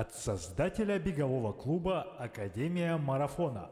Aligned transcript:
от 0.00 0.14
создателя 0.14 0.98
бегового 0.98 1.52
клуба 1.52 2.06
Академия 2.18 2.96
Марафона. 2.96 3.70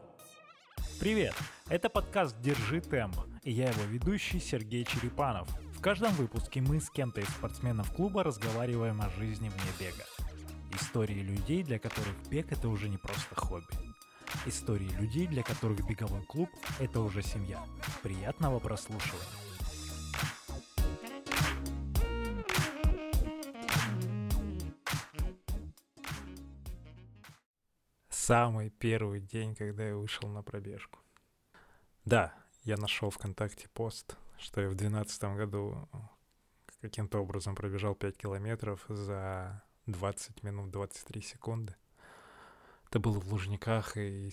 Привет! 1.00 1.34
Это 1.70 1.88
подкаст 1.88 2.38
«Держи 2.42 2.82
темп» 2.82 3.16
и 3.44 3.50
я 3.50 3.70
его 3.70 3.84
ведущий 3.84 4.38
Сергей 4.38 4.84
Черепанов. 4.84 5.48
В 5.74 5.80
каждом 5.80 6.12
выпуске 6.12 6.60
мы 6.60 6.80
с 6.80 6.90
кем-то 6.90 7.22
из 7.22 7.28
спортсменов 7.28 7.90
клуба 7.94 8.24
разговариваем 8.24 9.00
о 9.00 9.08
жизни 9.08 9.48
вне 9.48 9.72
бега. 9.80 10.04
Истории 10.78 11.22
людей, 11.22 11.62
для 11.62 11.78
которых 11.78 12.14
бег 12.28 12.52
это 12.52 12.68
уже 12.68 12.90
не 12.90 12.98
просто 12.98 13.34
хобби. 13.34 13.64
Истории 14.44 14.90
людей, 15.00 15.26
для 15.26 15.42
которых 15.42 15.86
беговой 15.88 16.22
клуб– 16.26 16.50
это 16.78 17.00
уже 17.00 17.22
семья. 17.22 17.58
Приятного 18.02 18.58
прослушивания. 18.58 19.47
Самый 28.28 28.68
первый 28.68 29.22
день, 29.22 29.54
когда 29.54 29.88
я 29.88 29.96
вышел 29.96 30.28
на 30.28 30.42
пробежку. 30.42 30.98
Да, 32.04 32.34
я 32.62 32.76
нашел 32.76 33.08
ВКонтакте 33.08 33.70
пост, 33.70 34.18
что 34.36 34.60
я 34.60 34.68
в 34.68 34.74
2012 34.74 35.22
году 35.34 35.88
каким-то 36.82 37.20
образом 37.20 37.54
пробежал 37.54 37.94
5 37.94 38.18
километров 38.18 38.84
за 38.86 39.62
20 39.86 40.42
минут 40.42 40.70
23 40.70 41.22
секунды. 41.22 41.74
Это 42.90 43.00
было 43.00 43.18
в 43.18 43.32
Лужниках, 43.32 43.96
и 43.96 44.30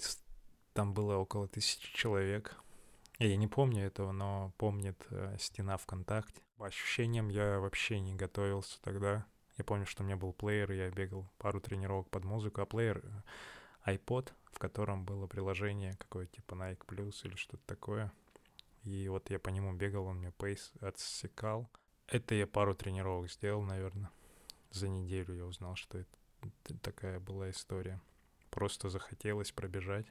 там 0.73 0.93
было 0.93 1.15
около 1.15 1.47
тысячи 1.47 1.95
человек. 1.95 2.57
Я 3.17 3.37
не 3.37 3.47
помню 3.47 3.85
этого, 3.85 4.11
но 4.11 4.51
помнит 4.57 5.01
э, 5.09 5.37
стена 5.39 5.77
ВКонтакте. 5.77 6.41
По 6.57 6.65
ощущениям 6.65 7.29
я 7.29 7.61
вообще 7.61 8.01
не 8.01 8.13
готовился 8.13 8.77
тогда. 8.81 9.25
Я 9.55 9.63
помню, 9.63 9.85
что 9.85 10.03
у 10.03 10.05
меня 10.05 10.17
был 10.17 10.33
плеер, 10.33 10.73
я 10.73 10.89
бегал 10.89 11.31
пару 11.37 11.61
тренировок 11.61 12.09
под 12.09 12.25
музыку, 12.25 12.59
а 12.59 12.65
плеер 12.65 13.01
э, 13.01 13.09
iPod, 13.85 14.31
в 14.51 14.59
котором 14.59 15.05
было 15.05 15.27
приложение 15.27 15.95
какое-то 15.95 16.35
типа 16.35 16.55
Nike 16.55 16.85
Plus 16.85 17.15
или 17.23 17.35
что-то 17.35 17.63
такое. 17.65 18.11
И 18.83 19.07
вот 19.07 19.29
я 19.29 19.39
по 19.39 19.49
нему 19.49 19.73
бегал, 19.73 20.05
он 20.05 20.17
мне 20.17 20.31
пейс 20.31 20.71
отсекал. 20.79 21.69
Это 22.07 22.35
я 22.35 22.45
пару 22.45 22.75
тренировок 22.75 23.31
сделал, 23.31 23.61
наверное. 23.63 24.11
За 24.71 24.87
неделю 24.87 25.35
я 25.35 25.45
узнал, 25.45 25.75
что 25.75 25.99
это 25.99 26.77
такая 26.81 27.19
была 27.19 27.49
история. 27.49 27.99
Просто 28.51 28.89
захотелось 28.89 29.51
пробежать. 29.51 30.05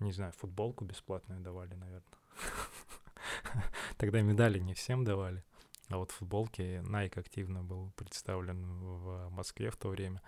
Не 0.00 0.12
знаю, 0.12 0.32
футболку 0.32 0.84
бесплатную 0.84 1.40
давали, 1.40 1.74
наверное. 1.74 2.18
Тогда 3.96 4.20
медали 4.20 4.58
не 4.58 4.74
всем 4.74 5.04
давали. 5.04 5.44
А 5.88 5.98
вот 5.98 6.10
футболки 6.10 6.82
Nike 6.82 7.20
активно 7.20 7.62
был 7.62 7.92
представлен 7.96 8.64
в 8.80 9.30
Москве 9.30 9.70
в 9.70 9.76
то 9.76 9.88
время. 9.88 10.20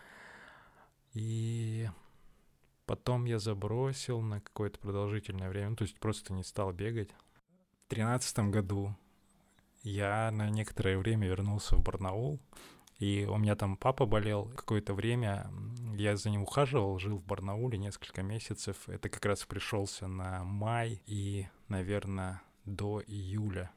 И 1.19 1.91
потом 2.87 3.25
я 3.25 3.41
забросил 3.41 4.21
на 4.21 4.41
какое-то 4.41 4.79
продолжительное 4.79 5.49
время, 5.49 5.71
ну, 5.71 5.77
то 5.77 5.83
есть 5.83 5.99
просто 5.99 6.33
не 6.33 6.45
стал 6.45 6.73
бегать. 6.73 7.11
В 7.87 7.89
тринадцатом 7.89 8.53
году 8.53 8.95
я 9.83 10.31
на 10.31 10.49
некоторое 10.49 10.97
время 10.97 11.27
вернулся 11.27 11.75
в 11.75 11.83
Барнаул, 11.83 12.39
и 13.01 13.27
у 13.29 13.37
меня 13.37 13.57
там 13.57 13.77
папа 13.77 14.07
болел 14.07 14.45
какое-то 14.55 14.95
время, 14.95 15.51
я 15.97 16.15
за 16.15 16.31
ним 16.31 16.45
ухаживал, 16.45 17.01
жил 17.01 17.19
в 17.19 17.27
Барнауле 17.27 17.79
несколько 17.79 18.23
месяцев. 18.23 18.89
Это 18.89 19.09
как 19.09 19.25
раз 19.27 19.45
пришелся 19.45 20.07
на 20.07 20.45
май 20.45 21.03
и, 21.07 21.49
наверное, 21.67 22.43
до 22.65 23.03
июля 23.05 23.73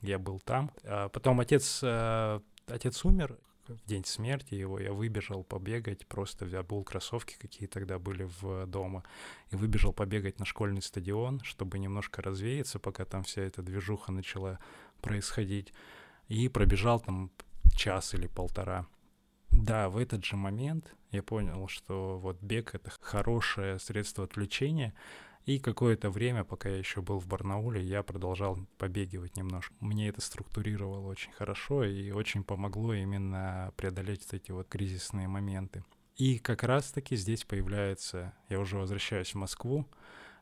я 0.00 0.18
был 0.18 0.40
там. 0.40 0.70
А 0.84 1.10
потом 1.10 1.40
отец, 1.40 1.80
э, 1.82 2.40
отец 2.66 3.04
умер, 3.04 3.38
в 3.74 3.84
день 3.86 4.04
смерти 4.04 4.54
его 4.54 4.78
я 4.78 4.92
выбежал 4.92 5.44
побегать, 5.44 6.06
просто 6.06 6.46
обул 6.58 6.84
кроссовки, 6.84 7.36
какие 7.38 7.68
тогда 7.68 7.98
были 7.98 8.28
в 8.40 8.66
дома, 8.66 9.04
и 9.50 9.56
выбежал 9.56 9.92
побегать 9.92 10.38
на 10.38 10.44
школьный 10.44 10.82
стадион, 10.82 11.40
чтобы 11.42 11.78
немножко 11.78 12.22
развеяться, 12.22 12.78
пока 12.78 13.04
там 13.04 13.22
вся 13.24 13.42
эта 13.42 13.62
движуха 13.62 14.12
начала 14.12 14.58
происходить. 15.00 15.72
И 16.28 16.48
пробежал 16.48 17.00
там 17.00 17.30
час 17.74 18.14
или 18.14 18.26
полтора. 18.26 18.86
Да, 19.50 19.88
в 19.88 19.96
этот 19.96 20.24
же 20.24 20.36
момент 20.36 20.94
я 21.10 21.22
понял, 21.22 21.68
что 21.68 22.18
вот 22.18 22.40
бег— 22.42 22.70
это 22.74 22.90
хорошее 23.00 23.78
средство 23.78 24.24
отвлечения, 24.24 24.94
и 25.48 25.58
какое-то 25.58 26.10
время, 26.10 26.44
пока 26.44 26.68
я 26.68 26.76
еще 26.76 27.00
был 27.00 27.18
в 27.18 27.26
Барнауле, 27.26 27.82
я 27.82 28.02
продолжал 28.02 28.58
побегивать 28.76 29.38
немножко. 29.38 29.74
Мне 29.80 30.08
это 30.08 30.20
структурировало 30.20 31.08
очень 31.08 31.32
хорошо 31.32 31.84
и 31.84 32.10
очень 32.10 32.44
помогло 32.44 32.92
именно 32.92 33.72
преодолеть 33.76 34.26
эти 34.32 34.50
вот 34.50 34.68
кризисные 34.68 35.26
моменты. 35.26 35.84
И 36.16 36.38
как 36.38 36.64
раз-таки 36.64 37.16
здесь 37.16 37.44
появляется, 37.44 38.34
я 38.50 38.60
уже 38.60 38.76
возвращаюсь 38.76 39.30
в 39.32 39.36
Москву, 39.36 39.88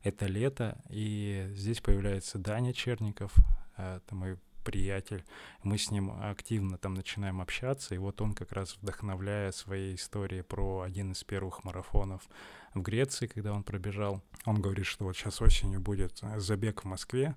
это 0.02 0.26
лето, 0.26 0.82
и 0.90 1.46
здесь 1.50 1.80
появляется 1.80 2.38
Даня 2.38 2.72
Черников, 2.72 3.32
э, 3.76 3.98
это 3.98 4.14
мой 4.16 4.38
приятель. 4.66 5.24
Мы 5.62 5.78
с 5.78 5.90
ним 5.92 6.10
активно 6.20 6.76
там 6.76 6.94
начинаем 6.94 7.40
общаться, 7.40 7.94
и 7.94 7.98
вот 7.98 8.20
он 8.20 8.34
как 8.34 8.52
раз 8.52 8.76
вдохновляя 8.82 9.52
своей 9.52 9.94
историей 9.94 10.42
про 10.42 10.80
один 10.80 11.12
из 11.12 11.22
первых 11.22 11.64
марафонов 11.64 12.28
в 12.74 12.82
Греции, 12.82 13.28
когда 13.28 13.52
он 13.52 13.62
пробежал, 13.62 14.22
он 14.44 14.60
говорит, 14.60 14.86
что 14.86 15.04
вот 15.04 15.16
сейчас 15.16 15.40
осенью 15.40 15.80
будет 15.80 16.20
забег 16.36 16.82
в 16.82 16.84
Москве, 16.86 17.36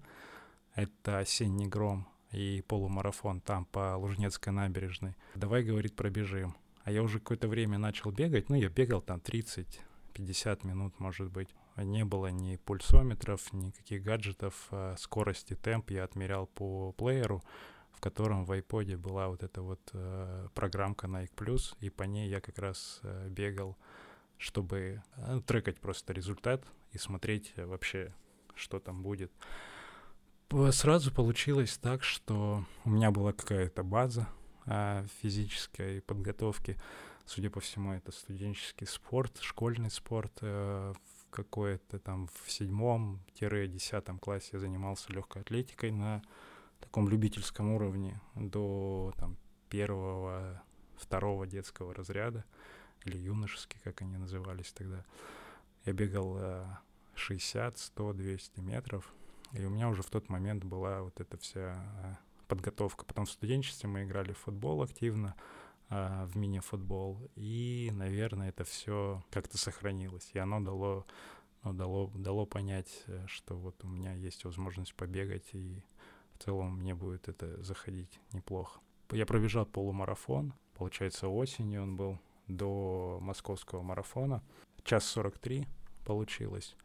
это 0.74 1.20
осенний 1.20 1.68
гром 1.68 2.08
и 2.32 2.64
полумарафон 2.68 3.42
там 3.42 3.66
по 3.66 3.96
Лужнецкой 3.96 4.52
набережной. 4.52 5.16
Давай, 5.36 5.64
говорит, 5.64 5.96
пробежим. 5.96 6.56
А 6.84 6.92
я 6.92 7.04
уже 7.04 7.20
какое-то 7.20 7.48
время 7.48 7.78
начал 7.78 8.12
бегать, 8.12 8.50
ну, 8.50 8.56
я 8.56 8.70
бегал 8.70 9.02
там 9.02 9.20
30-50 9.20 10.66
минут, 10.66 11.00
может 11.00 11.32
быть 11.32 11.50
не 11.84 12.06
было 12.06 12.28
ни 12.28 12.58
пульсометров, 12.58 13.52
никаких 13.54 14.04
гаджетов, 14.04 14.68
а 14.72 14.96
скорости, 14.98 15.56
темп 15.56 15.92
я 15.92 16.04
отмерял 16.04 16.48
по 16.48 16.92
плееру, 16.94 17.44
в 17.92 18.00
котором 18.00 18.46
в 18.46 18.52
iPod 18.52 18.98
была 18.98 19.28
вот 19.28 19.44
эта 19.44 19.62
вот 19.62 19.82
э, 19.94 20.48
программка 20.54 21.08
Nike 21.08 21.34
Plus, 21.36 21.76
и 21.80 21.90
по 21.90 22.04
ней 22.04 22.30
я 22.30 22.42
как 22.42 22.58
раз 22.60 23.02
бегал, 23.28 23.78
чтобы 24.38 25.04
трекать 25.46 25.80
просто 25.80 26.14
результат 26.14 26.64
и 26.92 26.98
смотреть 26.98 27.54
вообще, 27.58 28.14
что 28.56 28.80
там 28.80 29.04
будет. 29.04 29.32
Сразу 30.72 31.14
получилось 31.14 31.78
так, 31.78 32.04
что 32.04 32.66
у 32.84 32.90
меня 32.90 33.12
была 33.12 33.34
какая-то 33.34 33.84
база 33.84 34.28
э, 34.66 35.06
физической 35.22 36.02
подготовки. 36.02 36.76
Судя 37.26 37.52
по 37.52 37.60
всему, 37.60 37.94
это 37.94 38.12
студенческий 38.12 38.88
спорт, 38.88 39.38
школьный 39.42 39.92
спорт. 39.92 40.34
Э, 40.42 40.94
какое-то 41.30 42.00
там 42.00 42.28
в 42.28 42.52
седьмом-десятом 42.52 44.20
классе 44.20 44.50
я 44.54 44.60
занимался 44.60 45.12
легкой 45.14 45.42
атлетикой 45.42 45.92
на 45.92 46.22
таком 46.80 47.10
любительском 47.10 47.72
уровне 47.72 48.20
до 48.36 49.14
там 49.18 49.38
первого, 49.70 50.62
второго 50.98 51.46
детского 51.46 51.94
разряда 51.94 52.46
или 53.06 53.18
юношеский, 53.18 53.80
как 53.84 54.02
они 54.02 54.18
назывались 54.18 54.72
тогда. 54.72 55.06
Я 55.86 55.94
бегал 55.94 56.38
60, 57.16 57.78
100, 57.78 58.14
200 58.14 58.60
метров, 58.62 59.14
и 59.52 59.64
у 59.66 59.70
меня 59.70 59.90
уже 59.90 60.02
в 60.02 60.10
тот 60.10 60.30
момент 60.30 60.64
была 60.64 61.02
вот 61.02 61.20
эта 61.20 61.38
вся 61.38 61.84
э, 62.04 62.16
подготовка. 62.48 63.06
Потом 63.06 63.26
в 63.26 63.32
студенчестве 63.32 63.90
мы 63.90 64.04
играли 64.04 64.34
в 64.34 64.38
футбол 64.38 64.82
активно, 64.84 65.36
а, 65.90 66.26
в 66.28 66.38
мини-футбол. 66.38 67.30
И, 67.36 67.90
наверное, 67.94 68.50
это 68.50 68.64
все 68.64 69.24
как-то 69.32 69.58
сохранилось. 69.58 70.30
И 70.34 70.40
оно 70.40 70.60
дало, 70.60 71.06
ну, 71.64 71.74
дало, 71.74 72.12
дало 72.16 72.46
понять, 72.46 73.04
э, 73.08 73.26
что 73.28 73.56
вот 73.58 73.84
у 73.84 73.88
меня 73.88 74.14
есть 74.14 74.46
возможность 74.46 74.94
побегать, 74.96 75.50
и 75.54 75.84
в 76.34 76.44
целом 76.44 76.78
мне 76.78 76.94
будет 76.94 77.28
это 77.28 77.62
заходить 77.64 78.20
неплохо. 78.34 78.80
Я 79.12 79.26
пробежал 79.26 79.66
полумарафон, 79.66 80.54
получается, 80.76 81.28
осенью 81.28 81.82
он 81.84 81.96
был, 81.96 82.20
до 82.48 83.20
московского 83.22 83.82
марафона. 83.82 84.44
Час 84.84 85.06
43 85.06 85.68
получилось. 86.06 86.76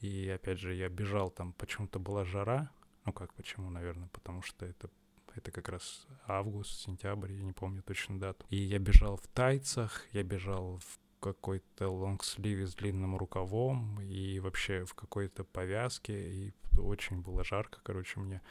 И 0.00 0.28
опять 0.28 0.58
же, 0.58 0.74
я 0.74 0.88
бежал, 0.88 1.30
там 1.30 1.52
почему-то 1.54 1.98
была 1.98 2.24
жара. 2.24 2.70
Ну 3.04 3.12
как 3.12 3.32
почему, 3.34 3.70
наверное, 3.70 4.08
потому 4.08 4.42
что 4.42 4.66
это 4.66 4.90
это 5.36 5.50
как 5.50 5.68
раз 5.68 6.06
август, 6.26 6.80
сентябрь, 6.80 7.32
я 7.32 7.42
не 7.42 7.52
помню 7.52 7.82
точно 7.82 8.18
дату. 8.18 8.46
И 8.50 8.56
я 8.56 8.78
бежал 8.78 9.16
в 9.16 9.26
тайцах, 9.28 10.06
я 10.12 10.22
бежал 10.22 10.78
в 10.78 10.98
какой-то 11.20 11.88
лонгсливе 11.88 12.66
с 12.66 12.74
длинным 12.74 13.16
рукавом 13.16 14.00
и 14.00 14.40
вообще 14.40 14.84
в 14.84 14.94
какой-то 14.94 15.44
повязке. 15.44 16.32
И 16.32 16.54
очень 16.76 17.20
было 17.20 17.44
жарко, 17.44 17.80
короче, 17.82 18.20
мне. 18.20 18.42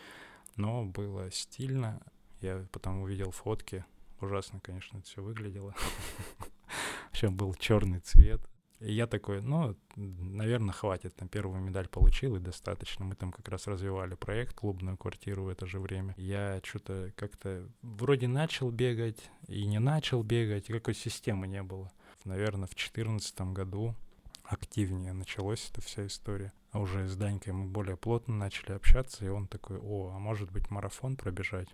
Но 0.56 0.86
было 0.86 1.30
стильно. 1.32 2.02
Я 2.40 2.66
потом 2.72 3.02
увидел 3.02 3.32
фотки. 3.32 3.86
Ужасно, 4.22 4.60
конечно, 4.60 4.98
это 4.98 5.08
все 5.08 5.22
выглядело. 5.22 5.76
Вообще 7.08 7.30
был 7.30 7.54
черный 7.56 8.00
цвет. 8.00 8.42
И 8.82 8.94
я 8.94 9.06
такой, 9.06 9.42
ну, 9.42 9.76
наверное, 9.96 10.74
хватит. 10.74 11.16
Там 11.16 11.28
первую 11.28 11.62
медаль 11.62 11.88
получил 11.88 12.36
и 12.36 12.40
достаточно. 12.40 13.06
Мы 13.06 13.16
там 13.16 13.32
как 13.32 13.48
раз 13.48 13.68
развивали 13.68 14.16
проект 14.16 14.56
«Клубную 14.56 14.98
квартиру» 14.98 15.44
в 15.44 15.50
это 15.50 15.68
же 15.68 15.80
время. 15.80 16.16
Я 16.18 16.60
что-то 16.64 17.14
как-то 17.16 17.70
вроде 17.84 18.28
начал 18.28 18.72
бегать 18.72 19.30
и 19.48 19.66
не 19.66 19.80
начал 19.80 20.24
бегать, 20.24 20.66
какой 20.66 20.96
системы 20.96 21.48
не 21.48 21.62
было. 21.62 21.92
Наверное, 22.26 22.68
в 22.68 22.76
2014 22.76 23.42
году 23.54 23.96
активнее 24.44 25.14
началась 25.14 25.70
эта 25.72 25.82
вся 25.82 26.08
история. 26.08 26.52
А 26.72 26.80
уже 26.80 27.08
с 27.08 27.16
Данькой 27.16 27.54
мы 27.54 27.68
более 27.68 27.98
плотно 27.98 28.36
начали 28.36 28.72
общаться, 28.72 29.26
и 29.26 29.30
он 29.30 29.48
такой, 29.48 29.78
о, 29.78 30.14
а 30.16 30.20
может 30.20 30.52
быть 30.52 30.70
марафон 30.72 31.18
пробежать? 31.18 31.68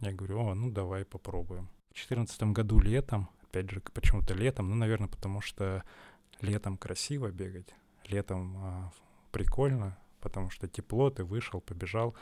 Я 0.00 0.12
говорю, 0.12 0.40
о, 0.40 0.54
ну 0.54 0.70
давай 0.70 1.04
попробуем. 1.04 1.68
В 1.90 1.94
2014 1.94 2.42
году 2.54 2.78
летом, 2.80 3.30
опять 3.42 3.70
же, 3.70 3.80
почему-то 3.80 4.34
летом, 4.34 4.70
ну, 4.70 4.76
наверное, 4.76 5.08
потому 5.08 5.40
что 5.40 5.84
летом 6.42 6.76
красиво 6.76 7.30
бегать, 7.30 7.74
летом 8.06 8.56
а, 8.58 8.92
прикольно, 9.30 9.96
потому 10.20 10.50
что 10.50 10.68
тепло, 10.68 11.10
ты 11.10 11.24
вышел, 11.24 11.60
побежал. 11.60 12.14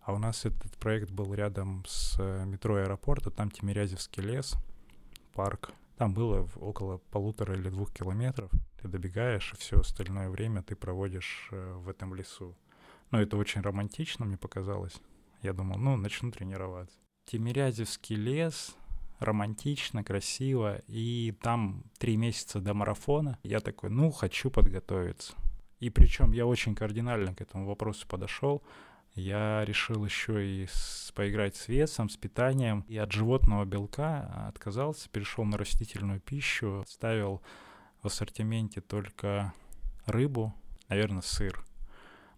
А 0.00 0.12
у 0.12 0.18
нас 0.18 0.44
этот 0.44 0.76
проект 0.78 1.10
был 1.10 1.32
рядом 1.34 1.84
с 1.86 2.16
э, 2.18 2.44
метро 2.46 2.76
аэропорта, 2.76 3.30
там 3.30 3.50
Тимирязевский 3.50 4.22
лес, 4.22 4.56
парк. 5.34 5.72
Там 5.96 6.14
было 6.14 6.48
около 6.56 6.98
полутора 7.10 7.54
или 7.54 7.68
двух 7.68 7.92
километров. 7.92 8.50
Ты 8.80 8.88
добегаешь, 8.88 9.52
и 9.52 9.56
все 9.56 9.78
остальное 9.78 10.30
время 10.30 10.62
ты 10.62 10.74
проводишь 10.74 11.48
э, 11.52 11.74
в 11.74 11.88
этом 11.90 12.14
лесу. 12.14 12.56
Но 13.10 13.20
это 13.20 13.36
очень 13.36 13.60
романтично, 13.60 14.24
мне 14.24 14.38
показалось. 14.38 14.96
Я 15.42 15.52
думал, 15.52 15.78
ну, 15.78 15.96
начну 15.96 16.30
тренироваться. 16.30 16.96
Тимирязевский 17.26 18.16
лес, 18.16 18.74
романтично, 19.20 20.02
красиво, 20.02 20.80
и 20.88 21.34
там 21.42 21.84
три 21.98 22.16
месяца 22.16 22.60
до 22.60 22.74
марафона. 22.74 23.38
Я 23.42 23.60
такой, 23.60 23.90
ну, 23.90 24.10
хочу 24.10 24.50
подготовиться. 24.50 25.34
И 25.78 25.90
причем 25.90 26.32
я 26.32 26.46
очень 26.46 26.74
кардинально 26.74 27.34
к 27.34 27.40
этому 27.40 27.66
вопросу 27.66 28.06
подошел. 28.08 28.62
Я 29.14 29.64
решил 29.64 30.04
еще 30.04 30.46
и 30.46 30.66
с, 30.66 31.12
поиграть 31.14 31.56
с 31.56 31.68
весом, 31.68 32.08
с 32.08 32.16
питанием. 32.16 32.84
И 32.88 32.96
от 32.96 33.12
животного 33.12 33.64
белка 33.64 34.48
отказался, 34.48 35.08
перешел 35.08 35.44
на 35.44 35.58
растительную 35.58 36.20
пищу, 36.20 36.84
ставил 36.86 37.42
в 38.02 38.06
ассортименте 38.06 38.80
только 38.80 39.52
рыбу, 40.06 40.54
наверное, 40.88 41.22
сыр. 41.22 41.64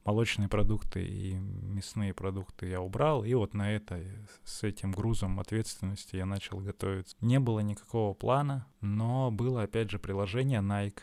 Молочные 0.04 0.48
продукты 0.48 1.04
и 1.04 1.34
мясные 1.34 2.12
продукты 2.12 2.66
я 2.66 2.80
убрал, 2.80 3.24
и 3.24 3.34
вот 3.34 3.54
на 3.54 3.70
это, 3.72 4.02
с 4.42 4.64
этим 4.64 4.90
грузом 4.90 5.38
ответственности 5.38 6.16
я 6.16 6.26
начал 6.26 6.58
готовиться. 6.58 7.16
Не 7.20 7.38
было 7.38 7.60
никакого 7.60 8.12
плана, 8.12 8.66
но 8.80 9.30
было, 9.30 9.62
опять 9.62 9.90
же, 9.90 10.00
приложение 10.00 10.60
Nike, 10.60 11.02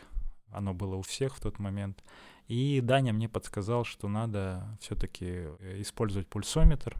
оно 0.50 0.74
было 0.74 0.96
у 0.96 1.02
всех 1.02 1.36
в 1.36 1.40
тот 1.40 1.58
момент. 1.58 2.04
И 2.46 2.80
Даня 2.82 3.12
мне 3.12 3.28
подсказал, 3.28 3.84
что 3.84 4.08
надо 4.08 4.76
все-таки 4.80 5.26
э, 5.26 5.80
использовать 5.80 6.28
пульсометр. 6.28 6.96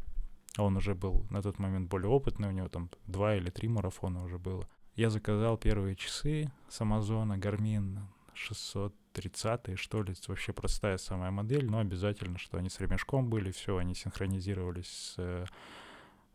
Он 0.56 0.76
уже 0.76 0.94
был 0.94 1.26
на 1.28 1.42
тот 1.42 1.58
момент 1.58 1.90
более 1.90 2.08
опытный, 2.08 2.48
у 2.48 2.52
него 2.52 2.68
там 2.68 2.88
два 3.06 3.36
или 3.36 3.50
три 3.50 3.68
марафона 3.68 4.22
уже 4.22 4.38
было. 4.38 4.68
Я 4.94 5.10
заказал 5.10 5.58
первые 5.58 5.96
часы 5.96 6.50
с 6.68 6.80
Амазона, 6.80 7.34
Garmin 7.34 7.98
630 8.40 9.78
что 9.78 10.02
ли, 10.02 10.14
вообще 10.26 10.52
простая 10.52 10.96
самая 10.98 11.30
модель, 11.30 11.66
но 11.66 11.78
обязательно, 11.78 12.38
что 12.38 12.58
они 12.58 12.68
с 12.68 12.80
ремешком 12.80 13.28
были, 13.28 13.50
все, 13.50 13.76
они 13.76 13.94
синхронизировались 13.94 14.88
с, 14.88 15.14
э, 15.18 15.44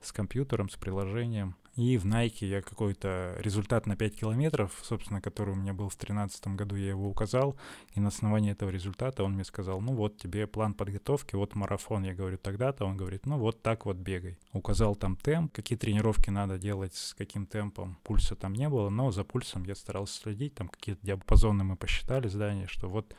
с 0.06 0.12
компьютером, 0.12 0.70
с 0.70 0.76
приложением. 0.76 1.56
И 1.76 1.98
в 1.98 2.06
Nike 2.06 2.46
я 2.46 2.62
какой-то 2.62 3.36
результат 3.40 3.86
на 3.86 3.98
5 3.98 4.16
километров, 4.16 4.72
собственно, 4.82 5.22
который 5.22 5.52
у 5.52 5.58
меня 5.58 5.74
был 5.74 5.90
в 5.90 5.98
2013 5.98 6.48
году, 6.56 6.78
я 6.78 6.90
его 6.90 7.10
указал, 7.10 7.58
и 7.96 8.00
на 8.00 8.08
основании 8.08 8.54
этого 8.54 8.70
результата 8.70 9.24
он 9.24 9.34
мне 9.34 9.44
сказал, 9.44 9.82
ну 9.82 9.94
вот 9.94 10.18
тебе 10.18 10.48
план 10.48 10.74
подготовки, 10.74 11.36
вот 11.36 11.54
марафон, 11.54 12.04
я 12.04 12.14
говорю, 12.14 12.38
тогда-то, 12.38 12.86
он 12.86 12.96
говорит, 12.96 13.26
ну 13.26 13.38
вот 13.38 13.62
так 13.62 13.86
вот 13.86 13.98
бегай. 13.98 14.38
Указал 14.54 14.96
там 14.96 15.18
темп, 15.18 15.52
какие 15.52 15.78
тренировки 15.78 16.30
надо 16.30 16.58
делать, 16.58 16.96
с 16.96 17.14
каким 17.14 17.46
темпом, 17.46 17.98
пульса 18.04 18.38
там 18.38 18.54
не 18.54 18.70
было, 18.70 18.88
но 18.90 19.12
за 19.12 19.26
пульсом 19.26 19.66
я 19.66 19.76
старался 19.76 20.22
следить, 20.22 20.56
там 20.56 20.70
какие-то 20.70 21.06
диапазоны 21.06 21.66
мы 21.66 21.76
посчитали 21.76 22.30
здание, 22.30 22.68
что 22.68 22.88
вот 22.88 23.14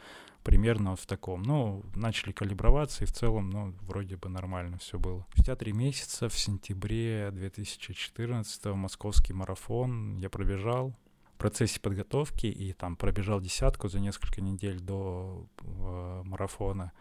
примерно 0.47 0.91
вот 0.91 1.01
в 1.01 1.07
таком. 1.07 1.43
Ну, 1.43 1.83
начали 1.97 2.31
калиброваться, 2.31 3.03
и 3.03 3.07
в 3.07 3.13
целом, 3.13 3.51
ну, 3.51 3.75
вроде 3.81 4.17
бы 4.17 4.29
нормально 4.29 4.79
все 4.79 4.97
было. 4.97 5.27
Спустя 5.33 5.57
три 5.57 5.73
месяца, 5.73 6.29
в 6.29 6.39
сентябре 6.39 7.33
2014 7.33 8.65
московский 8.67 9.33
марафон 9.33 10.17
я 10.19 10.31
пробежал 10.31 10.95
в 11.35 11.39
процессе 11.39 11.81
подготовки 11.81 12.47
и 12.47 12.73
там 12.73 12.95
пробежал 12.95 13.41
десятку 13.41 13.89
за 13.89 13.99
несколько 13.99 14.41
недель 14.41 14.79
до 14.79 15.49
э, 15.63 16.23
марафона. 16.25 16.93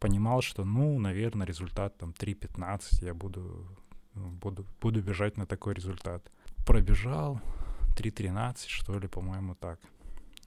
Понимал, 0.00 0.42
что, 0.42 0.64
ну, 0.64 0.98
наверное, 0.98 1.46
результат 1.46 1.96
там 1.98 2.10
3.15, 2.10 3.04
я 3.04 3.14
буду, 3.14 3.64
ну, 4.14 4.28
буду, 4.30 4.66
буду 4.80 5.00
бежать 5.02 5.36
на 5.36 5.46
такой 5.46 5.74
результат. 5.74 6.32
Пробежал 6.66 7.40
3.13, 7.96 8.64
что 8.66 8.98
ли, 8.98 9.06
по-моему, 9.06 9.54
так. 9.54 9.78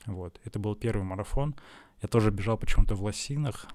Вот. 0.06 0.40
Это 0.44 0.60
был 0.60 0.76
первый 0.76 1.04
марафон. 1.04 1.56
Я 2.02 2.08
тоже 2.08 2.32
бежал 2.32 2.58
почему-то 2.58 2.96
в 2.96 3.04
лосинах 3.04 3.68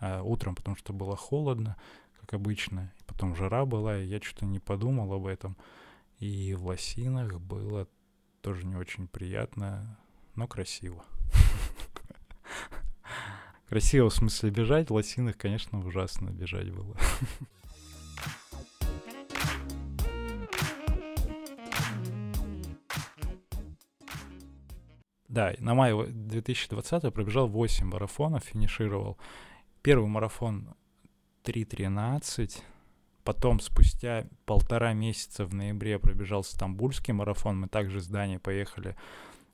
э, 0.00 0.20
утром, 0.20 0.54
потому 0.54 0.76
что 0.76 0.92
было 0.92 1.16
холодно, 1.16 1.76
как 2.20 2.34
обычно. 2.34 2.92
И 3.00 3.04
потом 3.04 3.36
жара 3.36 3.64
была, 3.64 3.98
и 3.98 4.06
я 4.06 4.20
что-то 4.20 4.46
не 4.46 4.58
подумал 4.58 5.12
об 5.12 5.26
этом. 5.26 5.56
И 6.18 6.54
в 6.54 6.66
лосинах 6.66 7.40
было 7.40 7.88
тоже 8.40 8.66
не 8.66 8.76
очень 8.76 9.08
приятно, 9.08 9.98
но 10.34 10.46
красиво. 10.46 11.04
Красиво 13.68 14.10
в 14.10 14.14
смысле 14.14 14.50
бежать, 14.50 14.90
в 14.90 14.94
лосинах, 14.94 15.36
конечно, 15.36 15.78
ужасно 15.78 16.30
бежать 16.30 16.70
было. 16.70 16.96
Да, 25.34 25.52
на 25.58 25.74
мае 25.74 26.06
2020 26.06 27.12
пробежал 27.12 27.48
8 27.48 27.86
марафонов, 27.88 28.44
финишировал. 28.44 29.18
Первый 29.82 30.06
марафон 30.06 30.76
3.13, 31.42 32.62
потом 33.24 33.58
спустя 33.58 34.28
полтора 34.46 34.92
месяца 34.92 35.44
в 35.44 35.52
ноябре 35.52 35.98
пробежал 35.98 36.44
стамбульский 36.44 37.12
марафон. 37.12 37.58
Мы 37.62 37.66
также 37.66 38.00
с 38.00 38.06
Даней 38.06 38.38
поехали 38.38 38.94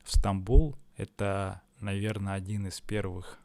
в 0.05 0.13
Стамбул. 0.15 0.77
Это, 0.99 1.63
наверное, 1.81 2.35
один 2.35 2.67
из 2.67 2.79
первых 2.83 3.39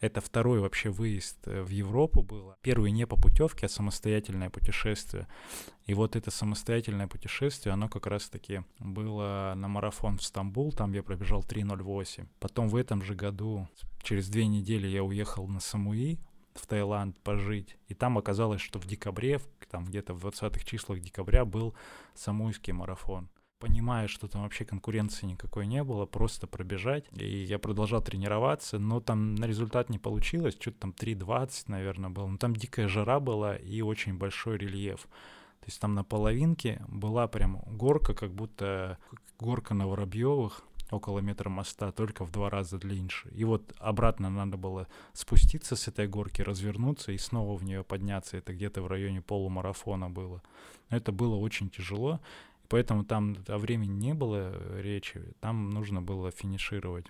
это 0.00 0.20
второй 0.20 0.60
вообще 0.60 0.90
выезд 0.90 1.38
э, 1.46 1.62
в 1.62 1.70
Европу 1.70 2.22
было. 2.22 2.56
Первый 2.62 2.90
не 2.90 3.06
по 3.06 3.16
путевке, 3.16 3.66
а 3.66 3.68
самостоятельное 3.68 4.50
путешествие. 4.50 5.26
И 5.86 5.94
вот 5.94 6.16
это 6.16 6.30
самостоятельное 6.30 7.06
путешествие, 7.06 7.72
оно 7.72 7.88
как 7.88 8.06
раз-таки 8.06 8.62
было 8.78 9.54
на 9.56 9.68
марафон 9.68 10.18
в 10.18 10.22
Стамбул, 10.22 10.72
там 10.72 10.92
я 10.92 11.02
пробежал 11.02 11.42
3.08. 11.42 12.26
Потом 12.40 12.68
в 12.68 12.76
этом 12.76 13.02
же 13.02 13.14
году, 13.14 13.68
через 14.02 14.28
две 14.28 14.46
недели 14.46 14.86
я 14.86 15.02
уехал 15.02 15.48
на 15.48 15.60
Самуи, 15.60 16.18
в 16.54 16.66
Таиланд 16.66 17.18
пожить. 17.20 17.76
И 17.88 17.94
там 17.94 18.18
оказалось, 18.18 18.60
что 18.60 18.78
в 18.78 18.86
декабре, 18.86 19.40
там 19.70 19.84
где-то 19.84 20.14
в 20.14 20.24
20-х 20.24 20.64
числах 20.64 21.00
декабря 21.00 21.44
был 21.44 21.74
Самуйский 22.14 22.72
марафон 22.72 23.28
понимая, 23.58 24.08
что 24.08 24.28
там 24.28 24.42
вообще 24.42 24.64
конкуренции 24.64 25.26
никакой 25.26 25.66
не 25.66 25.82
было, 25.82 26.06
просто 26.06 26.46
пробежать. 26.46 27.04
И 27.12 27.44
я 27.44 27.58
продолжал 27.58 28.02
тренироваться, 28.02 28.78
но 28.78 29.00
там 29.00 29.34
на 29.34 29.46
результат 29.46 29.90
не 29.90 29.98
получилось, 29.98 30.56
что-то 30.60 30.78
там 30.80 30.94
3.20, 30.96 31.64
наверное, 31.68 32.10
было. 32.10 32.26
Но 32.26 32.36
там 32.36 32.54
дикая 32.54 32.88
жара 32.88 33.20
была 33.20 33.56
и 33.56 33.80
очень 33.80 34.14
большой 34.14 34.58
рельеф. 34.58 35.02
То 35.60 35.66
есть 35.66 35.80
там 35.80 35.94
на 35.94 36.04
половинке 36.04 36.82
была 36.86 37.26
прям 37.26 37.62
горка, 37.66 38.14
как 38.14 38.32
будто 38.32 38.98
горка 39.38 39.74
на 39.74 39.88
Воробьевых, 39.88 40.62
около 40.90 41.18
метра 41.18 41.48
моста, 41.48 41.92
только 41.92 42.24
в 42.24 42.30
два 42.30 42.50
раза 42.50 42.78
длиннее. 42.78 43.10
И 43.32 43.44
вот 43.44 43.74
обратно 43.78 44.30
надо 44.30 44.56
было 44.56 44.86
спуститься 45.12 45.76
с 45.76 45.88
этой 45.88 46.06
горки, 46.06 46.42
развернуться 46.42 47.12
и 47.12 47.18
снова 47.18 47.56
в 47.56 47.64
нее 47.64 47.82
подняться. 47.82 48.36
Это 48.36 48.52
где-то 48.52 48.82
в 48.82 48.86
районе 48.86 49.22
полумарафона 49.22 50.08
было. 50.08 50.42
Но 50.90 50.96
это 50.96 51.12
было 51.12 51.36
очень 51.36 51.68
тяжело. 51.68 52.20
Поэтому 52.68 53.04
там 53.04 53.36
о 53.48 53.58
времени 53.58 53.92
не 53.92 54.14
было 54.14 54.54
речи, 54.80 55.22
там 55.40 55.70
нужно 55.70 56.02
было 56.02 56.30
финишировать. 56.30 57.06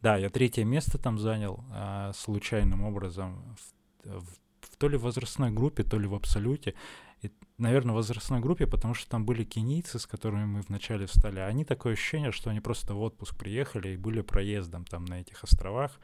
Да, 0.00 0.16
я 0.16 0.28
третье 0.28 0.64
место 0.64 0.98
там 0.98 1.18
занял 1.18 1.64
а, 1.70 2.12
случайным 2.12 2.84
образом, 2.84 3.56
в, 4.04 4.20
в, 4.20 4.26
в 4.60 4.76
то 4.76 4.88
ли 4.88 4.98
возрастной 4.98 5.50
группе, 5.50 5.82
то 5.82 5.98
ли 5.98 6.06
в 6.06 6.14
абсолюте. 6.14 6.74
И, 7.22 7.30
наверное, 7.56 7.92
в 7.92 7.96
возрастной 7.96 8.40
группе, 8.40 8.66
потому 8.66 8.92
что 8.92 9.08
там 9.08 9.24
были 9.24 9.44
кенийцы, 9.44 9.98
с 9.98 10.06
которыми 10.06 10.44
мы 10.44 10.60
вначале 10.60 11.06
встали. 11.06 11.40
Они 11.40 11.64
такое 11.64 11.94
ощущение, 11.94 12.32
что 12.32 12.50
они 12.50 12.60
просто 12.60 12.92
в 12.92 13.00
отпуск 13.00 13.34
приехали 13.34 13.94
и 13.94 13.96
были 13.96 14.20
проездом 14.20 14.84
там 14.84 15.06
на 15.06 15.22
этих 15.22 15.42
островах. 15.42 15.98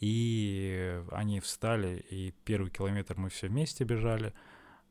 И 0.00 1.02
они 1.10 1.40
встали, 1.40 2.04
и 2.10 2.34
первый 2.44 2.70
километр 2.70 3.16
мы 3.16 3.30
все 3.30 3.48
вместе 3.48 3.84
бежали. 3.84 4.34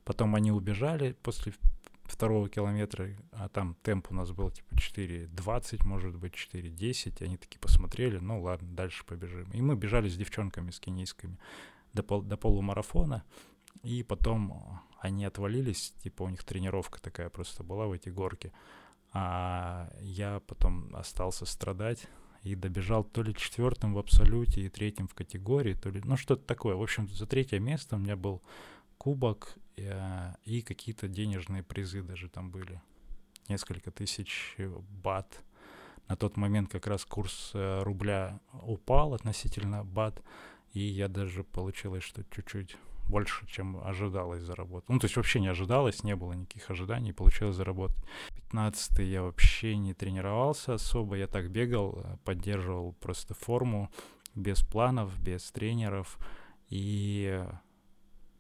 Потом 0.06 0.34
они 0.34 0.52
убежали 0.52 1.16
после 1.22 1.54
второго 2.10 2.50
километра, 2.50 3.10
а 3.32 3.50
там 3.50 3.76
темп 3.82 4.12
у 4.12 4.16
нас 4.16 4.32
был 4.32 4.52
типа 4.52 4.74
4.20, 4.74 5.86
может 5.86 6.16
быть, 6.16 6.34
4.10. 6.34 7.24
Они 7.24 7.38
такие 7.38 7.60
посмотрели, 7.60 8.18
ну 8.18 8.42
ладно, 8.42 8.68
дальше 8.70 9.06
побежим. 9.06 9.50
И 9.52 9.62
мы 9.62 9.76
бежали 9.76 10.10
с 10.10 10.18
девчонками, 10.18 10.72
с 10.72 10.80
кенийскими 10.80 11.38
до, 11.94 12.04
пол, 12.04 12.22
до 12.22 12.38
полумарафона. 12.38 13.24
И 13.84 14.04
потом 14.04 14.82
они 15.00 15.26
отвалились, 15.26 15.94
типа 16.04 16.24
у 16.24 16.30
них 16.30 16.44
тренировка 16.44 17.02
такая 17.02 17.30
просто 17.30 17.64
была 17.64 17.88
в 17.88 17.94
эти 17.94 18.10
горки. 18.10 18.52
А 19.12 19.92
я 20.02 20.42
потом 20.42 20.96
остался 20.96 21.46
страдать 21.46 22.08
и 22.44 22.56
добежал 22.56 23.04
то 23.04 23.22
ли 23.22 23.36
четвертым 23.36 23.94
в 23.94 23.98
абсолюте 23.98 24.62
и 24.62 24.70
третьим 24.70 25.08
в 25.08 25.14
категории, 25.14 25.74
то 25.74 25.90
ли, 25.90 26.02
ну 26.04 26.16
что-то 26.16 26.44
такое. 26.46 26.76
В 26.76 26.82
общем, 26.82 27.08
за 27.10 27.26
третье 27.26 27.60
место 27.60 27.96
у 27.96 28.00
меня 28.00 28.16
был 28.16 28.42
кубок 29.00 29.56
э, 29.78 30.34
и 30.44 30.62
какие-то 30.62 31.08
денежные 31.08 31.64
призы 31.64 32.04
даже 32.04 32.30
там 32.30 32.52
были. 32.52 32.80
Несколько 33.48 33.90
тысяч 33.90 34.56
бат. 35.04 35.42
На 36.08 36.16
тот 36.16 36.38
момент 36.38 36.70
как 36.70 36.86
раз 36.86 37.06
курс 37.06 37.52
э, 37.54 37.82
рубля 37.84 38.40
упал 38.62 39.14
относительно 39.14 39.84
бат, 39.84 40.22
и 40.74 40.82
я 40.82 41.08
даже 41.08 41.44
получилось, 41.44 42.04
что 42.04 42.24
чуть-чуть 42.26 42.78
больше, 43.08 43.48
чем 43.48 43.78
ожидалось 43.84 44.44
заработать. 44.44 44.90
Ну, 44.90 45.00
то 45.00 45.06
есть 45.06 45.16
вообще 45.16 45.40
не 45.40 45.48
ожидалось, 45.48 46.04
не 46.04 46.16
было 46.16 46.34
никаких 46.34 46.70
ожиданий, 46.70 47.14
получилось 47.14 47.56
заработать. 47.56 47.98
15 48.36 49.00
я 49.00 49.24
вообще 49.24 49.78
не 49.78 49.94
тренировался 49.94 50.76
особо, 50.76 51.16
я 51.16 51.28
так 51.28 51.50
бегал, 51.50 52.06
поддерживал 52.24 52.94
просто 52.94 53.34
форму, 53.34 53.90
без 54.36 54.62
планов, 54.62 55.18
без 55.20 55.52
тренеров. 55.52 56.18
И 56.70 57.44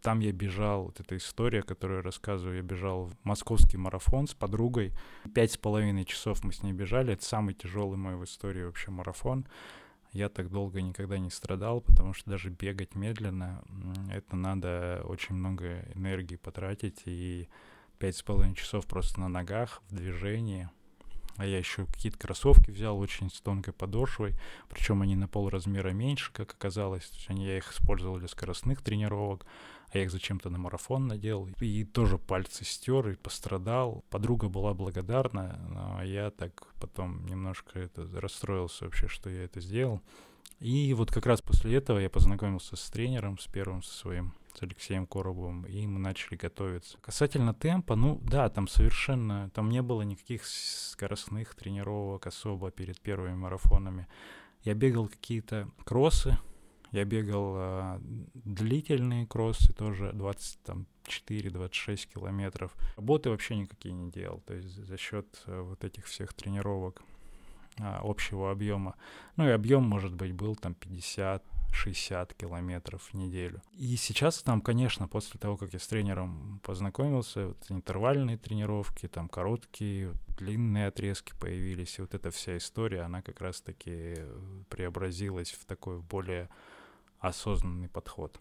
там 0.01 0.20
я 0.20 0.32
бежал, 0.32 0.86
вот 0.86 1.00
эта 1.00 1.18
история, 1.18 1.62
которую 1.62 1.98
я 1.98 2.03
рассказываю, 2.03 2.58
я 2.58 2.62
бежал 2.62 3.06
в 3.06 3.15
московский 3.24 3.77
марафон 3.77 4.27
с 4.27 4.34
подругой. 4.34 4.94
Пять 5.34 5.51
с 5.51 5.58
половиной 5.58 6.06
часов 6.06 6.44
мы 6.44 6.53
с 6.53 6.63
ней 6.63 6.74
бежали, 6.74 7.13
это 7.13 7.24
самый 7.24 7.53
тяжелый 7.53 7.98
мой 7.98 8.15
в 8.15 8.24
истории 8.24 8.63
вообще 8.63 8.91
марафон. 8.91 9.46
Я 10.12 10.29
так 10.29 10.50
долго 10.50 10.82
никогда 10.82 11.20
не 11.20 11.29
страдал, 11.29 11.82
потому 11.82 12.13
что 12.13 12.32
даже 12.32 12.50
бегать 12.50 12.96
медленно, 12.96 13.63
это 14.12 14.36
надо 14.36 15.01
очень 15.06 15.36
много 15.36 15.86
энергии 15.94 16.36
потратить, 16.36 17.03
и 17.06 17.48
пять 18.00 18.15
с 18.15 18.24
половиной 18.24 18.56
часов 18.56 18.88
просто 18.88 19.20
на 19.20 19.27
ногах, 19.27 19.84
в 19.89 19.96
движении. 19.96 20.70
А 21.39 21.46
я 21.46 21.58
еще 21.58 21.86
какие-то 21.86 22.17
кроссовки 22.17 22.69
взял 22.69 23.00
очень 23.00 23.29
с 23.29 23.39
тонкой 23.39 23.72
подошвой, 23.74 24.36
причем 24.67 25.01
они 25.01 25.15
на 25.15 25.29
пол 25.29 25.48
размера 25.48 25.91
меньше, 25.91 26.34
как 26.34 26.51
оказалось. 26.51 27.08
То 27.08 27.15
есть 27.15 27.29
они, 27.29 27.46
я 27.46 27.58
их 27.58 27.72
использовал 27.72 28.19
для 28.19 28.27
скоростных 28.27 28.81
тренировок, 28.81 29.46
а 29.93 29.98
я 29.98 30.03
их 30.03 30.12
зачем-то 30.12 30.50
на 30.50 30.58
марафон 30.58 31.08
надел. 31.08 31.48
И 31.62 31.86
тоже 31.86 32.17
пальцы 32.17 32.65
стер 32.65 33.08
и 33.08 33.15
пострадал. 33.15 34.03
Подруга 34.10 34.50
была 34.50 34.74
благодарна, 34.74 35.58
но 35.69 36.03
я 36.03 36.29
так 36.29 36.67
потом 36.81 37.25
немножко 37.25 37.79
это 37.79 38.05
расстроился 38.19 38.84
вообще, 38.84 39.08
что 39.08 39.29
я 39.29 39.46
это 39.46 39.62
сделал. 39.62 40.01
И 40.60 40.93
вот 40.93 41.10
как 41.10 41.25
раз 41.25 41.41
после 41.41 41.77
этого 41.77 42.00
я 42.00 42.10
познакомился 42.10 42.75
с 42.75 42.89
тренером, 42.89 43.38
с 43.38 43.48
первым, 43.48 43.81
со 43.81 43.93
своим, 43.93 44.34
с 44.53 44.63
Алексеем 44.63 45.06
Коробовым, 45.06 45.63
и 45.63 45.86
мы 45.88 46.00
начали 46.00 46.36
готовиться. 46.36 46.98
Касательно 47.01 47.53
темпа, 47.53 47.96
ну 47.96 48.20
да, 48.24 48.50
там 48.50 48.68
совершенно, 48.68 49.50
там 49.51 49.70
не 49.70 49.82
было 49.82 50.01
никаких 50.01 50.46
скоростных 50.46 51.56
тренировок 51.56 52.27
особо 52.27 52.72
перед 52.72 53.00
первыми 53.00 53.36
марафонами. 53.36 54.08
Я 54.63 54.74
бегал 54.74 55.08
какие-то 55.08 55.70
кроссы, 55.86 56.38
я 56.91 57.06
бегал 57.06 57.56
э, 57.58 58.00
длительные 58.34 59.27
кроссы, 59.27 59.74
тоже 59.74 60.12
24-26 60.13 62.13
километров. 62.13 62.75
Работы 62.96 63.29
вообще 63.29 63.56
никакие 63.56 63.94
не 63.94 64.10
делал, 64.12 64.41
то 64.46 64.56
есть 64.56 64.70
за 64.70 64.98
счет 64.98 65.44
э, 65.46 65.62
вот 65.62 65.84
этих 65.84 66.06
всех 66.06 66.34
тренировок 66.34 67.03
э, 67.77 67.84
общего 67.84 68.51
объема. 68.51 68.96
Ну 69.36 69.48
и 69.48 69.51
объем, 69.51 69.84
может 69.84 70.13
быть, 70.13 70.34
был 70.34 70.56
там 70.56 70.74
50 70.74 71.44
60 71.72 72.34
километров 72.34 73.10
в 73.12 73.14
неделю. 73.14 73.62
И 73.74 73.96
сейчас 73.96 74.42
там, 74.44 74.62
конечно, 74.62 75.08
после 75.08 75.40
того, 75.40 75.58
как 75.58 75.74
я 75.74 75.80
с 75.80 75.88
тренером 75.88 76.60
познакомился, 76.64 77.48
вот 77.48 77.66
интервальные 77.70 78.38
тренировки, 78.38 79.08
там 79.08 79.30
короткие, 79.30 80.14
длинные 80.38 80.88
отрезки 80.88 81.34
появились, 81.40 81.98
и 81.98 82.02
вот 82.02 82.14
эта 82.14 82.32
вся 82.32 82.58
история, 82.58 83.02
она 83.02 83.22
как 83.22 83.42
раз-таки 83.42 84.16
преобразилась 84.70 85.52
в 85.52 85.66
такой 85.66 86.00
более 86.00 86.50
осознанный 87.20 87.90
подход. 87.90 88.40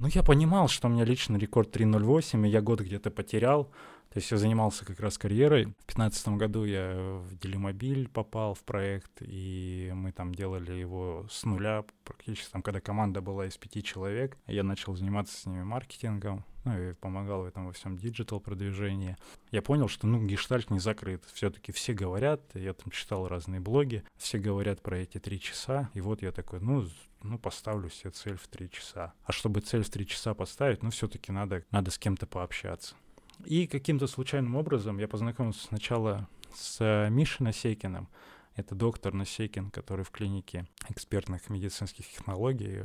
Ну, 0.00 0.08
я 0.08 0.22
понимал, 0.22 0.66
что 0.68 0.88
у 0.88 0.90
меня 0.90 1.04
личный 1.04 1.38
рекорд 1.38 1.76
3.08, 1.76 2.46
и 2.46 2.50
я 2.50 2.62
год 2.62 2.80
где-то 2.80 3.10
потерял. 3.10 3.70
То 4.10 4.18
есть 4.18 4.30
я 4.32 4.38
занимался 4.38 4.84
как 4.84 4.98
раз 4.98 5.18
карьерой. 5.18 5.66
В 5.66 5.86
2015 5.86 6.28
году 6.30 6.64
я 6.64 6.94
в 6.96 7.38
Делимобиль 7.38 8.08
попал 8.08 8.54
в 8.54 8.64
проект, 8.64 9.12
и 9.20 9.92
мы 9.94 10.10
там 10.10 10.34
делали 10.34 10.72
его 10.72 11.26
с 11.30 11.44
нуля, 11.44 11.84
практически 12.04 12.50
там, 12.50 12.62
когда 12.62 12.80
команда 12.80 13.20
была 13.20 13.46
из 13.46 13.56
пяти 13.56 13.84
человек. 13.84 14.36
Я 14.48 14.64
начал 14.64 14.96
заниматься 14.96 15.40
с 15.40 15.46
ними 15.46 15.62
маркетингом, 15.62 16.44
ну 16.64 16.90
и 16.90 16.94
помогал 16.94 17.42
в 17.42 17.46
этом 17.46 17.66
во 17.66 17.72
всем 17.72 17.96
digital 17.96 18.40
продвижении. 18.40 19.16
Я 19.52 19.62
понял, 19.62 19.86
что 19.86 20.08
ну 20.08 20.20
гештальт 20.26 20.70
не 20.70 20.80
закрыт. 20.80 21.24
Все-таки 21.32 21.70
все 21.70 21.94
говорят, 21.94 22.40
я 22.54 22.74
там 22.74 22.90
читал 22.90 23.28
разные 23.28 23.60
блоги, 23.60 24.02
все 24.16 24.38
говорят 24.38 24.82
про 24.82 24.98
эти 24.98 25.18
три 25.18 25.38
часа, 25.38 25.88
и 25.94 26.00
вот 26.00 26.20
я 26.22 26.32
такой, 26.32 26.58
ну, 26.60 26.84
ну, 27.22 27.38
поставлю 27.38 27.90
себе 27.90 28.10
цель 28.10 28.36
в 28.36 28.48
три 28.48 28.70
часа. 28.70 29.12
А 29.24 29.32
чтобы 29.32 29.60
цель 29.60 29.82
в 29.82 29.90
три 29.90 30.06
часа 30.06 30.34
поставить, 30.34 30.82
ну, 30.82 30.90
все-таки 30.90 31.30
надо, 31.32 31.64
надо 31.70 31.90
с 31.90 31.98
кем-то 31.98 32.26
пообщаться. 32.26 32.96
И 33.44 33.66
каким-то 33.66 34.06
случайным 34.06 34.56
образом 34.56 34.98
я 34.98 35.08
познакомился 35.08 35.64
сначала 35.66 36.28
с 36.54 37.08
Мишей 37.10 37.44
Насекиным. 37.44 38.08
Это 38.56 38.74
доктор 38.74 39.14
Насекин, 39.14 39.70
который 39.70 40.04
в 40.04 40.10
клинике 40.10 40.66
экспертных 40.88 41.48
медицинских 41.48 42.08
технологий, 42.08 42.82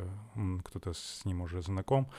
кто-то 0.64 0.94
с 0.94 1.26
ним 1.26 1.42
уже 1.42 1.62
знаком. 1.62 2.10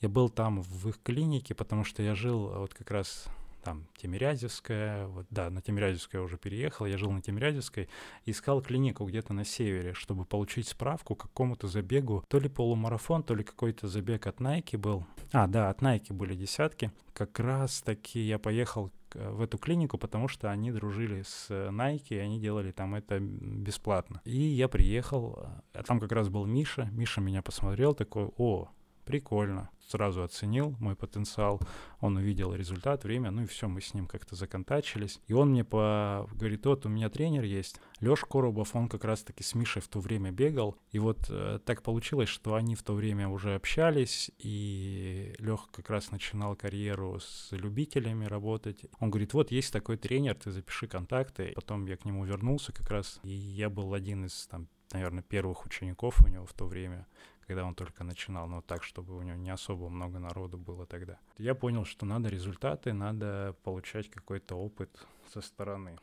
Я 0.00 0.08
был 0.08 0.28
там 0.28 0.62
в 0.62 0.88
их 0.88 1.00
клинике, 1.02 1.54
потому 1.54 1.84
что 1.84 2.02
я 2.02 2.14
жил 2.14 2.48
вот 2.48 2.74
как 2.74 2.90
раз 2.90 3.26
там 3.66 3.88
Тимирязевская, 3.96 5.08
вот, 5.08 5.26
да, 5.28 5.50
на 5.50 5.60
Тимирязевская 5.60 6.22
уже 6.22 6.38
переехал, 6.38 6.86
я 6.86 6.96
жил 6.96 7.10
на 7.10 7.20
Тимирязевской, 7.20 7.88
искал 8.24 8.62
клинику 8.62 9.04
где-то 9.04 9.34
на 9.34 9.44
севере, 9.44 9.92
чтобы 9.92 10.24
получить 10.24 10.68
справку 10.68 11.16
к 11.16 11.22
какому-то 11.22 11.66
забегу, 11.66 12.22
то 12.28 12.38
ли 12.38 12.48
полумарафон, 12.48 13.24
то 13.24 13.34
ли 13.34 13.42
какой-то 13.42 13.88
забег 13.88 14.28
от 14.28 14.40
Nike 14.40 14.78
был. 14.78 15.04
А, 15.32 15.48
да, 15.48 15.68
от 15.68 15.82
Nike 15.82 16.12
были 16.12 16.36
десятки. 16.36 16.92
Как 17.12 17.40
раз 17.40 17.82
таки 17.82 18.20
я 18.20 18.38
поехал 18.38 18.92
в 19.14 19.40
эту 19.40 19.58
клинику, 19.58 19.98
потому 19.98 20.28
что 20.28 20.50
они 20.50 20.70
дружили 20.70 21.22
с 21.22 21.50
Nike, 21.50 22.10
и 22.10 22.18
они 22.18 22.38
делали 22.38 22.70
там 22.70 22.94
это 22.94 23.18
бесплатно. 23.18 24.20
И 24.24 24.38
я 24.38 24.68
приехал, 24.68 25.40
а 25.72 25.82
там 25.82 25.98
как 25.98 26.12
раз 26.12 26.28
был 26.28 26.46
Миша. 26.46 26.88
Миша 26.92 27.20
меня 27.20 27.42
посмотрел, 27.42 27.94
такой, 27.94 28.30
о, 28.36 28.68
прикольно. 29.06 29.70
Сразу 29.88 30.24
оценил 30.24 30.74
мой 30.80 30.96
потенциал, 30.96 31.60
он 32.00 32.16
увидел 32.16 32.52
результат, 32.52 33.04
время, 33.04 33.30
ну 33.30 33.44
и 33.44 33.46
все, 33.46 33.68
мы 33.68 33.80
с 33.80 33.94
ним 33.94 34.06
как-то 34.08 34.34
законтачились. 34.34 35.20
И 35.28 35.32
он 35.32 35.50
мне 35.50 35.64
по... 35.64 36.28
говорит, 36.34 36.66
вот 36.66 36.86
у 36.86 36.88
меня 36.88 37.08
тренер 37.08 37.44
есть, 37.44 37.80
Лёш 38.00 38.24
Коробов, 38.24 38.74
он 38.74 38.88
как 38.88 39.04
раз-таки 39.04 39.44
с 39.44 39.54
Мишей 39.54 39.80
в 39.80 39.86
то 39.86 40.00
время 40.00 40.32
бегал. 40.32 40.76
И 40.90 40.98
вот 40.98 41.26
э, 41.30 41.60
так 41.64 41.82
получилось, 41.82 42.28
что 42.28 42.56
они 42.56 42.74
в 42.74 42.82
то 42.82 42.94
время 42.94 43.28
уже 43.28 43.54
общались, 43.54 44.32
и 44.38 45.34
Лёх 45.38 45.70
как 45.70 45.88
раз 45.88 46.10
начинал 46.10 46.56
карьеру 46.56 47.20
с 47.20 47.52
любителями 47.52 48.24
работать. 48.24 48.84
Он 48.98 49.10
говорит, 49.10 49.34
вот 49.34 49.52
есть 49.52 49.72
такой 49.72 49.96
тренер, 49.96 50.34
ты 50.34 50.50
запиши 50.50 50.88
контакты. 50.88 51.52
Потом 51.54 51.86
я 51.86 51.96
к 51.96 52.04
нему 52.04 52.24
вернулся 52.24 52.72
как 52.72 52.90
раз, 52.90 53.20
и 53.22 53.30
я 53.30 53.70
был 53.70 53.94
один 53.94 54.26
из 54.26 54.48
там 54.48 54.68
наверное, 54.92 55.22
первых 55.22 55.66
учеников 55.66 56.20
у 56.24 56.28
него 56.28 56.46
в 56.46 56.52
то 56.52 56.66
время, 56.66 57.06
когда 57.46 57.64
он 57.64 57.74
только 57.74 58.04
начинал, 58.04 58.48
но 58.48 58.60
так, 58.60 58.82
чтобы 58.82 59.16
у 59.16 59.22
него 59.22 59.36
не 59.36 59.50
особо 59.50 59.88
много 59.88 60.18
народу 60.18 60.58
было 60.58 60.86
тогда. 60.86 61.18
Я 61.38 61.54
понял, 61.54 61.84
что 61.84 62.04
надо 62.06 62.28
результаты, 62.28 62.92
надо 62.92 63.54
получать 63.62 64.10
какой-то 64.10 64.56
опыт 64.56 64.90
со 65.32 65.40
стороны. 65.40 65.96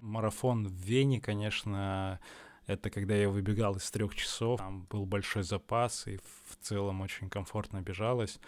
Марафон 0.00 0.68
в 0.68 0.72
Вене, 0.72 1.20
конечно, 1.20 2.20
это 2.66 2.90
когда 2.90 3.14
я 3.14 3.28
выбегал 3.28 3.76
из 3.76 3.90
трех 3.90 4.14
часов, 4.14 4.58
там 4.60 4.84
был 4.84 5.04
большой 5.04 5.42
запас, 5.42 6.06
и 6.06 6.18
в 6.18 6.56
целом 6.60 7.00
очень 7.00 7.28
комфортно 7.28 7.80
бежалось. 7.80 8.38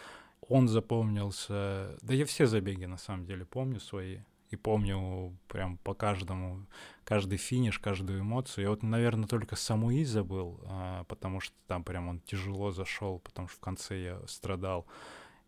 Он 0.40 0.68
запомнился, 0.68 1.98
да 2.00 2.14
я 2.14 2.24
все 2.24 2.46
забеги 2.46 2.84
на 2.84 2.96
самом 2.96 3.26
деле 3.26 3.44
помню 3.44 3.80
свои, 3.80 4.20
и 4.50 4.56
помню 4.56 5.36
прям 5.48 5.78
по 5.78 5.94
каждому, 5.94 6.66
каждый 7.04 7.38
финиш, 7.38 7.78
каждую 7.78 8.20
эмоцию. 8.20 8.64
Я 8.64 8.70
вот, 8.70 8.82
наверное, 8.82 9.28
только 9.28 9.56
Самуи 9.56 10.04
забыл, 10.04 10.60
а, 10.66 11.04
потому 11.04 11.40
что 11.40 11.54
там 11.66 11.84
прям 11.84 12.08
он 12.08 12.20
тяжело 12.20 12.70
зашел, 12.70 13.18
потому 13.18 13.48
что 13.48 13.58
в 13.58 13.60
конце 13.60 14.02
я 14.02 14.26
страдал. 14.26 14.86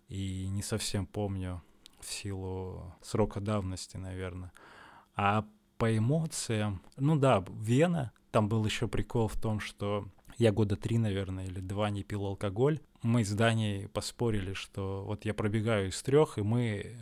И 0.08 0.48
не 0.48 0.62
совсем 0.62 1.06
помню 1.06 1.62
в 2.00 2.12
силу 2.12 2.94
срока 3.00 3.40
давности, 3.40 3.96
наверное. 3.96 4.52
А 5.14 5.46
по 5.78 5.96
эмоциям, 5.96 6.82
ну 6.96 7.16
да, 7.16 7.44
Вена, 7.48 8.12
там 8.30 8.48
был 8.48 8.64
еще 8.64 8.86
прикол 8.86 9.28
в 9.28 9.36
том, 9.40 9.60
что 9.60 10.08
я 10.36 10.52
года 10.52 10.76
три, 10.76 10.98
наверное, 10.98 11.46
или 11.46 11.60
два 11.60 11.90
не 11.90 12.02
пил 12.02 12.26
алкоголь. 12.26 12.80
Мы 13.02 13.24
с 13.24 13.32
Даней 13.32 13.88
поспорили, 13.88 14.52
что 14.52 15.04
вот 15.06 15.24
я 15.24 15.32
пробегаю 15.32 15.88
из 15.88 16.02
трех, 16.02 16.36
и 16.36 16.42
мы 16.42 16.96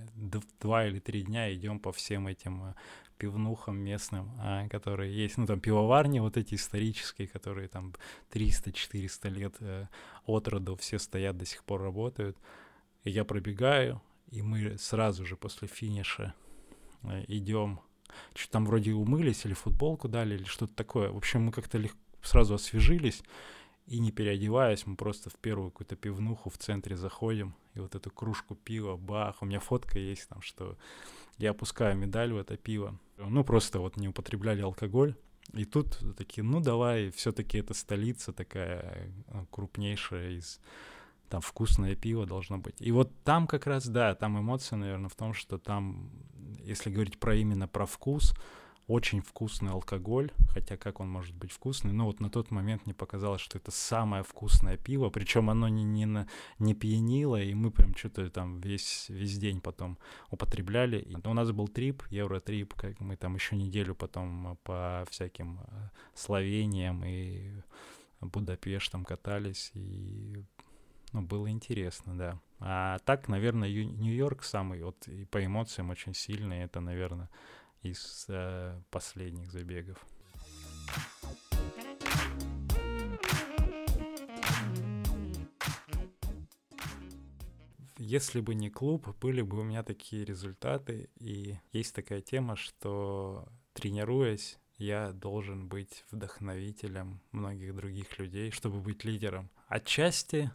два 0.60 0.86
или 0.86 1.00
три 1.00 1.22
дня 1.22 1.52
идем 1.52 1.80
по 1.80 1.90
всем 1.90 2.28
этим 2.28 2.62
э, 2.62 2.74
пивнухам 3.16 3.76
местным, 3.76 4.30
а, 4.38 4.68
которые 4.68 5.12
есть, 5.12 5.38
ну 5.38 5.46
там 5.46 5.58
пивоварни 5.60 6.20
вот 6.20 6.36
эти 6.36 6.54
исторические, 6.54 7.26
которые 7.26 7.66
там 7.66 7.94
300-400 8.30 9.28
лет 9.28 9.56
э, 9.58 9.86
от 10.24 10.46
роду 10.46 10.76
все 10.76 11.00
стоят, 11.00 11.36
до 11.36 11.44
сих 11.44 11.64
пор 11.64 11.82
работают. 11.82 12.38
И 13.02 13.10
я 13.10 13.24
пробегаю, 13.24 14.00
и 14.30 14.40
мы 14.40 14.78
сразу 14.78 15.26
же 15.26 15.36
после 15.36 15.66
финиша 15.66 16.32
э, 17.02 17.24
идем, 17.26 17.80
что 18.36 18.52
там 18.52 18.66
вроде 18.66 18.92
умылись 18.92 19.44
или 19.44 19.52
футболку 19.52 20.06
дали, 20.06 20.36
или 20.36 20.44
что-то 20.44 20.74
такое. 20.74 21.10
В 21.10 21.16
общем, 21.16 21.42
мы 21.42 21.50
как-то 21.50 21.76
легко 21.76 21.98
сразу 22.22 22.54
освежились, 22.54 23.22
и 23.88 24.00
не 24.00 24.12
переодеваясь, 24.12 24.86
мы 24.86 24.96
просто 24.96 25.30
в 25.30 25.36
первую 25.36 25.70
какую-то 25.70 25.96
пивнуху 25.96 26.50
в 26.50 26.58
центре 26.58 26.96
заходим, 26.96 27.54
и 27.74 27.80
вот 27.80 27.94
эту 27.94 28.10
кружку 28.10 28.54
пива, 28.54 28.96
бах, 28.96 29.42
у 29.42 29.46
меня 29.46 29.60
фотка 29.60 29.98
есть 29.98 30.28
там, 30.28 30.42
что 30.42 30.76
я 31.38 31.50
опускаю 31.50 31.96
медаль 31.96 32.32
в 32.32 32.36
это 32.36 32.56
пиво. 32.56 32.98
Ну, 33.16 33.44
просто 33.44 33.80
вот 33.80 33.96
не 33.96 34.08
употребляли 34.08 34.60
алкоголь. 34.60 35.14
И 35.54 35.64
тут 35.64 35.98
такие, 36.16 36.42
ну 36.44 36.60
давай, 36.60 37.10
все-таки 37.10 37.58
это 37.58 37.72
столица 37.72 38.32
такая 38.32 39.10
э, 39.28 39.44
крупнейшая 39.50 40.32
из 40.32 40.60
там 41.28 41.40
вкусное 41.40 41.94
пиво 41.94 42.26
должно 42.26 42.58
быть. 42.58 42.74
И 42.80 42.92
вот 42.92 43.10
там 43.24 43.46
как 43.46 43.66
раз, 43.66 43.86
да, 43.86 44.14
там 44.14 44.38
эмоция, 44.38 44.76
наверное, 44.76 45.08
в 45.08 45.14
том, 45.14 45.34
что 45.34 45.58
там, 45.58 46.10
если 46.64 46.90
говорить 46.90 47.18
про 47.18 47.34
именно 47.34 47.68
про 47.68 47.86
вкус, 47.86 48.34
очень 48.88 49.20
вкусный 49.20 49.70
алкоголь, 49.70 50.32
хотя 50.48 50.78
как 50.78 51.00
он 51.00 51.08
может 51.10 51.36
быть 51.36 51.52
вкусный, 51.52 51.92
но 51.92 52.06
вот 52.06 52.20
на 52.20 52.30
тот 52.30 52.50
момент 52.50 52.86
мне 52.86 52.94
показалось, 52.94 53.42
что 53.42 53.58
это 53.58 53.70
самое 53.70 54.24
вкусное 54.24 54.78
пиво, 54.78 55.10
причем 55.10 55.50
оно 55.50 55.68
не, 55.68 55.84
не, 55.84 56.06
на, 56.06 56.26
не 56.58 56.74
пьянило, 56.74 57.40
и 57.40 57.52
мы 57.52 57.70
прям 57.70 57.94
что-то 57.94 58.30
там 58.30 58.60
весь, 58.60 59.06
весь 59.10 59.38
день 59.38 59.60
потом 59.60 59.98
употребляли. 60.30 60.98
И 61.00 61.14
у 61.14 61.34
нас 61.34 61.52
был 61.52 61.68
трип, 61.68 62.02
евротрип, 62.08 62.72
как 62.74 62.98
мы 62.98 63.16
там 63.16 63.34
еще 63.34 63.56
неделю 63.56 63.94
потом 63.94 64.58
по 64.64 65.04
всяким 65.10 65.60
э, 65.60 65.90
Словениям 66.14 67.04
и 67.04 67.60
Будапештам 68.20 69.04
катались, 69.04 69.70
и 69.74 70.42
ну, 71.12 71.22
было 71.22 71.50
интересно, 71.50 72.16
да. 72.16 72.40
А 72.58 72.98
так, 73.00 73.28
наверное, 73.28 73.68
Нью-Йорк 73.68 74.42
самый, 74.42 74.82
вот 74.82 75.06
и 75.08 75.26
по 75.26 75.44
эмоциям 75.44 75.90
очень 75.90 76.14
сильный, 76.14 76.64
это, 76.64 76.80
наверное, 76.80 77.28
из 77.82 78.26
э, 78.28 78.80
последних 78.90 79.50
забегов. 79.50 80.04
Если 87.96 88.40
бы 88.40 88.54
не 88.54 88.70
клуб, 88.70 89.08
были 89.20 89.42
бы 89.42 89.58
у 89.58 89.64
меня 89.64 89.82
такие 89.82 90.24
результаты. 90.24 91.10
И 91.16 91.58
есть 91.72 91.94
такая 91.94 92.20
тема, 92.20 92.54
что 92.54 93.48
тренируясь, 93.72 94.58
я 94.76 95.12
должен 95.12 95.68
быть 95.68 96.04
вдохновителем 96.10 97.20
многих 97.32 97.74
других 97.74 98.18
людей, 98.18 98.52
чтобы 98.52 98.80
быть 98.80 99.04
лидером. 99.04 99.50
Отчасти 99.66 100.52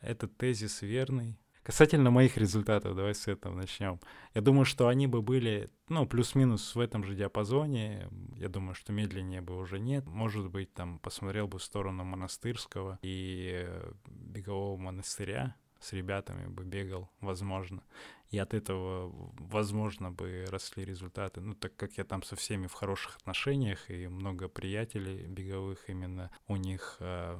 этот 0.00 0.36
тезис 0.36 0.82
верный, 0.82 1.38
Касательно 1.62 2.10
моих 2.10 2.36
результатов, 2.36 2.96
давай 2.96 3.14
с 3.14 3.28
этого 3.28 3.54
начнем. 3.54 4.00
Я 4.34 4.40
думаю, 4.40 4.64
что 4.64 4.88
они 4.88 5.06
бы 5.06 5.22
были, 5.22 5.70
ну, 5.88 6.06
плюс-минус 6.06 6.74
в 6.74 6.80
этом 6.80 7.04
же 7.04 7.14
диапазоне. 7.14 8.08
Я 8.36 8.48
думаю, 8.48 8.74
что 8.74 8.92
медленнее 8.92 9.42
бы 9.42 9.56
уже 9.56 9.78
нет. 9.78 10.04
Может 10.06 10.50
быть, 10.50 10.74
там 10.74 10.98
посмотрел 10.98 11.46
бы 11.46 11.58
в 11.58 11.62
сторону 11.62 12.02
монастырского 12.02 12.98
и 13.02 13.68
бегового 14.08 14.76
монастыря 14.76 15.54
с 15.78 15.92
ребятами 15.92 16.48
бы 16.48 16.64
бегал, 16.64 17.10
возможно. 17.20 17.82
И 18.30 18.38
от 18.38 18.54
этого, 18.54 19.12
возможно, 19.38 20.10
бы 20.10 20.46
росли 20.48 20.84
результаты. 20.84 21.40
Ну, 21.40 21.54
так 21.54 21.76
как 21.76 21.98
я 21.98 22.04
там 22.04 22.22
со 22.22 22.34
всеми 22.34 22.66
в 22.66 22.72
хороших 22.72 23.16
отношениях, 23.16 23.90
и 23.90 24.08
много 24.08 24.48
приятелей 24.48 25.26
беговых 25.26 25.88
именно 25.88 26.30
у 26.48 26.56
них 26.56 26.96
э, 27.00 27.38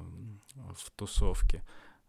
в 0.75 0.91
тусовке. 0.91 1.63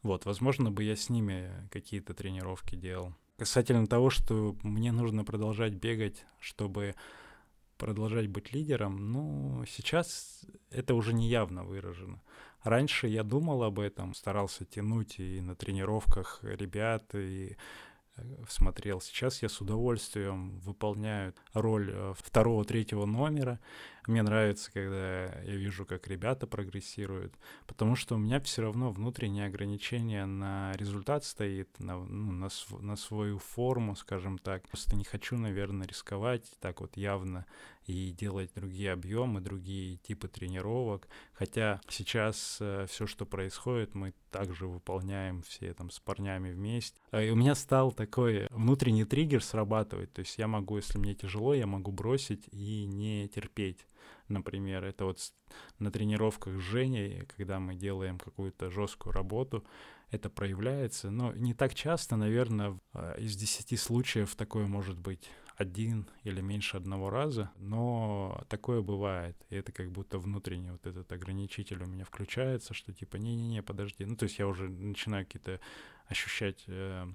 Вот, 0.04 0.26
возможно, 0.26 0.70
бы 0.70 0.84
я 0.84 0.96
с 0.96 1.08
ними 1.08 1.50
какие-то 1.70 2.12
тренировки 2.12 2.76
делал. 2.76 3.14
Касательно 3.38 3.86
того, 3.86 4.10
что 4.10 4.54
мне 4.62 4.92
нужно 4.92 5.24
продолжать 5.24 5.72
бегать, 5.72 6.26
чтобы 6.38 6.94
продолжать 7.78 8.28
быть 8.28 8.52
лидером, 8.52 9.12
ну, 9.12 9.64
сейчас 9.66 10.42
это 10.70 10.94
уже 10.94 11.14
не 11.14 11.28
явно 11.28 11.64
выражено. 11.64 12.22
Раньше 12.62 13.08
я 13.08 13.22
думал 13.22 13.62
об 13.62 13.80
этом, 13.80 14.14
старался 14.14 14.66
тянуть 14.66 15.18
и 15.18 15.40
на 15.40 15.56
тренировках 15.56 16.40
ребят, 16.42 17.14
и 17.14 17.56
э, 18.16 18.22
смотрел. 18.48 19.00
Сейчас 19.00 19.42
я 19.42 19.48
с 19.48 19.60
удовольствием 19.60 20.60
выполняю 20.60 21.34
роль 21.54 21.90
э, 21.92 22.14
второго-третьего 22.18 23.06
номера, 23.06 23.58
мне 24.08 24.22
нравится, 24.22 24.72
когда 24.72 25.24
я 25.42 25.56
вижу, 25.56 25.86
как 25.86 26.08
ребята 26.08 26.46
прогрессируют, 26.46 27.34
потому 27.66 27.96
что 27.96 28.14
у 28.14 28.18
меня 28.18 28.40
все 28.40 28.62
равно 28.62 28.90
внутреннее 28.90 29.46
ограничение 29.46 30.26
на 30.26 30.72
результат 30.76 31.24
стоит, 31.24 31.68
на, 31.78 31.98
ну, 31.98 32.32
на, 32.32 32.48
св- 32.48 32.80
на 32.80 32.96
свою 32.96 33.38
форму, 33.38 33.96
скажем 33.96 34.38
так. 34.38 34.68
Просто 34.68 34.96
не 34.96 35.04
хочу, 35.04 35.36
наверное, 35.36 35.86
рисковать 35.86 36.50
так 36.60 36.80
вот 36.80 36.96
явно 36.96 37.46
и 37.86 38.12
делать 38.12 38.50
другие 38.54 38.92
объемы, 38.92 39.40
другие 39.40 39.96
типы 39.98 40.28
тренировок. 40.28 41.08
Хотя 41.32 41.80
сейчас 41.88 42.58
э, 42.60 42.86
все, 42.88 43.06
что 43.06 43.26
происходит, 43.26 43.94
мы 43.94 44.14
также 44.30 44.66
выполняем 44.66 45.42
все 45.42 45.74
там 45.74 45.90
с 45.90 46.00
парнями 46.00 46.50
вместе. 46.50 46.98
А, 47.10 47.22
и 47.22 47.30
у 47.30 47.36
меня 47.36 47.54
стал 47.54 47.92
такой 47.92 48.46
внутренний 48.50 49.04
триггер 49.04 49.42
срабатывать. 49.42 50.12
То 50.12 50.20
есть 50.20 50.38
я 50.38 50.48
могу, 50.48 50.76
если 50.76 50.98
мне 50.98 51.14
тяжело, 51.14 51.54
я 51.54 51.66
могу 51.66 51.92
бросить 51.92 52.48
и 52.52 52.86
не 52.86 53.28
терпеть 53.28 53.86
например. 54.34 54.84
Это 54.84 55.06
вот 55.06 55.18
на 55.78 55.90
тренировках 55.90 56.54
с 56.54 56.60
Женей, 56.60 57.26
когда 57.36 57.58
мы 57.58 57.74
делаем 57.74 58.18
какую-то 58.18 58.70
жесткую 58.70 59.12
работу, 59.12 59.64
это 60.10 60.28
проявляется. 60.28 61.10
Но 61.10 61.32
не 61.32 61.54
так 61.54 61.74
часто, 61.74 62.16
наверное, 62.16 62.78
а, 62.92 63.14
из 63.14 63.36
десяти 63.36 63.76
случаев 63.76 64.36
такое 64.36 64.66
может 64.66 64.98
быть 64.98 65.30
один 65.56 66.06
или 66.24 66.40
меньше 66.40 66.76
одного 66.76 67.10
раза, 67.10 67.50
но 67.56 68.44
такое 68.48 68.82
бывает. 68.82 69.36
И 69.50 69.56
это 69.56 69.72
как 69.72 69.90
будто 69.90 70.18
внутренний 70.18 70.70
вот 70.70 70.86
этот 70.86 71.12
ограничитель 71.12 71.82
у 71.82 71.86
меня 71.86 72.04
включается, 72.04 72.74
что 72.74 72.92
типа 72.92 73.16
не-не-не, 73.16 73.62
подожди. 73.62 74.04
Ну, 74.04 74.16
то 74.16 74.24
есть 74.24 74.38
я 74.38 74.46
уже 74.46 74.68
начинаю 74.68 75.24
какие-то 75.24 75.60
ощущать 76.06 76.64
э, 76.66 77.06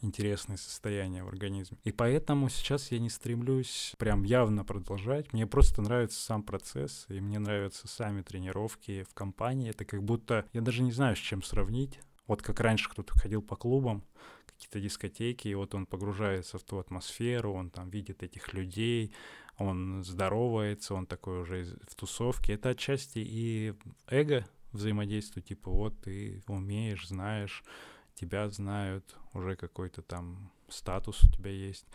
интересные 0.00 0.58
состояния 0.58 1.24
в 1.24 1.28
организме. 1.28 1.78
И 1.84 1.92
поэтому 1.92 2.48
сейчас 2.48 2.90
я 2.92 2.98
не 2.98 3.10
стремлюсь 3.10 3.94
прям 3.98 4.22
явно 4.24 4.64
продолжать. 4.64 5.32
Мне 5.32 5.46
просто 5.46 5.82
нравится 5.82 6.20
сам 6.20 6.42
процесс, 6.42 7.06
и 7.08 7.20
мне 7.20 7.38
нравятся 7.38 7.88
сами 7.88 8.22
тренировки 8.22 9.04
в 9.04 9.14
компании. 9.14 9.70
Это 9.70 9.84
как 9.84 10.02
будто, 10.02 10.46
я 10.52 10.60
даже 10.60 10.82
не 10.82 10.92
знаю, 10.92 11.16
с 11.16 11.20
чем 11.20 11.42
сравнить. 11.42 11.98
Вот 12.26 12.42
как 12.42 12.60
раньше 12.60 12.90
кто-то 12.90 13.16
ходил 13.18 13.40
по 13.40 13.56
клубам, 13.56 14.04
какие-то 14.46 14.80
дискотеки, 14.80 15.48
и 15.48 15.54
вот 15.54 15.74
он 15.74 15.86
погружается 15.86 16.58
в 16.58 16.64
ту 16.64 16.78
атмосферу, 16.78 17.52
он 17.52 17.70
там 17.70 17.90
видит 17.90 18.22
этих 18.22 18.52
людей, 18.52 19.12
он 19.58 20.02
здоровается, 20.02 20.94
он 20.94 21.06
такой 21.06 21.40
уже 21.40 21.78
в 21.88 21.94
тусовке. 21.94 22.54
Это 22.54 22.70
отчасти 22.70 23.18
и 23.18 23.74
эго 24.08 24.46
взаимодействует, 24.72 25.46
типа 25.46 25.70
вот 25.70 26.00
ты 26.00 26.42
умеешь, 26.46 27.08
знаешь, 27.08 27.64
тебя 28.18 28.48
знают, 28.48 29.16
уже 29.32 29.56
какой-то 29.56 30.02
там 30.02 30.50
статус 30.68 31.22
у 31.22 31.30
тебя 31.30 31.50
есть. 31.50 31.86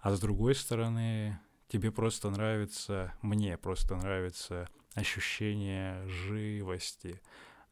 А 0.00 0.14
с 0.14 0.20
другой 0.20 0.54
стороны, 0.54 1.38
тебе 1.68 1.90
просто 1.90 2.30
нравится, 2.30 3.12
мне 3.22 3.56
просто 3.56 3.96
нравится 3.96 4.68
ощущение 4.94 6.06
живости. 6.08 7.20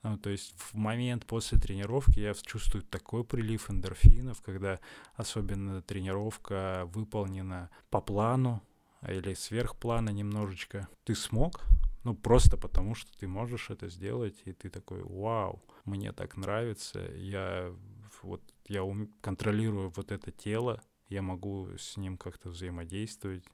Ну, 0.02 0.18
то 0.18 0.30
есть 0.30 0.54
в 0.56 0.74
момент 0.74 1.26
после 1.26 1.58
тренировки 1.58 2.20
я 2.20 2.34
чувствую 2.34 2.84
такой 2.84 3.24
прилив 3.24 3.70
эндорфинов, 3.70 4.40
когда 4.40 4.78
особенно 5.14 5.82
тренировка 5.82 6.88
выполнена 6.94 7.70
по 7.90 8.00
плану 8.00 8.62
или 9.02 9.34
сверх 9.34 9.76
плана 9.76 10.10
немножечко. 10.10 10.88
Ты 11.04 11.16
смог, 11.16 11.64
ну, 12.04 12.14
просто 12.14 12.56
потому, 12.56 12.94
что 12.94 13.10
ты 13.18 13.26
можешь 13.26 13.70
это 13.70 13.88
сделать, 13.88 14.40
и 14.44 14.52
ты 14.52 14.70
такой, 14.70 15.02
вау, 15.02 15.60
мне 15.84 16.12
так 16.12 16.36
нравится, 16.36 17.00
я 17.16 17.74
вот 18.22 18.42
я 18.66 18.82
ум, 18.84 19.12
контролирую 19.20 19.90
вот 19.90 20.12
это 20.12 20.30
тело, 20.30 20.82
я 21.08 21.22
могу 21.22 21.68
с 21.78 21.96
ним 21.96 22.16
как-то 22.18 22.50
взаимодействовать. 22.50 23.44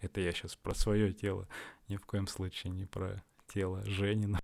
Это 0.00 0.20
я 0.20 0.32
сейчас 0.32 0.56
про 0.56 0.74
свое 0.74 1.12
тело, 1.12 1.48
ни 1.88 1.96
в 1.96 2.04
коем 2.04 2.26
случае 2.26 2.72
не 2.72 2.84
про 2.84 3.22
тело 3.46 3.84
Женина. 3.84 4.40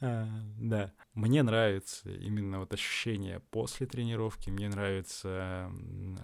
А, 0.00 0.28
да. 0.58 0.92
Мне 1.14 1.42
нравится 1.42 2.10
именно 2.10 2.60
вот 2.60 2.72
ощущение 2.72 3.40
после 3.50 3.86
тренировки, 3.86 4.50
мне 4.50 4.68
нравится 4.68 5.70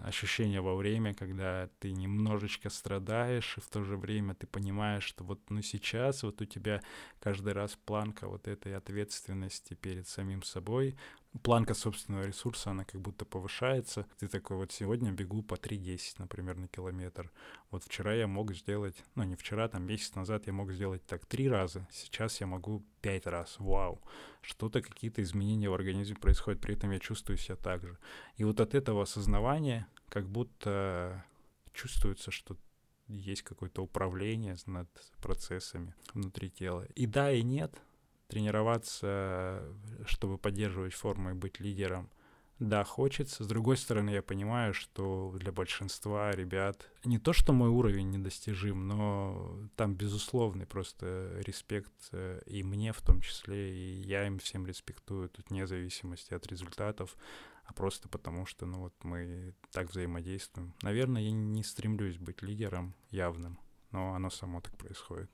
ощущение 0.04 0.60
во 0.60 0.74
время, 0.74 1.14
когда 1.14 1.68
ты 1.78 1.92
немножечко 1.92 2.70
страдаешь, 2.70 3.56
и 3.56 3.60
в 3.60 3.68
то 3.68 3.82
же 3.82 3.96
время 3.96 4.34
ты 4.34 4.46
понимаешь, 4.46 5.04
что 5.04 5.24
вот 5.24 5.40
ну 5.50 5.62
сейчас 5.62 6.22
вот 6.22 6.40
у 6.40 6.44
тебя 6.44 6.82
каждый 7.20 7.52
раз 7.52 7.78
планка 7.84 8.28
вот 8.28 8.48
этой 8.48 8.76
ответственности 8.76 9.74
перед 9.74 10.08
самим 10.08 10.42
собой, 10.42 10.96
планка 11.42 11.74
собственного 11.74 12.24
ресурса, 12.24 12.70
она 12.70 12.84
как 12.84 13.00
будто 13.00 13.24
повышается. 13.24 14.06
Ты 14.18 14.28
такой, 14.28 14.56
вот 14.56 14.72
сегодня 14.72 15.12
бегу 15.12 15.42
по 15.42 15.54
3.10, 15.54 16.16
например, 16.18 16.56
на 16.56 16.68
километр. 16.68 17.30
Вот 17.70 17.84
вчера 17.84 18.14
я 18.14 18.26
мог 18.26 18.52
сделать, 18.54 18.96
ну 19.14 19.24
не 19.24 19.36
вчера, 19.36 19.68
там 19.68 19.84
месяц 19.84 20.14
назад 20.14 20.46
я 20.46 20.52
мог 20.52 20.72
сделать 20.72 21.04
так 21.06 21.26
три 21.26 21.48
раза, 21.48 21.86
сейчас 21.90 22.40
я 22.40 22.46
могу 22.46 22.84
пять 23.00 23.26
раз. 23.26 23.56
Вау! 23.58 24.00
Что-то, 24.40 24.80
какие-то 24.82 25.22
изменения 25.22 25.68
в 25.68 25.74
организме 25.74 26.16
происходят, 26.16 26.60
при 26.60 26.74
этом 26.74 26.90
я 26.90 26.98
чувствую 26.98 27.36
себя 27.36 27.56
так 27.56 27.86
же. 27.86 27.98
И 28.36 28.44
вот 28.44 28.60
от 28.60 28.74
этого 28.74 29.02
осознавания 29.02 29.86
как 30.08 30.28
будто 30.28 31.24
чувствуется, 31.72 32.30
что 32.30 32.56
есть 33.06 33.42
какое-то 33.42 33.82
управление 33.82 34.56
над 34.66 34.88
процессами 35.22 35.94
внутри 36.14 36.50
тела. 36.50 36.84
И 36.94 37.06
да, 37.06 37.32
и 37.32 37.42
нет, 37.42 37.74
тренироваться, 38.28 39.62
чтобы 40.06 40.38
поддерживать 40.38 40.94
форму 40.94 41.30
и 41.30 41.34
быть 41.34 41.60
лидером. 41.60 42.10
Да, 42.58 42.82
хочется. 42.82 43.44
С 43.44 43.46
другой 43.46 43.76
стороны, 43.76 44.10
я 44.10 44.22
понимаю, 44.22 44.74
что 44.74 45.32
для 45.38 45.52
большинства 45.52 46.32
ребят 46.32 46.90
не 47.04 47.18
то, 47.18 47.32
что 47.32 47.52
мой 47.52 47.68
уровень 47.68 48.10
недостижим, 48.10 48.88
но 48.88 49.60
там 49.76 49.94
безусловный 49.94 50.66
просто 50.66 51.40
респект 51.46 51.92
э, 52.10 52.40
и 52.46 52.64
мне 52.64 52.92
в 52.92 53.00
том 53.00 53.20
числе, 53.20 53.72
и 53.72 54.02
я 54.02 54.26
им 54.26 54.40
всем 54.40 54.66
респектую, 54.66 55.28
тут 55.28 55.50
вне 55.50 55.68
зависимости 55.68 56.34
от 56.34 56.48
результатов, 56.48 57.16
а 57.64 57.72
просто 57.72 58.08
потому 58.08 58.44
что, 58.44 58.66
ну 58.66 58.80
вот 58.80 58.94
мы 59.04 59.54
так 59.70 59.90
взаимодействуем. 59.90 60.74
Наверное, 60.82 61.22
я 61.22 61.30
не 61.30 61.62
стремлюсь 61.62 62.18
быть 62.18 62.42
лидером 62.42 62.96
явным, 63.10 63.60
но 63.92 64.14
оно 64.14 64.30
само 64.30 64.60
так 64.60 64.76
происходит. 64.76 65.30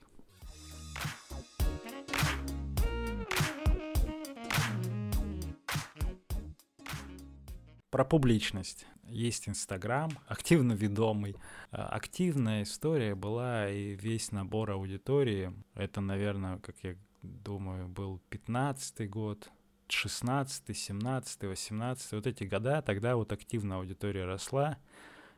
Про 7.95 8.05
публичность. 8.05 8.87
Есть 9.05 9.49
Инстаграм, 9.49 10.11
активно 10.27 10.73
ведомый. 10.73 11.37
А, 11.71 11.87
активная 11.91 12.65
история 12.65 13.15
была 13.15 13.71
и 13.71 13.95
весь 13.95 14.33
набор 14.33 14.73
аудитории. 14.73 15.53
Это, 15.75 16.01
наверное, 16.01 16.59
как 16.59 16.75
я 16.83 16.97
думаю, 17.23 17.87
был 17.87 18.21
15 18.31 19.09
год, 19.09 19.49
16 19.87 20.77
17 20.77 21.43
18 21.45 22.13
вот 22.15 22.27
эти 22.27 22.43
года, 22.43 22.83
тогда 22.83 23.15
вот 23.15 23.31
активно 23.31 23.77
аудитория 23.77 24.25
росла, 24.25 24.77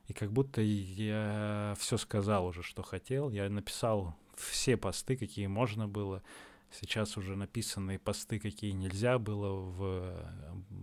и 0.09 0.15
как 0.15 0.33
будто 0.33 0.63
я 0.63 1.75
все 1.79 1.99
сказал 1.99 2.47
уже, 2.47 2.63
что 2.63 2.83
хотел. 2.83 3.29
Я 3.29 3.51
написал 3.51 4.17
все 4.35 4.79
посты, 4.79 5.19
какие 5.19 5.47
можно 5.47 5.89
было. 5.89 6.23
Сейчас 6.71 7.19
уже 7.19 7.37
написанные 7.37 7.99
посты, 7.99 8.41
какие 8.41 8.71
нельзя 8.71 9.19
было 9.19 9.53
в 9.53 10.33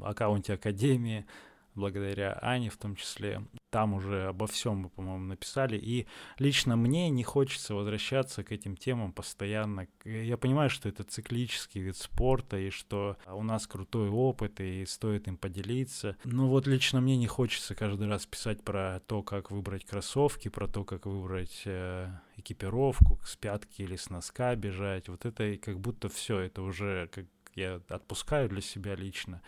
аккаунте 0.03 0.53
Академии 0.53 1.25
благодаря 1.75 2.38
Ане 2.41 2.69
в 2.69 2.77
том 2.77 2.95
числе. 2.95 3.41
Там 3.69 3.93
уже 3.93 4.27
обо 4.27 4.45
всем 4.47 4.77
мы, 4.77 4.89
по-моему, 4.89 5.25
написали. 5.25 5.77
И 5.77 6.05
лично 6.38 6.75
мне 6.75 7.09
не 7.09 7.23
хочется 7.23 7.73
возвращаться 7.73 8.43
к 8.43 8.51
этим 8.51 8.77
темам 8.77 9.12
постоянно. 9.13 9.88
Я 10.05 10.38
понимаю, 10.38 10.69
что 10.69 10.89
это 10.89 11.03
циклический 11.03 11.81
вид 11.81 11.97
спорта, 11.97 12.57
и 12.57 12.69
что 12.69 13.17
у 13.27 13.41
нас 13.41 13.65
крутой 13.65 14.09
опыт, 14.09 14.59
и 14.59 14.86
стоит 14.86 15.27
им 15.27 15.38
поделиться. 15.38 16.17
Но 16.23 16.47
вот 16.47 16.67
лично 16.67 17.01
мне 17.01 17.17
не 17.17 17.27
хочется 17.27 17.73
каждый 17.73 18.07
раз 18.07 18.25
писать 18.25 18.63
про 18.63 19.01
то, 19.07 19.23
как 19.23 19.49
выбрать 19.49 19.86
кроссовки, 19.86 20.49
про 20.49 20.67
то, 20.67 20.83
как 20.83 21.05
выбрать 21.05 21.63
э, 21.65 22.09
экипировку, 22.38 23.19
с 23.23 23.36
пятки 23.36 23.81
или 23.81 23.95
с 23.95 24.09
носка 24.09 24.55
бежать. 24.55 25.09
Вот 25.09 25.25
это 25.25 25.57
как 25.57 25.79
будто 25.79 26.09
все, 26.09 26.39
это 26.39 26.62
уже 26.62 27.07
как 27.12 27.25
я 27.55 27.81
отпускаю 27.89 28.49
для 28.49 28.62
себя 28.62 28.95
лично 28.95 29.41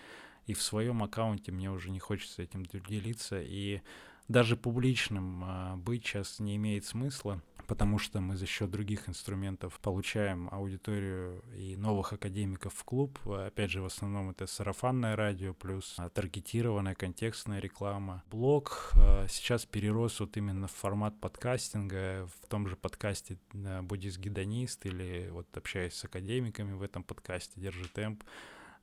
и 0.46 0.54
в 0.54 0.62
своем 0.62 1.04
аккаунте 1.04 1.52
мне 1.52 1.72
уже 1.72 1.90
не 1.90 2.00
хочется 2.00 2.42
этим 2.42 2.64
делиться, 2.66 3.42
и 3.42 3.82
даже 4.28 4.58
публичным 4.58 5.44
а, 5.44 5.76
быть 5.76 6.06
сейчас 6.06 6.40
не 6.40 6.56
имеет 6.56 6.86
смысла, 6.86 7.42
потому 7.68 8.00
что 8.00 8.22
мы 8.22 8.36
за 8.36 8.46
счет 8.48 8.72
других 8.72 9.08
инструментов 9.08 9.80
получаем 9.80 10.50
аудиторию 10.52 11.44
и 11.56 11.76
новых 11.76 12.14
академиков 12.14 12.74
в 12.74 12.84
клуб. 12.84 13.20
Опять 13.28 13.70
же, 13.72 13.82
в 13.82 13.86
основном 13.86 14.32
это 14.32 14.48
сарафанное 14.48 15.16
радио 15.16 15.54
плюс 15.54 15.96
а, 15.98 16.10
таргетированная 16.10 16.96
контекстная 16.96 17.60
реклама. 17.60 18.24
Блог 18.32 18.92
а, 18.96 19.28
сейчас 19.30 19.66
перерос 19.66 20.20
вот 20.20 20.38
именно 20.38 20.68
в 20.68 20.72
формат 20.72 21.20
подкастинга. 21.20 22.28
В 22.42 22.48
том 22.48 22.68
же 22.68 22.76
подкасте 22.76 23.38
«Буддист-гедонист» 23.54 24.86
или 24.86 25.30
вот 25.32 25.56
общаясь 25.56 25.94
с 25.94 26.04
академиками 26.04 26.74
в 26.74 26.82
этом 26.82 27.04
подкасте 27.04 27.60
«Держи 27.60 27.88
темп», 27.90 28.24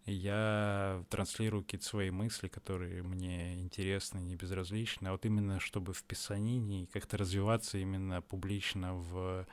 я 0.07 1.05
транслирую 1.11 1.63
какие-то 1.63 1.87
свои 1.87 2.11
мысли, 2.11 2.49
которые 2.49 3.03
мне 3.03 3.61
интересны, 3.61 4.19
не 4.19 4.37
безразличны, 4.37 5.09
а 5.09 5.13
вот 5.13 5.25
именно 5.25 5.61
чтобы 5.61 5.93
в 5.93 6.03
писанине 6.03 6.89
как-то 6.93 7.19
развиваться 7.19 7.79
именно 7.79 8.21
публично 8.23 8.95
в 8.95 9.47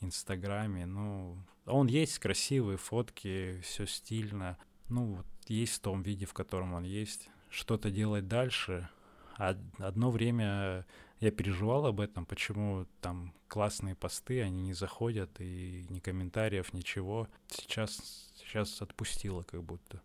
Инстаграме, 0.00 0.86
ну, 0.86 1.36
он 1.66 1.86
есть, 1.86 2.18
красивые 2.18 2.78
фотки, 2.78 3.60
все 3.62 3.86
стильно, 3.86 4.56
ну, 4.88 5.16
вот 5.16 5.26
есть 5.46 5.74
в 5.74 5.80
том 5.80 6.02
виде, 6.02 6.26
в 6.26 6.32
котором 6.32 6.74
он 6.74 6.84
есть. 6.84 7.28
Что-то 7.50 7.90
делать 7.90 8.28
дальше. 8.28 8.88
А 9.36 9.56
одно 9.78 10.10
время 10.10 10.86
я 11.20 11.30
переживал 11.30 11.86
об 11.86 12.00
этом, 12.00 12.24
почему 12.24 12.86
там 13.00 13.34
классные 13.46 13.94
посты, 13.94 14.42
они 14.42 14.62
не 14.62 14.72
заходят, 14.72 15.30
и 15.38 15.84
ни 15.90 16.00
комментариев, 16.00 16.72
ничего. 16.72 17.28
Сейчас 17.48 18.30
сейчас 18.36 18.80
отпустила 18.82 19.42
как 19.42 19.62
будто. 19.62 20.02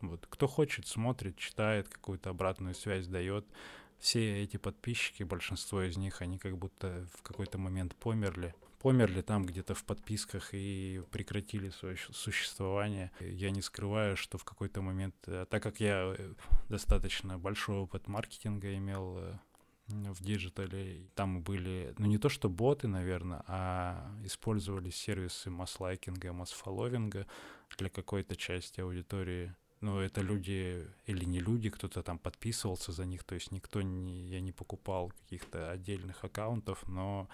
Вот. 0.00 0.26
Кто 0.28 0.46
хочет, 0.46 0.86
смотрит, 0.86 1.36
читает, 1.36 1.88
какую-то 1.88 2.30
обратную 2.30 2.74
связь 2.74 3.06
дает. 3.06 3.46
Все 3.98 4.42
эти 4.42 4.56
подписчики, 4.56 5.22
большинство 5.22 5.82
из 5.82 5.96
них, 5.96 6.20
они 6.20 6.38
как 6.38 6.58
будто 6.58 7.06
в 7.14 7.22
какой-то 7.22 7.58
момент 7.58 7.94
померли. 7.94 8.54
Померли 8.80 9.22
там 9.22 9.46
где-то 9.46 9.74
в 9.74 9.84
подписках 9.84 10.50
и 10.52 11.02
прекратили 11.10 11.70
свое 11.70 11.96
существование. 12.12 13.12
Я 13.20 13.50
не 13.50 13.62
скрываю, 13.62 14.16
что 14.16 14.36
в 14.36 14.44
какой-то 14.44 14.82
момент, 14.82 15.14
э, 15.26 15.46
так 15.48 15.62
как 15.62 15.80
я 15.80 16.14
э, 16.18 16.34
достаточно 16.68 17.38
большой 17.38 17.76
опыт 17.76 18.08
маркетинга 18.08 18.74
имел 18.74 19.16
э, 19.18 19.38
в 19.88 20.22
digital 20.22 20.89
е. 20.89 21.08
Там 21.14 21.42
были, 21.42 21.94
ну 21.98 22.06
не 22.06 22.18
то 22.18 22.28
что 22.28 22.48
боты, 22.48 22.88
наверное, 22.88 23.42
а 23.46 24.12
использовались 24.24 24.96
сервисы 24.96 25.50
масс-лайкинга, 25.50 26.32
масс-фолловинга 26.32 27.26
для 27.78 27.90
какой-то 27.90 28.36
части 28.36 28.80
аудитории. 28.80 29.54
Ну, 29.80 29.98
это 29.98 30.22
люди 30.22 30.86
или 31.04 31.24
не 31.26 31.40
люди, 31.40 31.68
кто-то 31.68 32.02
там 32.02 32.18
подписывался 32.18 32.92
за 32.92 33.04
них, 33.04 33.22
то 33.22 33.34
есть 33.34 33.52
никто 33.52 33.82
не, 33.82 34.28
я 34.28 34.40
не 34.40 34.50
покупал 34.50 35.10
каких-то 35.10 35.70
отдельных 35.70 36.24
аккаунтов, 36.24 36.88
но 36.88 37.28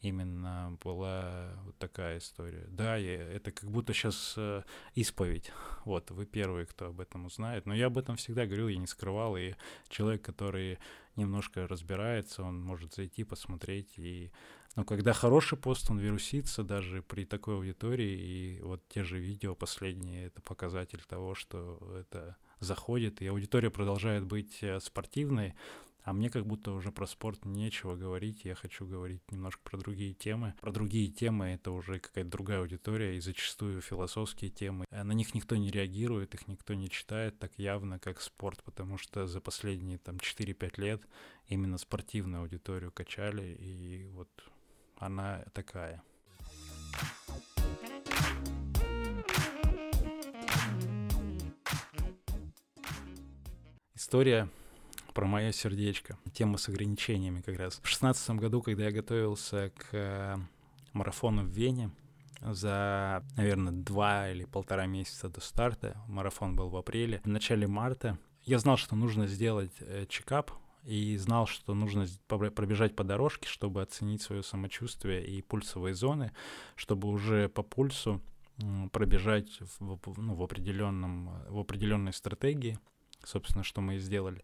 именно 0.00 0.76
была 0.82 1.50
вот 1.64 1.76
такая 1.78 2.18
история. 2.18 2.66
Да, 2.68 2.96
я, 2.96 3.14
это 3.14 3.52
как 3.52 3.70
будто 3.70 3.92
сейчас 3.92 4.34
э, 4.36 4.62
исповедь. 4.94 5.52
Вот, 5.86 6.10
вы 6.10 6.26
первые, 6.26 6.66
кто 6.66 6.86
об 6.88 7.00
этом 7.00 7.26
узнает. 7.26 7.66
Но 7.66 7.74
я 7.74 7.86
об 7.86 7.96
этом 7.96 8.16
всегда 8.16 8.44
говорил, 8.44 8.68
я 8.68 8.76
не 8.76 8.86
скрывал. 8.86 9.36
И 9.36 9.54
человек, 9.88 10.22
который 10.22 10.78
немножко 11.16 11.66
разбирается, 11.66 12.42
он 12.42 12.62
может 12.62 12.94
зайти, 12.94 13.24
посмотреть. 13.24 13.98
И, 13.98 14.30
но 14.76 14.84
когда 14.84 15.14
хороший 15.14 15.56
пост, 15.56 15.90
он 15.90 15.98
вирусится 15.98 16.62
даже 16.64 17.02
при 17.02 17.24
такой 17.24 17.54
аудитории. 17.54 18.58
И 18.58 18.60
вот 18.60 18.86
те 18.88 19.04
же 19.04 19.18
видео 19.18 19.54
последние, 19.54 20.26
это 20.26 20.42
показатель 20.42 21.02
того, 21.08 21.34
что 21.34 21.78
это 21.98 22.36
заходит, 22.60 23.22
и 23.22 23.26
аудитория 23.26 23.70
продолжает 23.70 24.24
быть 24.24 24.62
э, 24.62 24.80
спортивной, 24.80 25.54
а 26.04 26.12
мне 26.12 26.30
как 26.30 26.46
будто 26.46 26.72
уже 26.72 26.92
про 26.92 27.06
спорт 27.06 27.44
нечего 27.44 27.96
говорить, 27.96 28.44
я 28.44 28.54
хочу 28.54 28.86
говорить 28.86 29.22
немножко 29.30 29.60
про 29.62 29.78
другие 29.78 30.14
темы. 30.14 30.54
Про 30.60 30.72
другие 30.72 31.08
темы 31.08 31.48
это 31.48 31.70
уже 31.70 31.98
какая-то 31.98 32.30
другая 32.30 32.60
аудитория, 32.60 33.16
и 33.16 33.20
зачастую 33.20 33.80
философские 33.80 34.50
темы. 34.50 34.84
Э, 34.90 35.02
на 35.02 35.12
них 35.12 35.34
никто 35.34 35.56
не 35.56 35.70
реагирует, 35.70 36.34
их 36.34 36.48
никто 36.48 36.74
не 36.74 36.88
читает 36.88 37.38
так 37.38 37.52
явно, 37.58 37.98
как 37.98 38.20
спорт, 38.20 38.62
потому 38.64 38.98
что 38.98 39.26
за 39.26 39.40
последние 39.40 39.98
там 39.98 40.16
4-5 40.16 40.80
лет 40.80 41.02
именно 41.46 41.78
спортивную 41.78 42.42
аудиторию 42.42 42.92
качали, 42.92 43.56
и 43.58 44.06
вот 44.12 44.28
она 44.96 45.44
такая. 45.52 46.02
История 53.94 54.48
про 55.12 55.26
мое 55.26 55.52
сердечко. 55.52 56.18
Тема 56.32 56.58
с 56.58 56.68
ограничениями 56.68 57.40
как 57.40 57.58
раз. 57.58 57.80
В 57.82 57.88
шестнадцатом 57.88 58.36
году, 58.36 58.62
когда 58.62 58.84
я 58.84 58.90
готовился 58.90 59.72
к 59.76 59.88
э, 59.92 60.36
марафону 60.92 61.42
в 61.42 61.48
Вене, 61.48 61.90
за, 62.40 63.22
наверное, 63.36 63.72
два 63.72 64.30
или 64.30 64.44
полтора 64.44 64.86
месяца 64.86 65.28
до 65.28 65.40
старта. 65.40 65.96
Марафон 66.08 66.56
был 66.56 66.70
в 66.70 66.76
апреле. 66.76 67.20
В 67.24 67.28
начале 67.28 67.66
марта 67.66 68.18
я 68.44 68.58
знал, 68.58 68.76
что 68.76 68.96
нужно 68.96 69.26
сделать 69.26 69.72
э, 69.80 70.06
чекап, 70.08 70.52
и 70.84 71.16
знал, 71.18 71.46
что 71.46 71.74
нужно 71.74 72.06
пробежать 72.26 72.96
по 72.96 73.04
дорожке, 73.04 73.46
чтобы 73.48 73.82
оценить 73.82 74.22
свое 74.22 74.42
самочувствие 74.42 75.26
и 75.26 75.42
пульсовые 75.42 75.94
зоны, 75.94 76.32
чтобы 76.74 77.08
уже 77.08 77.48
по 77.48 77.62
пульсу 77.62 78.22
пробежать 78.92 79.48
в, 79.78 80.00
ну, 80.16 80.34
в, 80.34 80.42
определенном, 80.42 81.30
в 81.48 81.58
определенной 81.58 82.12
стратегии, 82.12 82.78
собственно, 83.24 83.64
что 83.64 83.80
мы 83.80 83.96
и 83.96 83.98
сделали. 83.98 84.42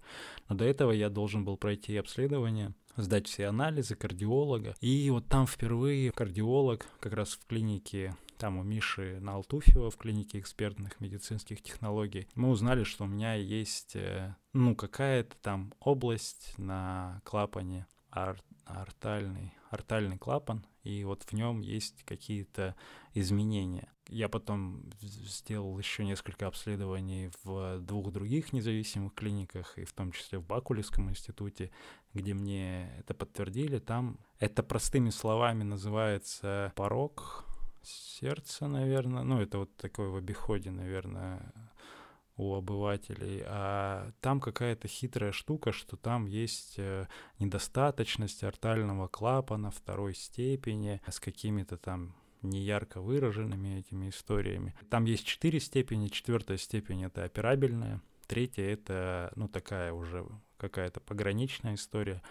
Но 0.49 0.57
до 0.57 0.65
этого 0.65 0.93
я 0.93 1.11
должен 1.11 1.45
был 1.45 1.57
пройти 1.57 1.97
обследование, 1.97 2.75
сдать 2.97 3.27
все 3.27 3.47
анализы 3.47 3.95
кардиолога. 3.95 4.75
И 4.81 5.11
вот 5.11 5.27
там 5.29 5.47
впервые 5.47 6.13
кардиолог 6.13 6.87
как 7.01 7.13
раз 7.13 7.31
в 7.31 7.47
клинике 7.47 8.17
там 8.37 8.59
у 8.59 8.63
Миши 8.63 9.19
на 9.21 9.35
Алтуфьева 9.35 9.91
в 9.91 9.97
клинике 9.97 10.39
экспертных 10.39 11.01
медицинских 11.01 11.63
технологий, 11.63 12.29
мы 12.35 12.51
узнали, 12.51 12.85
что 12.85 13.05
у 13.05 13.07
меня 13.07 13.35
есть, 13.35 13.97
э, 13.97 14.35
ну, 14.53 14.77
какая-то 14.77 15.37
там 15.39 15.73
область 15.81 16.55
на 16.59 17.21
клапане 17.25 17.87
ар 18.11 18.39
артальный, 18.65 19.55
артальный 19.71 20.19
клапан, 20.19 20.67
и 20.83 21.05
вот 21.05 21.23
в 21.23 21.33
нем 21.33 21.61
есть 21.61 22.03
какие-то 22.05 22.75
изменения. 23.15 23.89
Я 24.09 24.29
потом 24.29 24.83
сделал 25.01 25.79
еще 25.79 26.05
несколько 26.05 26.47
обследований 26.47 27.31
в 27.43 27.81
двух 27.81 28.13
других 28.13 28.53
независимых 28.53 29.15
клиниках, 29.15 29.77
и 29.79 29.85
в 29.85 29.93
том 29.93 30.13
числе 30.13 30.39
в 30.39 30.47
Бакулевском 30.47 31.11
институте, 31.11 31.71
где 32.15 32.33
мне 32.35 32.93
это 32.99 33.15
подтвердили. 33.15 33.79
Там 33.79 34.19
это 34.39 34.63
простыми 34.63 35.11
словами 35.11 35.65
называется 35.65 36.73
порог 36.77 37.45
сердца, 37.83 38.69
наверное. 38.69 39.23
Ну, 39.23 39.41
это 39.41 39.59
вот 39.59 39.77
такое 39.77 40.09
в 40.09 40.17
обиходе, 40.17 40.71
наверное, 40.71 41.53
у 42.37 42.55
обывателей, 42.55 43.43
а 43.47 44.13
там 44.21 44.41
какая-то 44.41 44.89
хитрая 44.89 45.33
штука, 45.33 45.73
что 45.73 45.97
там 45.97 46.27
есть 46.27 46.75
э, 46.77 47.09
недостаточность 47.39 48.45
артального 48.45 49.09
клапана 49.09 49.71
второй 49.71 50.15
степени 50.15 51.01
с 51.09 51.19
какими-то 51.19 51.79
там 51.79 52.15
неярко 52.49 53.01
выраженными 53.01 53.79
этими 53.79 54.09
историями. 54.09 54.75
Там 54.91 55.05
есть 55.05 55.27
четыре 55.27 55.61
степени. 55.61 56.09
Четвертая 56.09 56.57
степень 56.57 57.05
это 57.05 57.25
операбельная, 57.25 58.01
третья 58.27 58.65
это 58.65 59.33
ну 59.37 59.49
такая 59.49 59.93
уже 59.93 60.27
какая-то 60.57 61.01
пограничная 61.01 61.75
история. 61.75 62.23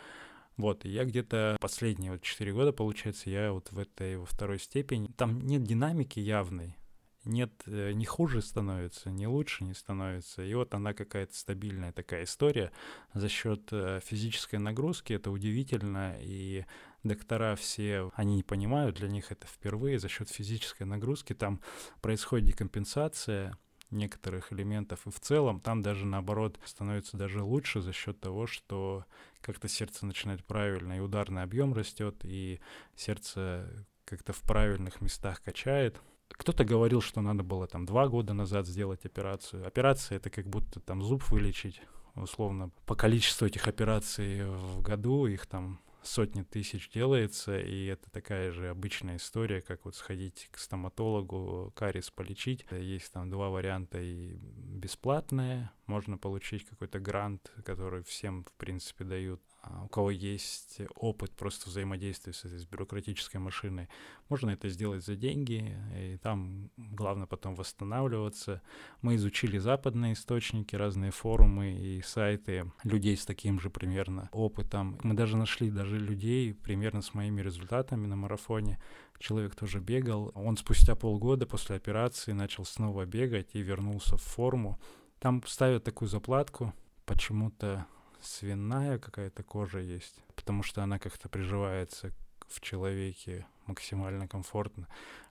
Вот, 0.58 0.86
и 0.86 0.90
я 0.90 1.04
где-то 1.04 1.58
последние 1.60 2.14
вот 2.14 2.22
четыре 2.22 2.54
года, 2.54 2.72
получается, 2.72 3.30
я 3.30 3.52
вот 3.52 3.72
в 3.72 3.78
этой 3.78 4.16
во 4.18 4.26
второй 4.26 4.58
степени. 4.58 5.12
Там 5.18 5.42
нет 5.42 5.64
динамики 5.64 6.20
явной, 6.20 6.78
нет, 7.26 7.52
э, 7.66 7.92
не 7.94 8.06
хуже 8.06 8.42
становится, 8.42 9.10
не 9.10 9.28
лучше 9.28 9.64
не 9.64 9.74
становится. 9.74 10.44
И 10.44 10.54
вот 10.54 10.74
она 10.74 10.94
какая-то 10.94 11.36
стабильная 11.36 11.92
такая 11.92 12.24
история 12.24 12.72
за 13.14 13.30
счет 13.30 13.68
э, 13.72 14.00
физической 14.04 14.58
нагрузки. 14.58 15.14
Это 15.14 15.32
удивительно, 15.32 16.16
и 16.22 16.66
доктора 17.08 17.56
все, 17.56 18.12
они 18.16 18.36
не 18.36 18.44
понимают, 18.44 18.98
для 18.98 19.08
них 19.08 19.32
это 19.32 19.48
впервые, 19.48 20.00
за 20.00 20.10
счет 20.10 20.30
физической 20.30 20.84
нагрузки 20.84 21.34
там 21.34 21.62
происходит 22.02 22.48
декомпенсация 22.48 23.58
некоторых 23.92 24.52
элементов, 24.52 25.06
и 25.06 25.12
в 25.12 25.20
целом 25.20 25.60
там 25.60 25.82
даже 25.82 26.06
наоборот 26.06 26.60
становится 26.66 27.18
даже 27.18 27.44
лучше 27.44 27.82
за 27.82 27.94
счет 27.94 28.20
того, 28.20 28.48
что 28.48 29.06
как-то 29.42 29.68
сердце 29.68 30.06
начинает 30.06 30.44
правильно, 30.44 30.94
и 30.94 31.00
ударный 31.00 31.44
объем 31.44 31.74
растет, 31.74 32.18
и 32.24 32.60
сердце 32.96 33.86
как-то 34.06 34.34
в 34.34 34.42
правильных 34.42 35.02
местах 35.02 35.42
качает. 35.42 36.00
Кто-то 36.30 36.66
говорил, 36.66 37.02
что 37.02 37.22
надо 37.22 37.44
было 37.44 37.68
там 37.68 37.86
два 37.86 38.08
года 38.08 38.34
назад 38.34 38.68
сделать 38.68 39.06
операцию. 39.06 39.66
Операция 39.66 40.18
это 40.18 40.30
как 40.30 40.48
будто 40.48 40.80
там 40.80 41.02
зуб 41.02 41.30
вылечить, 41.30 41.82
условно. 42.16 42.72
По 42.86 42.96
количеству 42.96 43.46
этих 43.46 43.68
операций 43.68 44.46
в 44.46 44.82
году 44.82 45.28
их 45.28 45.46
там 45.46 45.80
сотни 46.06 46.44
тысяч 46.44 46.90
делается, 46.90 47.60
и 47.60 47.86
это 47.86 48.10
такая 48.12 48.52
же 48.52 48.70
обычная 48.70 49.18
история, 49.18 49.62
как 49.62 49.86
вот 49.86 49.96
сходить 49.96 50.48
к 50.52 50.58
стоматологу, 50.58 51.72
кариес 51.76 52.12
полечить. 52.12 52.66
Есть 52.72 53.12
там 53.12 53.30
два 53.30 53.50
варианта 53.50 54.00
и 54.02 54.36
бесплатные, 54.36 55.72
можно 55.86 56.18
получить 56.18 56.66
какой-то 56.66 57.00
грант, 57.00 57.52
который 57.64 58.04
всем, 58.04 58.44
в 58.46 58.54
принципе, 58.54 59.04
дают, 59.04 59.42
у 59.84 59.88
кого 59.88 60.12
есть 60.12 60.82
опыт 60.96 61.32
просто 61.32 61.70
взаимодействия 61.70 62.34
с 62.34 62.46
этой 62.46 62.66
бюрократической 62.66 63.38
машиной, 63.38 63.90
можно 64.30 64.52
это 64.52 64.70
сделать 64.70 65.06
за 65.06 65.16
деньги, 65.16 65.78
и 65.96 66.18
там 66.18 66.70
главное 66.78 67.28
потом 67.28 67.56
восстанавливаться. 67.56 68.62
Мы 69.02 69.16
изучили 69.16 69.58
западные 69.58 70.14
источники, 70.14 70.76
разные 70.76 71.12
форумы 71.12 71.74
и 71.74 72.02
сайты 72.02 72.72
людей 72.84 73.18
с 73.18 73.26
таким 73.26 73.60
же 73.60 73.70
примерно 73.70 74.30
опытом. 74.32 75.00
Мы 75.04 75.14
даже 75.14 75.38
нашли 75.38 75.70
даже 75.70 75.98
людей 75.98 76.54
примерно 76.54 77.02
с 77.02 77.14
моими 77.14 77.42
результатами 77.42 78.08
на 78.08 78.16
марафоне. 78.16 78.80
Человек 79.20 79.56
тоже 79.56 79.80
бегал. 79.80 80.32
Он 80.36 80.58
спустя 80.58 80.96
полгода 80.96 81.46
после 81.46 81.76
операции 81.76 82.34
начал 82.34 82.66
снова 82.66 83.06
бегать 83.06 83.50
и 83.54 83.62
вернулся 83.62 84.18
в 84.18 84.22
форму. 84.22 84.80
Там 85.20 85.42
ставят 85.46 85.84
такую 85.84 86.10
заплатку, 86.10 86.74
почему-то 87.06 87.88
свиная 88.26 89.00
какая-то 89.00 89.44
кожа 89.44 89.80
есть, 89.80 90.24
потому 90.36 90.64
что 90.64 90.84
она 90.84 91.00
как-то 91.00 91.30
приживается 91.30 92.12
в 92.48 92.62
человеке 92.62 93.46
максимально 93.66 94.28
комфортно, 94.28 94.88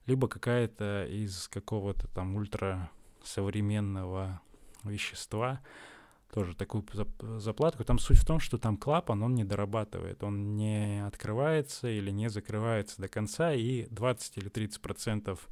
либо 0.06 0.28
какая-то 0.28 1.06
из 1.06 1.48
какого-то 1.48 2.08
там 2.08 2.36
ультра 2.36 2.90
современного 3.22 4.40
вещества, 4.82 5.60
тоже 6.32 6.56
такую 6.56 6.84
заплатку. 7.38 7.84
Там 7.84 7.98
суть 7.98 8.18
в 8.18 8.26
том, 8.26 8.40
что 8.40 8.58
там 8.58 8.76
клапан, 8.76 9.22
он 9.22 9.34
не 9.34 9.44
дорабатывает, 9.44 10.22
он 10.24 10.56
не 10.56 11.06
открывается 11.06 11.88
или 11.88 12.10
не 12.10 12.28
закрывается 12.28 13.00
до 13.00 13.08
конца, 13.08 13.52
и 13.52 13.86
20 13.86 14.38
или 14.38 14.48
30 14.48 14.80
процентов 14.80 15.48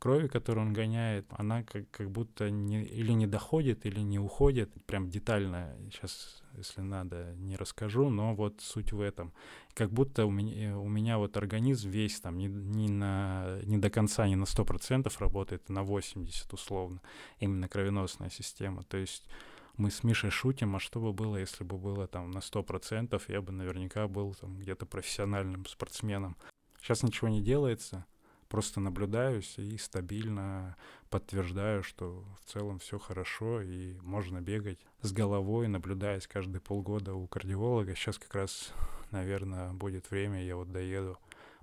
крови, 0.00 0.26
которую 0.26 0.66
он 0.66 0.72
гоняет, 0.72 1.26
она 1.30 1.62
как, 1.62 1.88
как 1.90 2.10
будто 2.10 2.50
не, 2.50 2.82
или 2.82 3.12
не 3.12 3.26
доходит, 3.26 3.86
или 3.86 4.00
не 4.00 4.18
уходит. 4.18 4.72
Прям 4.86 5.08
детально 5.10 5.76
сейчас, 5.92 6.42
если 6.56 6.80
надо, 6.80 7.34
не 7.36 7.56
расскажу, 7.56 8.08
но 8.08 8.34
вот 8.34 8.60
суть 8.60 8.92
в 8.92 9.00
этом. 9.00 9.32
Как 9.74 9.92
будто 9.92 10.26
у 10.26 10.30
меня, 10.30 10.76
у 10.78 10.88
меня 10.88 11.18
вот 11.18 11.36
организм 11.36 11.90
весь 11.90 12.20
там 12.20 12.38
не, 12.38 12.46
не, 12.46 12.88
на, 12.88 13.60
не 13.62 13.78
до 13.78 13.90
конца, 13.90 14.26
не 14.26 14.36
на 14.36 14.44
100% 14.44 15.12
работает, 15.20 15.68
на 15.68 15.80
80% 15.80 16.52
условно. 16.52 17.00
Именно 17.38 17.68
кровеносная 17.68 18.30
система. 18.30 18.82
То 18.84 18.96
есть 18.96 19.28
мы 19.76 19.90
с 19.90 20.02
Мишей 20.02 20.30
шутим, 20.30 20.76
а 20.76 20.80
что 20.80 21.00
бы 21.00 21.12
было, 21.12 21.36
если 21.36 21.62
бы 21.62 21.78
было 21.78 22.06
там 22.06 22.30
на 22.30 22.38
100%, 22.38 23.22
я 23.28 23.42
бы 23.42 23.52
наверняка 23.52 24.08
был 24.08 24.34
там 24.34 24.58
где-то 24.58 24.86
профессиональным 24.86 25.66
спортсменом. 25.66 26.36
Сейчас 26.80 27.02
ничего 27.02 27.28
не 27.28 27.42
делается, 27.42 28.06
просто 28.50 28.80
наблюдаюсь 28.80 29.54
и 29.58 29.78
стабильно 29.78 30.76
подтверждаю, 31.08 31.82
что 31.82 32.24
в 32.42 32.50
целом 32.52 32.80
все 32.80 32.98
хорошо 32.98 33.62
и 33.62 33.94
можно 34.02 34.40
бегать 34.40 34.80
с 35.00 35.12
головой, 35.12 35.68
наблюдаясь 35.68 36.26
каждые 36.26 36.60
полгода 36.60 37.14
у 37.14 37.26
кардиолога. 37.28 37.94
Сейчас 37.94 38.18
как 38.18 38.34
раз, 38.34 38.74
наверное, 39.12 39.72
будет 39.72 40.10
время, 40.10 40.44
я 40.44 40.56
вот 40.56 40.70
доеду, 40.72 41.16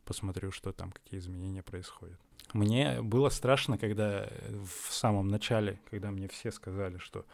посмотрю, 0.06 0.52
что 0.52 0.72
там, 0.72 0.92
какие 0.92 1.20
изменения 1.20 1.62
происходят. 1.62 2.18
Мне 2.54 3.02
было 3.02 3.28
страшно, 3.30 3.78
когда 3.78 4.30
в 4.50 4.94
самом 4.94 5.28
начале, 5.28 5.82
когда 5.90 6.12
мне 6.12 6.30
все 6.30 6.52
сказали, 6.52 6.98
что 6.98 7.26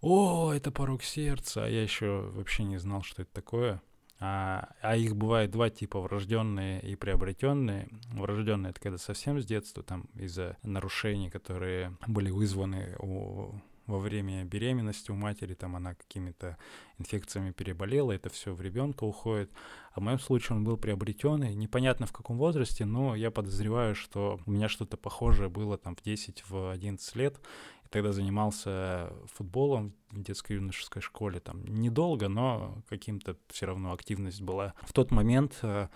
«О, 0.00 0.52
это 0.52 0.70
порог 0.70 1.02
сердца», 1.02 1.64
а 1.64 1.68
я 1.68 1.82
еще 1.82 2.30
вообще 2.32 2.62
не 2.62 2.78
знал, 2.78 3.02
что 3.02 3.22
это 3.22 3.32
такое. 3.32 3.82
А, 4.20 4.70
а 4.80 4.96
их 4.96 5.16
бывает 5.16 5.50
два 5.50 5.70
типа, 5.70 6.00
врожденные 6.00 6.80
и 6.82 6.96
приобретенные. 6.96 7.88
Врожденные 8.12 8.70
это 8.70 8.80
когда 8.80 8.98
совсем 8.98 9.40
с 9.40 9.46
детства, 9.46 9.82
там 9.82 10.08
из-за 10.14 10.56
нарушений, 10.62 11.30
которые 11.30 11.96
были 12.06 12.30
вызваны 12.30 12.96
у, 12.98 13.54
во 13.88 13.98
время 13.98 14.44
беременности 14.44 15.10
у 15.10 15.14
матери, 15.14 15.54
там 15.54 15.74
она 15.74 15.94
какими-то 15.94 16.58
инфекциями 16.98 17.52
переболела, 17.52 18.12
это 18.12 18.28
все 18.28 18.52
в 18.54 18.60
ребенка 18.60 19.04
уходит. 19.04 19.50
А 19.92 20.00
в 20.00 20.02
моем 20.02 20.18
случае 20.18 20.56
он 20.56 20.64
был 20.64 20.76
приобретенный, 20.76 21.54
непонятно 21.54 22.06
в 22.06 22.12
каком 22.12 22.38
возрасте, 22.38 22.84
но 22.84 23.16
я 23.16 23.30
подозреваю, 23.30 23.94
что 23.94 24.40
у 24.46 24.50
меня 24.50 24.68
что-то 24.68 24.96
похожее 24.96 25.48
было 25.48 25.78
там 25.78 25.96
в 25.96 26.02
10-11 26.02 26.98
в 27.12 27.16
лет, 27.16 27.40
тогда 27.90 28.12
занимался 28.12 29.12
футболом 29.32 29.94
в 30.10 30.22
детской 30.22 30.54
юношеской 30.54 31.02
школе. 31.02 31.40
Там 31.40 31.64
недолго, 31.64 32.28
но 32.28 32.82
каким-то 32.88 33.36
все 33.48 33.66
равно 33.66 33.92
активность 33.92 34.42
была. 34.42 34.74
В 34.82 34.92
тот 34.92 35.10
момент 35.10 35.58
э, 35.62 35.88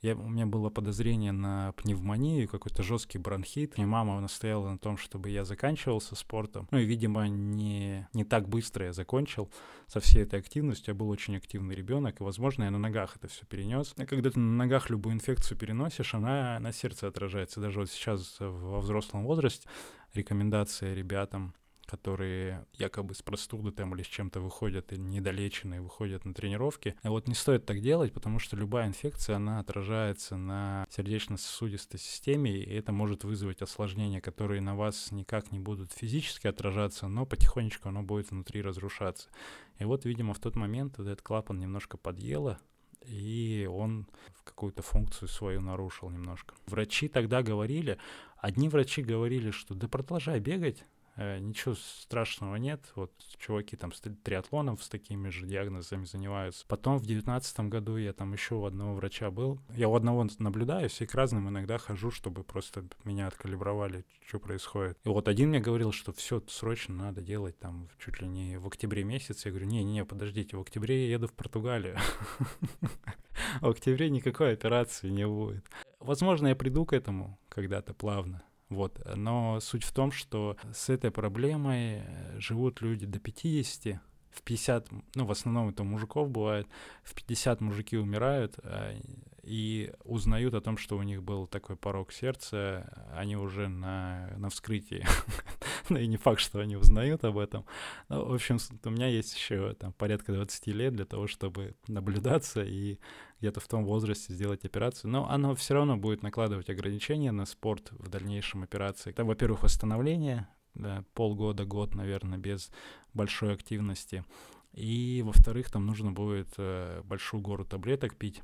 Я, 0.00 0.14
у 0.14 0.28
меня 0.28 0.46
было 0.46 0.70
подозрение 0.70 1.32
на 1.32 1.72
пневмонию, 1.72 2.48
какой-то 2.48 2.84
жесткий 2.84 3.18
бронхит. 3.18 3.78
И 3.78 3.84
мама 3.84 4.20
настояла 4.20 4.70
на 4.70 4.78
том, 4.78 4.96
чтобы 4.96 5.30
я 5.30 5.44
заканчивался 5.44 6.14
спортом. 6.14 6.68
Ну 6.70 6.78
и, 6.78 6.84
видимо, 6.84 7.26
не, 7.26 8.08
не 8.12 8.24
так 8.24 8.48
быстро 8.48 8.86
я 8.86 8.92
закончил 8.92 9.50
со 9.88 9.98
всей 9.98 10.22
этой 10.22 10.38
активностью. 10.38 10.92
Я 10.92 10.98
был 10.98 11.08
очень 11.08 11.36
активный 11.36 11.74
ребенок, 11.74 12.20
и, 12.20 12.24
возможно, 12.24 12.64
я 12.64 12.70
на 12.70 12.78
ногах 12.78 13.16
это 13.16 13.26
все 13.26 13.44
перенес. 13.44 13.92
И 13.96 14.04
когда 14.06 14.30
ты 14.30 14.38
на 14.38 14.56
ногах 14.56 14.88
любую 14.88 15.14
инфекцию 15.14 15.58
переносишь, 15.58 16.14
она 16.14 16.60
на 16.60 16.72
сердце 16.72 17.08
отражается. 17.08 17.60
Даже 17.60 17.80
вот 17.80 17.90
сейчас 17.90 18.36
во 18.38 18.80
взрослом 18.80 19.24
возрасте 19.24 19.68
рекомендация 20.14 20.94
ребятам 20.94 21.54
которые 21.88 22.66
якобы 22.74 23.14
с 23.14 23.22
простуды 23.22 23.72
там 23.72 23.94
или 23.94 24.02
с 24.02 24.06
чем-то 24.06 24.40
выходят 24.40 24.92
и 24.92 24.98
недолеченные 24.98 25.80
выходят 25.80 26.24
на 26.26 26.34
тренировки. 26.34 26.94
А 27.02 27.10
вот 27.10 27.26
не 27.26 27.34
стоит 27.34 27.64
так 27.64 27.80
делать, 27.80 28.12
потому 28.12 28.38
что 28.38 28.56
любая 28.56 28.86
инфекция, 28.86 29.36
она 29.36 29.58
отражается 29.58 30.36
на 30.36 30.86
сердечно-сосудистой 30.90 31.98
системе, 31.98 32.56
и 32.56 32.70
это 32.74 32.92
может 32.92 33.24
вызвать 33.24 33.62
осложнения, 33.62 34.20
которые 34.20 34.60
на 34.60 34.76
вас 34.76 35.10
никак 35.12 35.50
не 35.50 35.58
будут 35.58 35.92
физически 35.92 36.46
отражаться, 36.46 37.08
но 37.08 37.24
потихонечку 37.24 37.88
оно 37.88 38.02
будет 38.02 38.30
внутри 38.30 38.60
разрушаться. 38.60 39.30
И 39.78 39.84
вот, 39.84 40.04
видимо, 40.04 40.34
в 40.34 40.40
тот 40.40 40.56
момент 40.56 40.98
вот 40.98 41.06
этот 41.06 41.22
клапан 41.22 41.58
немножко 41.58 41.96
подъело, 41.96 42.58
и 43.06 43.66
он 43.70 44.06
какую-то 44.44 44.82
функцию 44.82 45.28
свою 45.28 45.62
нарушил 45.62 46.10
немножко. 46.10 46.54
Врачи 46.66 47.08
тогда 47.08 47.42
говорили, 47.42 47.98
одни 48.36 48.68
врачи 48.68 49.02
говорили, 49.02 49.50
что 49.50 49.74
да 49.74 49.88
продолжай 49.88 50.40
бегать, 50.40 50.84
ничего 51.18 51.74
страшного 51.74 52.56
нет. 52.56 52.80
Вот 52.94 53.12
чуваки 53.38 53.76
там 53.76 53.92
с 53.92 54.00
триатлоном 54.00 54.78
с 54.78 54.88
такими 54.88 55.30
же 55.30 55.46
диагнозами 55.46 56.04
занимаются. 56.04 56.64
Потом 56.68 56.98
в 56.98 57.06
девятнадцатом 57.06 57.70
году 57.70 57.96
я 57.96 58.12
там 58.12 58.32
еще 58.32 58.54
у 58.54 58.64
одного 58.64 58.94
врача 58.94 59.30
был. 59.30 59.60
Я 59.74 59.88
у 59.88 59.94
одного 59.94 60.26
наблюдаюсь 60.38 61.00
и 61.00 61.06
к 61.06 61.14
разным 61.14 61.48
иногда 61.48 61.78
хожу, 61.78 62.10
чтобы 62.10 62.44
просто 62.44 62.84
меня 63.04 63.26
откалибровали, 63.26 64.04
что 64.26 64.38
происходит. 64.38 64.98
И 65.04 65.08
вот 65.08 65.28
один 65.28 65.48
мне 65.48 65.60
говорил, 65.60 65.92
что 65.92 66.12
все 66.12 66.42
срочно 66.46 66.94
надо 66.94 67.20
делать 67.20 67.58
там 67.58 67.88
чуть 67.98 68.20
ли 68.20 68.28
не 68.28 68.58
в 68.58 68.66
октябре 68.66 69.04
месяце. 69.04 69.48
Я 69.48 69.52
говорю, 69.52 69.66
не-не, 69.66 70.04
подождите, 70.04 70.56
в 70.56 70.60
октябре 70.60 71.06
я 71.06 71.12
еду 71.12 71.26
в 71.26 71.32
Португалию. 71.32 71.96
В 73.60 73.68
октябре 73.68 74.10
никакой 74.10 74.52
операции 74.52 75.10
не 75.10 75.26
будет. 75.26 75.64
Возможно, 76.00 76.48
я 76.48 76.56
приду 76.56 76.84
к 76.84 76.92
этому 76.92 77.38
когда-то 77.48 77.94
плавно. 77.94 78.42
Вот. 78.68 79.00
Но 79.16 79.60
суть 79.60 79.84
в 79.84 79.92
том, 79.92 80.12
что 80.12 80.56
с 80.72 80.88
этой 80.88 81.10
проблемой 81.10 82.02
э, 82.04 82.38
живут 82.38 82.82
люди 82.82 83.06
до 83.06 83.18
50, 83.18 84.00
в 84.30 84.42
50, 84.42 84.88
ну, 85.14 85.24
в 85.24 85.30
основном 85.30 85.70
это 85.70 85.84
мужиков 85.84 86.30
бывает, 86.30 86.66
в 87.02 87.14
50 87.14 87.60
мужики 87.60 87.96
умирают 87.96 88.54
а, 88.62 88.94
и 89.42 89.92
узнают 90.04 90.54
о 90.54 90.60
том, 90.60 90.76
что 90.76 90.96
у 90.96 91.02
них 91.02 91.22
был 91.22 91.46
такой 91.46 91.76
порог 91.76 92.12
сердца, 92.12 93.08
они 93.14 93.36
уже 93.36 93.68
на, 93.68 94.30
на 94.36 94.50
вскрытии. 94.50 95.04
и 95.96 96.06
не 96.06 96.16
факт, 96.16 96.40
что 96.40 96.60
они 96.60 96.76
узнают 96.76 97.24
об 97.24 97.38
этом. 97.38 97.64
Ну, 98.08 98.24
в 98.26 98.34
общем, 98.34 98.58
у 98.84 98.90
меня 98.90 99.06
есть 99.06 99.34
еще 99.34 99.74
там 99.74 99.92
порядка 99.92 100.32
20 100.32 100.66
лет 100.68 100.94
для 100.94 101.04
того, 101.04 101.26
чтобы 101.26 101.74
наблюдаться 101.86 102.62
и 102.62 102.98
где-то 103.40 103.60
в 103.60 103.68
том 103.68 103.84
возрасте 103.84 104.32
сделать 104.32 104.64
операцию. 104.64 105.10
Но 105.10 105.28
оно 105.30 105.54
все 105.54 105.74
равно 105.74 105.96
будет 105.96 106.22
накладывать 106.22 106.70
ограничения 106.70 107.32
на 107.32 107.46
спорт 107.46 107.90
в 107.92 108.08
дальнейшем 108.08 108.62
операции. 108.62 109.12
Там, 109.12 109.26
во-первых, 109.26 109.62
восстановление, 109.62 110.48
да, 110.74 111.04
полгода, 111.14 111.64
год, 111.64 111.94
наверное, 111.94 112.38
без 112.38 112.70
большой 113.14 113.54
активности. 113.54 114.24
И, 114.72 115.22
во-вторых, 115.24 115.70
там 115.70 115.86
нужно 115.86 116.12
будет 116.12 116.48
э, 116.58 117.02
большую 117.04 117.40
гору 117.40 117.64
таблеток 117.64 118.16
пить 118.16 118.42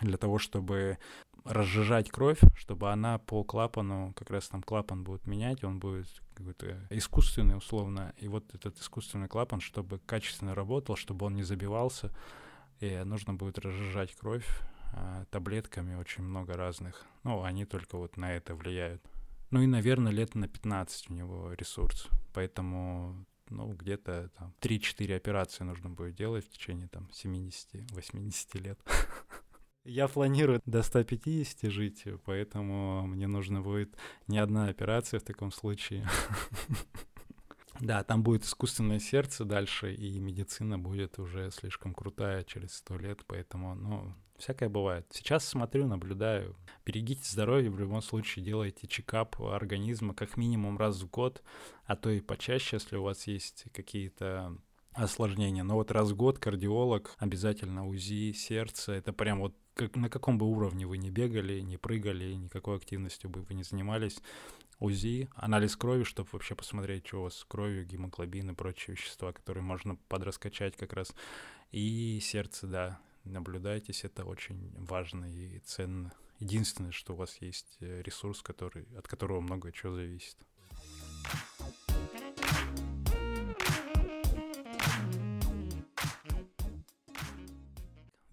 для 0.00 0.16
того, 0.16 0.38
чтобы 0.38 0.98
разжижать 1.48 2.10
кровь, 2.10 2.40
чтобы 2.56 2.92
она 2.92 3.18
по 3.18 3.42
клапану, 3.42 4.12
как 4.14 4.30
раз 4.30 4.48
там 4.48 4.62
клапан 4.62 5.02
будет 5.02 5.26
менять, 5.26 5.64
он 5.64 5.78
будет 5.78 6.06
какой-то 6.34 6.86
искусственный 6.90 7.56
условно, 7.56 8.12
и 8.18 8.28
вот 8.28 8.54
этот 8.54 8.78
искусственный 8.78 9.28
клапан, 9.28 9.60
чтобы 9.60 9.98
качественно 9.98 10.54
работал, 10.54 10.96
чтобы 10.96 11.26
он 11.26 11.34
не 11.34 11.42
забивался, 11.42 12.12
и 12.80 13.02
нужно 13.04 13.34
будет 13.34 13.58
разжижать 13.58 14.14
кровь 14.14 14.46
а, 14.92 15.24
таблетками 15.30 15.94
очень 15.94 16.22
много 16.22 16.54
разных. 16.54 17.04
Ну, 17.24 17.42
они 17.42 17.64
только 17.64 17.96
вот 17.96 18.16
на 18.16 18.32
это 18.32 18.54
влияют. 18.54 19.02
Ну 19.50 19.62
и, 19.62 19.66
наверное, 19.66 20.12
лет 20.12 20.34
на 20.34 20.46
15 20.46 21.10
у 21.10 21.14
него 21.14 21.52
ресурс. 21.54 22.08
Поэтому, 22.34 23.26
ну, 23.48 23.72
где-то 23.72 24.30
там 24.38 24.54
3-4 24.60 25.16
операции 25.16 25.64
нужно 25.64 25.90
будет 25.90 26.14
делать 26.14 26.46
в 26.46 26.50
течение 26.50 26.88
там 26.88 27.08
70-80 27.12 28.60
лет. 28.60 28.78
Я 29.88 30.06
планирую 30.06 30.60
до 30.66 30.82
150 30.82 31.70
жить, 31.70 32.04
поэтому 32.26 33.06
мне 33.06 33.26
нужно 33.26 33.62
будет 33.62 33.96
не 34.26 34.36
одна 34.36 34.68
операция 34.68 35.18
в 35.18 35.24
таком 35.24 35.50
случае. 35.50 36.06
Да, 37.80 38.02
там 38.02 38.24
будет 38.24 38.42
искусственное 38.42 38.98
сердце 38.98 39.44
дальше, 39.44 39.94
и 39.94 40.18
медицина 40.18 40.80
будет 40.80 41.20
уже 41.20 41.52
слишком 41.52 41.94
крутая 41.94 42.42
через 42.42 42.72
сто 42.72 42.98
лет, 42.98 43.20
поэтому, 43.28 43.76
ну, 43.76 44.14
всякое 44.36 44.68
бывает. 44.68 45.06
Сейчас 45.12 45.46
смотрю, 45.46 45.86
наблюдаю. 45.86 46.56
Берегите 46.84 47.22
здоровье, 47.22 47.70
в 47.70 47.78
любом 47.78 48.02
случае 48.02 48.44
делайте 48.44 48.88
чекап 48.88 49.40
организма 49.40 50.12
как 50.12 50.36
минимум 50.36 50.76
раз 50.76 51.00
в 51.00 51.08
год, 51.08 51.40
а 51.84 51.94
то 51.94 52.10
и 52.10 52.20
почаще, 52.20 52.74
если 52.74 52.96
у 52.96 53.04
вас 53.04 53.28
есть 53.28 53.66
какие-то 53.72 54.58
осложнения. 54.98 55.62
Но 55.62 55.74
вот 55.74 55.90
раз 55.90 56.10
в 56.10 56.16
год 56.16 56.38
кардиолог, 56.38 57.14
обязательно 57.18 57.86
УЗИ 57.86 58.32
сердца, 58.32 58.92
это 58.92 59.12
прям 59.12 59.40
вот 59.40 59.54
как, 59.74 59.94
на 59.96 60.10
каком 60.10 60.38
бы 60.38 60.46
уровне 60.46 60.86
вы 60.86 60.98
не 60.98 61.10
бегали, 61.10 61.60
не 61.60 61.76
прыгали, 61.76 62.34
никакой 62.34 62.76
активностью 62.76 63.30
бы 63.30 63.42
вы 63.42 63.54
не 63.54 63.62
занимались, 63.62 64.18
УЗИ, 64.80 65.28
анализ 65.34 65.76
крови, 65.76 66.02
чтобы 66.04 66.28
вообще 66.32 66.54
посмотреть, 66.54 67.06
что 67.06 67.20
у 67.20 67.22
вас 67.24 67.36
с 67.36 67.44
кровью, 67.44 67.86
гемоглобин 67.86 68.50
и 68.50 68.54
прочие 68.54 68.96
вещества, 68.96 69.32
которые 69.32 69.62
можно 69.62 69.96
подраскачать 70.08 70.76
как 70.76 70.92
раз. 70.92 71.14
И 71.70 72.18
сердце, 72.20 72.66
да, 72.66 73.00
наблюдайтесь, 73.24 74.04
это 74.04 74.24
очень 74.24 74.72
важно 74.76 75.26
и 75.26 75.58
ценно. 75.60 76.12
Единственное, 76.38 76.92
что 76.92 77.14
у 77.14 77.16
вас 77.16 77.36
есть 77.40 77.76
э, 77.80 78.02
ресурс, 78.02 78.42
который, 78.42 78.86
от 78.96 79.08
которого 79.08 79.40
много 79.40 79.72
чего 79.72 79.94
зависит. 79.94 80.36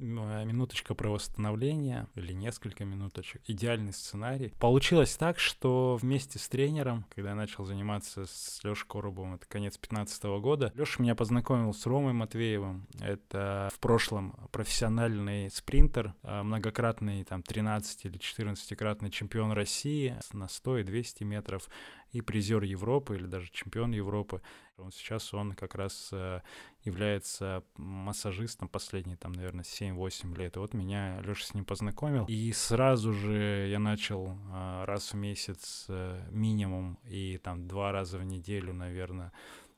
Минуточка 0.05 0.95
про 0.95 1.09
восстановление 1.09 2.07
или 2.15 2.33
несколько 2.33 2.85
минуточек. 2.85 3.41
Идеальный 3.47 3.93
сценарий. 3.93 4.53
Получилось 4.59 5.15
так, 5.15 5.39
что 5.39 5.97
вместе 6.01 6.39
с 6.39 6.47
тренером, 6.47 7.05
когда 7.13 7.29
я 7.29 7.35
начал 7.35 7.65
заниматься 7.65 8.25
с 8.25 8.59
Лешей 8.63 8.87
Коробовым, 8.87 9.35
это 9.35 9.45
конец 9.47 9.73
2015 9.73 10.23
года, 10.41 10.71
Леша 10.75 11.01
меня 11.01 11.15
познакомил 11.15 11.73
с 11.73 11.85
Ромой 11.85 12.13
Матвеевым. 12.13 12.87
Это 12.99 13.69
в 13.73 13.79
прошлом 13.79 14.35
профессиональный 14.51 15.49
спринтер, 15.49 16.13
а, 16.23 16.43
многократный 16.43 17.23
там 17.23 17.43
13 17.43 18.05
или 18.05 18.17
14-кратный 18.17 19.09
чемпион 19.09 19.51
России 19.51 20.15
на 20.33 20.47
100 20.47 20.79
и 20.79 20.83
200 20.83 21.23
метров 21.23 21.69
и 22.11 22.21
призер 22.21 22.63
Европы 22.63 23.15
или 23.15 23.25
даже 23.25 23.49
чемпион 23.51 23.91
Европы. 23.91 24.41
Он 24.77 24.91
сейчас 24.91 25.33
он 25.33 25.53
как 25.53 25.75
раз 25.75 26.09
э, 26.11 26.41
является 26.85 27.63
массажистом 27.77 28.67
последние, 28.67 29.17
там, 29.17 29.33
наверное, 29.33 29.63
7-8 29.63 30.37
лет. 30.37 30.55
И 30.55 30.59
вот 30.59 30.73
меня 30.73 31.19
Леша 31.21 31.45
с 31.45 31.53
ним 31.53 31.65
познакомил. 31.65 32.25
И 32.27 32.51
сразу 32.53 33.11
же 33.11 33.67
я 33.69 33.79
начал 33.79 34.37
э, 34.53 34.83
раз 34.85 35.13
в 35.13 35.15
месяц 35.15 35.85
э, 35.89 36.21
минимум 36.31 36.99
и 37.03 37.37
там 37.43 37.67
два 37.67 37.91
раза 37.91 38.17
в 38.17 38.23
неделю, 38.23 38.73
наверное, 38.73 39.31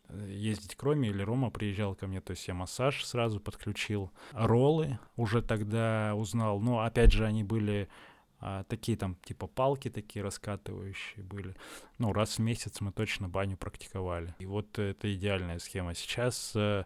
ездить 0.09 0.75
к 0.75 0.83
Роме, 0.83 1.09
или 1.09 1.21
Рома 1.21 1.49
приезжал 1.49 1.95
ко 1.95 2.07
мне, 2.07 2.21
то 2.21 2.31
есть 2.31 2.47
я 2.47 2.53
массаж 2.53 3.03
сразу 3.03 3.39
подключил. 3.39 4.11
Роллы 4.31 4.99
уже 5.15 5.41
тогда 5.41 6.13
узнал, 6.15 6.59
но 6.59 6.81
опять 6.81 7.11
же 7.11 7.25
они 7.25 7.43
были 7.43 7.89
а, 8.39 8.63
такие 8.65 8.97
там 8.97 9.15
типа 9.23 9.47
палки 9.47 9.89
такие 9.89 10.23
раскатывающие 10.23 11.23
были. 11.23 11.55
Ну, 11.97 12.13
раз 12.13 12.37
в 12.37 12.39
месяц 12.39 12.81
мы 12.81 12.91
точно 12.91 13.27
баню 13.27 13.57
практиковали. 13.57 14.35
И 14.39 14.45
вот 14.45 14.77
это 14.77 15.13
идеальная 15.13 15.59
схема. 15.59 15.95
Сейчас 15.95 16.51
э, 16.55 16.83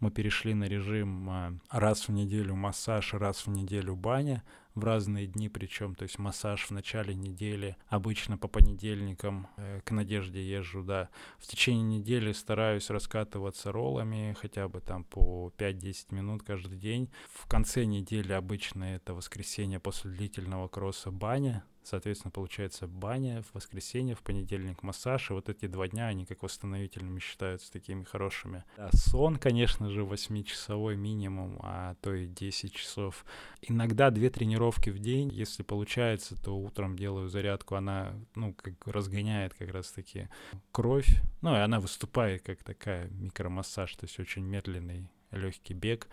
мы 0.00 0.10
перешли 0.10 0.54
на 0.54 0.64
режим 0.64 1.30
э, 1.30 1.52
раз 1.70 2.08
в 2.08 2.12
неделю 2.12 2.56
массаж, 2.56 3.14
раз 3.14 3.46
в 3.46 3.50
неделю 3.50 3.94
баня 3.94 4.42
в 4.74 4.84
разные 4.84 5.26
дни, 5.26 5.48
причем, 5.48 5.94
то 5.94 6.04
есть 6.04 6.18
массаж 6.18 6.66
в 6.66 6.70
начале 6.70 7.14
недели, 7.14 7.76
обычно 7.88 8.38
по 8.38 8.48
понедельникам 8.48 9.48
э, 9.56 9.80
к 9.84 9.90
Надежде 9.90 10.42
езжу, 10.42 10.82
да. 10.82 11.10
В 11.38 11.46
течение 11.46 11.98
недели 11.98 12.32
стараюсь 12.32 12.88
раскатываться 12.88 13.72
роллами, 13.72 14.36
хотя 14.40 14.68
бы 14.68 14.80
там 14.80 15.04
по 15.04 15.52
5-10 15.58 16.14
минут 16.14 16.42
каждый 16.42 16.78
день. 16.78 17.10
В 17.32 17.46
конце 17.46 17.84
недели 17.84 18.32
обычно 18.32 18.84
это 18.84 19.14
воскресенье 19.14 19.80
после 19.80 20.12
длительного 20.12 20.68
кросса 20.68 21.10
баня, 21.10 21.64
Соответственно, 21.90 22.30
получается 22.30 22.86
баня 22.86 23.42
в 23.42 23.52
воскресенье, 23.52 24.14
в 24.14 24.22
понедельник 24.22 24.84
массаж, 24.84 25.30
и 25.30 25.34
вот 25.34 25.48
эти 25.48 25.66
два 25.66 25.88
дня, 25.88 26.06
они 26.06 26.24
как 26.24 26.44
восстановительными 26.44 27.18
считаются 27.18 27.72
такими 27.72 28.04
хорошими. 28.04 28.64
Да, 28.76 28.90
сон, 28.92 29.38
конечно 29.38 29.90
же, 29.90 30.02
8-часовой 30.02 30.94
минимум, 30.94 31.58
а 31.64 31.96
то 32.00 32.14
и 32.14 32.28
10 32.28 32.72
часов. 32.72 33.24
Иногда 33.60 34.10
две 34.10 34.30
тренировки 34.30 34.90
в 34.90 35.00
день, 35.00 35.30
если 35.32 35.64
получается, 35.64 36.40
то 36.40 36.56
утром 36.56 36.94
делаю 36.94 37.28
зарядку, 37.28 37.74
она, 37.74 38.14
ну, 38.36 38.54
как 38.54 38.86
разгоняет 38.86 39.54
как 39.54 39.72
раз-таки 39.72 40.28
кровь, 40.70 41.20
ну, 41.40 41.56
и 41.56 41.58
она 41.58 41.80
выступает 41.80 42.42
как 42.42 42.62
такая 42.62 43.08
микромассаж, 43.08 43.96
то 43.96 44.04
есть 44.04 44.20
очень 44.20 44.44
медленный 44.44 45.08
легкий 45.32 45.74
бег, 45.74 46.06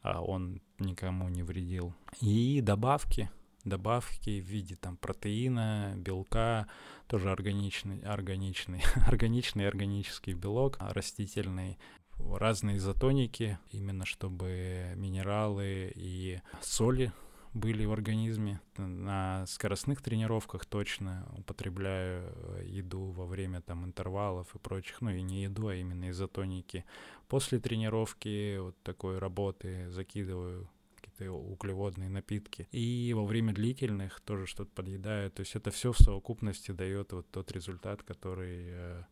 а 0.00 0.22
он 0.22 0.62
никому 0.78 1.28
не 1.28 1.42
вредил. 1.42 1.92
И 2.20 2.60
добавки, 2.60 3.30
добавки 3.64 4.40
в 4.40 4.44
виде 4.44 4.76
там 4.76 4.96
протеина, 4.96 5.94
белка, 5.96 6.66
тоже 7.06 7.30
органичный, 7.30 8.00
органичный, 8.00 8.82
органичный 9.06 9.66
органический 9.66 10.34
белок, 10.34 10.76
растительный, 10.80 11.78
разные 12.18 12.76
изотоники, 12.76 13.58
именно 13.70 14.04
чтобы 14.04 14.92
минералы 14.96 15.92
и 15.94 16.40
соли 16.60 17.12
были 17.54 17.84
в 17.84 17.92
организме. 17.92 18.60
На 18.76 19.46
скоростных 19.46 20.02
тренировках 20.02 20.66
точно 20.66 21.26
употребляю 21.38 22.32
э, 22.34 22.64
еду 22.66 23.12
во 23.12 23.26
время 23.26 23.60
там 23.60 23.84
интервалов 23.84 24.54
и 24.54 24.58
прочих, 24.58 25.00
ну 25.00 25.10
и 25.10 25.22
не 25.22 25.44
еду, 25.44 25.68
а 25.68 25.74
именно 25.76 26.10
изотоники. 26.10 26.84
После 27.28 27.60
тренировки 27.60 28.58
вот 28.58 28.76
такой 28.82 29.18
работы 29.18 29.88
закидываю 29.90 30.68
какие-то 31.14 31.32
углеводные 31.32 32.08
напитки. 32.08 32.68
И 32.72 33.12
во 33.14 33.24
время 33.24 33.52
длительных 33.52 34.20
тоже 34.20 34.46
что-то 34.46 34.70
подъедаю. 34.74 35.30
То 35.30 35.40
есть 35.40 35.56
это 35.56 35.70
все 35.70 35.92
в 35.92 35.98
совокупности 35.98 36.72
дает 36.72 37.12
вот 37.12 37.30
тот 37.30 37.52
результат, 37.52 38.02
который 38.02 38.66
э, 38.68 39.02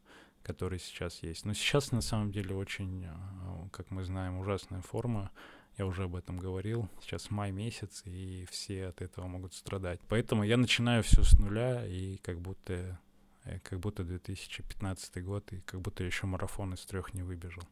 который 0.42 0.78
сейчас 0.78 1.22
есть. 1.22 1.44
Но 1.44 1.54
сейчас 1.54 1.92
на 1.92 2.00
самом 2.00 2.32
деле 2.32 2.54
очень, 2.54 3.04
э, 3.04 3.68
как 3.70 3.90
мы 3.90 4.04
знаем, 4.04 4.38
ужасная 4.38 4.82
форма. 4.82 5.30
Я 5.78 5.86
уже 5.86 6.04
об 6.04 6.16
этом 6.16 6.38
говорил. 6.38 6.88
Сейчас 7.00 7.30
май 7.30 7.50
месяц, 7.50 8.02
и 8.04 8.46
все 8.50 8.88
от 8.88 9.00
этого 9.00 9.26
могут 9.26 9.54
страдать. 9.54 10.00
Поэтому 10.08 10.42
я 10.42 10.56
начинаю 10.56 11.02
все 11.02 11.22
с 11.22 11.38
нуля, 11.38 11.86
и 11.86 12.18
как 12.18 12.40
будто 12.40 12.98
э, 13.44 13.58
как 13.60 13.80
будто 13.80 14.04
2015 14.04 15.24
год, 15.24 15.52
и 15.52 15.60
как 15.60 15.80
будто 15.80 16.04
еще 16.04 16.26
марафон 16.26 16.74
из 16.74 16.84
трех 16.84 17.14
не 17.14 17.22
выбежал. 17.22 17.62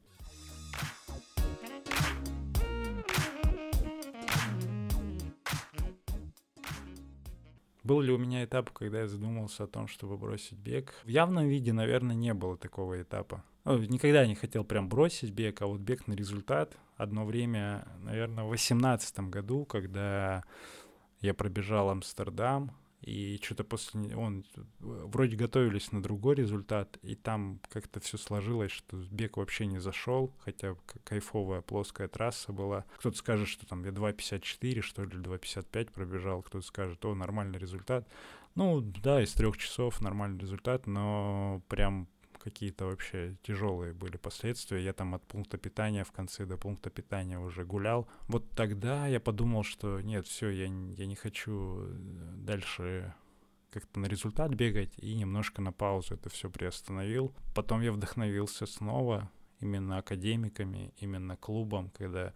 Был 7.91 8.03
ли 8.03 8.13
у 8.13 8.19
меня 8.19 8.45
этап, 8.45 8.71
когда 8.71 9.01
я 9.01 9.09
задумался 9.09 9.65
о 9.65 9.67
том, 9.67 9.89
чтобы 9.89 10.17
бросить 10.17 10.57
бег? 10.57 10.95
В 11.03 11.09
явном 11.09 11.49
виде, 11.49 11.73
наверное, 11.73 12.15
не 12.15 12.33
было 12.33 12.57
такого 12.57 13.03
этапа. 13.03 13.43
Ну, 13.65 13.79
никогда 13.79 14.25
не 14.29 14.37
хотел 14.37 14.63
прям 14.63 14.89
бросить 14.89 15.33
бег, 15.33 15.61
а 15.61 15.67
вот 15.67 15.81
бег 15.81 16.07
на 16.07 16.13
результат. 16.13 16.79
Одно 16.97 17.25
время, 17.25 17.89
наверное, 18.05 18.45
в 18.45 18.51
восемнадцатом 18.51 19.29
году, 19.29 19.65
когда 19.65 20.45
я 21.21 21.35
пробежал 21.35 21.91
Амстердам, 21.91 22.71
и 23.01 23.39
что-то 23.43 23.65
после 23.65 24.15
он 24.15 24.45
вроде 24.79 25.37
готовились 25.37 25.91
на 25.93 26.03
другой 26.03 26.35
результат, 26.35 26.99
и 27.03 27.15
там 27.15 27.61
как-то 27.69 28.01
все 28.01 28.19
сложилось, 28.19 28.73
что 28.73 28.97
бег 29.11 29.37
вообще 29.37 29.67
не 29.67 29.79
зашел, 29.79 30.35
хотя 30.41 30.77
кайфовая 31.05 31.63
плоская 31.63 32.09
трасса 32.09 32.53
была. 32.53 32.85
Кто-то 32.99 33.17
скажет, 33.17 33.49
что 33.49 33.67
там 33.67 33.85
я 33.85 33.91
2.54, 33.91 34.81
что 34.83 35.05
ли, 35.05 35.17
2.55 35.17 35.93
пробежал, 35.93 36.43
кто-то 36.43 36.67
скажет, 36.67 37.05
о, 37.05 37.15
нормальный 37.15 37.59
результат. 37.59 38.07
Ну, 38.55 38.81
да, 38.81 39.23
из 39.23 39.33
трех 39.33 39.57
часов 39.57 40.01
нормальный 40.01 40.39
результат, 40.39 40.87
но 40.87 41.63
прям 41.69 42.09
какие-то 42.43 42.87
вообще 42.87 43.37
тяжелые 43.43 43.93
были 43.93 44.17
последствия. 44.17 44.83
Я 44.83 44.93
там 44.93 45.15
от 45.15 45.23
пункта 45.27 45.59
питания 45.59 46.05
в 46.05 46.13
конце 46.13 46.47
до 46.47 46.57
пункта 46.57 46.91
питания 46.91 47.39
уже 47.39 47.65
гулял. 47.65 48.09
Вот 48.29 48.51
тогда 48.51 49.07
я 49.07 49.21
подумал, 49.21 49.63
что 49.63 50.01
нет, 50.01 50.27
все, 50.27 50.49
я, 50.49 50.65
я 50.65 51.07
не 51.07 51.17
хочу 51.17 51.85
э, 51.85 51.97
дальше 52.37 53.15
как-то 53.71 54.01
на 54.01 54.07
результат 54.07 54.53
бегать 54.53 54.93
и 54.99 55.15
немножко 55.15 55.63
на 55.63 55.73
паузу 55.73 56.15
это 56.15 56.29
все 56.29 56.51
приостановил. 56.51 57.35
Потом 57.55 57.83
я 57.83 57.93
вдохновился 57.93 58.67
снова 58.67 59.31
именно 59.61 59.99
академиками, 59.99 60.93
именно 60.97 61.37
клубом, 61.37 61.91
когда 61.91 62.33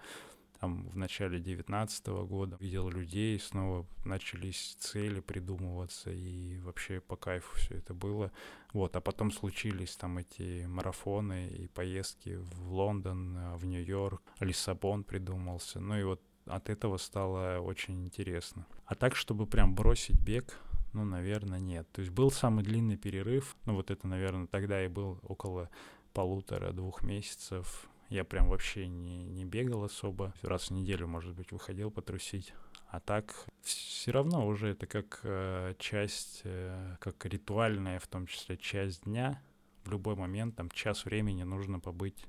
там 0.65 0.89
в 0.89 0.97
начале 0.97 1.39
19 1.41 2.07
года 2.07 2.57
видел 2.59 2.89
людей, 2.89 3.39
снова 3.39 3.87
начались 4.07 4.77
цели 4.81 5.21
придумываться, 5.21 6.11
и 6.11 6.59
вообще 6.61 7.01
по 7.01 7.17
кайфу 7.17 7.55
все 7.57 7.75
это 7.75 7.93
было. 7.93 8.33
Вот, 8.73 8.97
а 8.97 9.03
потом 9.03 9.31
случились 9.31 9.95
там 9.97 10.17
эти 10.17 10.65
марафоны 10.65 11.49
и 11.49 11.69
поездки 11.69 12.37
в 12.37 12.73
Лондон, 12.73 13.37
э, 13.37 13.57
в 13.57 13.67
Нью-Йорк, 13.67 14.23
Лиссабон 14.41 15.05
придумался. 15.05 15.81
Ну 15.81 15.99
и 15.99 16.03
вот 16.03 16.23
от 16.47 16.71
этого 16.71 16.97
стало 16.97 17.59
очень 17.61 18.03
интересно. 18.03 18.67
А 18.87 18.95
так, 18.95 19.17
чтобы 19.17 19.47
прям 19.47 19.75
бросить 19.75 20.19
бег, 20.19 20.59
ну, 20.95 21.05
наверное, 21.05 21.61
нет. 21.61 21.87
То 21.93 22.01
есть 22.01 22.13
был 22.13 22.31
самый 22.31 22.65
длинный 22.65 22.97
перерыв, 22.97 23.55
ну 23.67 23.75
вот 23.75 23.91
это, 23.91 24.09
наверное, 24.09 24.47
тогда 24.47 24.83
и 24.83 24.89
был 24.89 25.21
около 25.25 25.69
полутора-двух 26.15 27.03
месяцев 27.03 27.87
я 28.15 28.25
прям 28.25 28.49
вообще 28.49 28.87
не, 28.87 29.25
не 29.25 29.45
бегал 29.45 29.85
особо. 29.85 30.33
Раз 30.43 30.69
в 30.69 30.71
неделю, 30.71 31.09
может 31.09 31.35
быть, 31.35 31.51
выходил 31.51 31.91
потрусить. 31.91 32.55
А 32.89 33.01
так 33.01 33.35
все 33.63 34.13
равно 34.13 34.47
уже 34.47 34.69
это 34.69 34.87
как 34.87 35.21
э, 35.25 35.75
часть, 35.79 36.43
э, 36.45 36.97
как 37.01 37.27
ритуальная, 37.27 37.99
в 37.99 38.07
том 38.07 38.27
числе 38.27 38.57
часть 38.57 39.03
дня. 39.03 39.43
В 39.85 39.91
любой 39.91 40.15
момент, 40.15 40.55
там, 40.55 40.71
час 40.71 41.05
времени 41.05 41.43
нужно 41.43 41.81
побыть 41.81 42.25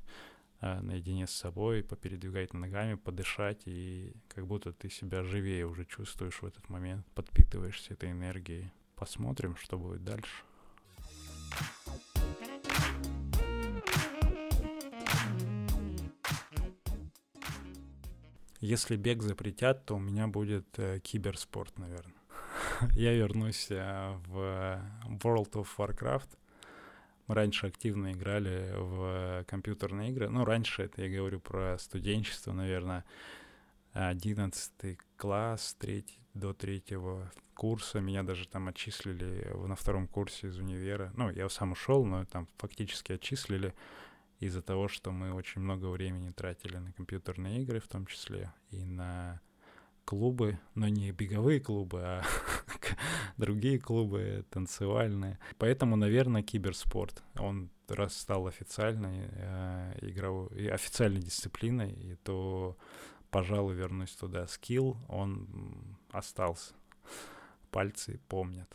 э, 0.61 0.81
наедине 0.81 1.27
с 1.27 1.31
собой, 1.31 1.83
попередвигать 1.83 2.53
ногами, 2.53 2.95
подышать, 2.95 3.61
и 3.65 4.13
как 4.27 4.47
будто 4.47 4.73
ты 4.73 4.89
себя 4.89 5.23
живее 5.23 5.67
уже 5.67 5.85
чувствуешь 5.85 6.41
в 6.41 6.45
этот 6.45 6.67
момент, 6.67 7.05
подпитываешься 7.13 7.93
этой 7.93 8.09
энергией. 8.09 8.71
Посмотрим, 8.95 9.55
что 9.55 9.77
будет 9.77 10.03
дальше. 10.03 10.43
Если 18.65 18.95
бег 18.95 19.21
запретят, 19.21 19.85
то 19.85 19.95
у 19.95 19.99
меня 19.99 20.27
будет 20.27 20.65
э, 20.79 20.99
киберспорт, 20.99 21.77
наверное. 21.77 22.15
Я 22.95 23.13
вернусь 23.13 23.67
э, 23.69 24.17
в 24.25 24.81
World 25.23 25.51
of 25.51 25.67
Warcraft. 25.77 26.29
Мы 27.27 27.35
раньше 27.35 27.67
активно 27.67 28.11
играли 28.11 28.73
в 28.75 29.45
компьютерные 29.47 30.09
игры. 30.09 30.29
Ну, 30.29 30.45
раньше 30.45 30.83
это 30.83 31.03
я 31.03 31.15
говорю 31.15 31.39
про 31.39 31.77
студенчество, 31.79 32.53
наверное. 32.53 33.03
11 33.93 34.97
класс, 35.15 35.75
3, 35.79 36.03
до 36.33 36.53
третьего 36.53 37.31
курса. 37.53 37.99
Меня 37.99 38.23
даже 38.23 38.47
там 38.47 38.67
отчислили 38.67 39.47
на 39.67 39.75
втором 39.75 40.07
курсе 40.07 40.47
из 40.47 40.57
универа. 40.57 41.11
Ну, 41.15 41.29
я 41.29 41.49
сам 41.49 41.73
ушел, 41.73 42.03
но 42.03 42.25
там 42.25 42.47
фактически 42.57 43.11
отчислили 43.11 43.75
из-за 44.39 44.61
того, 44.61 44.87
что 44.87 45.11
мы 45.11 45.33
очень 45.33 45.61
много 45.61 45.85
времени 45.87 46.31
тратили 46.31 46.77
на 46.77 46.91
компьютерные 46.93 47.61
игры, 47.61 47.79
в 47.79 47.87
том 47.87 48.05
числе 48.05 48.53
и 48.71 48.83
на 48.83 49.41
клубы, 50.05 50.59
но 50.75 50.87
не 50.87 51.11
беговые 51.11 51.59
клубы, 51.59 52.01
а 52.01 52.23
другие 53.37 53.79
клубы 53.79 54.45
танцевальные. 54.51 55.39
Поэтому, 55.57 55.95
наверное, 55.95 56.43
киберспорт. 56.43 57.23
Он 57.37 57.69
раз 57.87 58.17
стал 58.17 58.47
официальной 58.47 59.29
э, 59.31 59.97
игровой, 60.01 60.69
официальной 60.69 61.21
дисциплиной, 61.21 61.91
и 61.91 62.15
то, 62.15 62.77
пожалуй, 63.31 63.75
вернусь 63.75 64.15
туда. 64.15 64.47
Скилл, 64.47 64.97
он 65.07 65.97
остался. 66.11 66.73
Пальцы 67.71 68.21
помнят. 68.29 68.69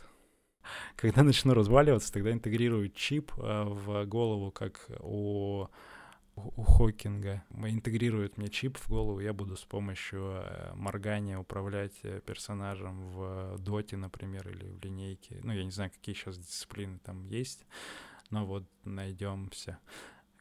Когда 0.95 1.23
начну 1.23 1.53
разваливаться, 1.53 2.11
тогда 2.11 2.31
интегрирую 2.31 2.89
чип 2.89 3.31
э, 3.37 3.63
в 3.63 4.05
голову, 4.05 4.51
как 4.51 4.87
у 4.99 5.67
у 6.35 6.63
Хокинга. 6.63 7.43
Интегрирует 7.51 8.37
мне 8.37 8.49
чип 8.49 8.77
в 8.77 8.89
голову, 8.89 9.19
я 9.19 9.33
буду 9.33 9.57
с 9.57 9.63
помощью 9.63 10.41
э, 10.43 10.73
моргания 10.75 11.37
управлять 11.37 11.93
э, 12.03 12.21
персонажем 12.25 13.11
в 13.11 13.57
доте, 13.59 13.97
например, 13.97 14.47
или 14.49 14.69
в 14.69 14.83
линейке. 14.83 15.39
Ну, 15.43 15.53
я 15.53 15.63
не 15.63 15.71
знаю, 15.71 15.91
какие 15.91 16.15
сейчас 16.15 16.37
дисциплины 16.37 16.99
там 16.99 17.25
есть, 17.25 17.65
но 18.29 18.45
вот 18.45 18.63
найдемся. 18.83 19.77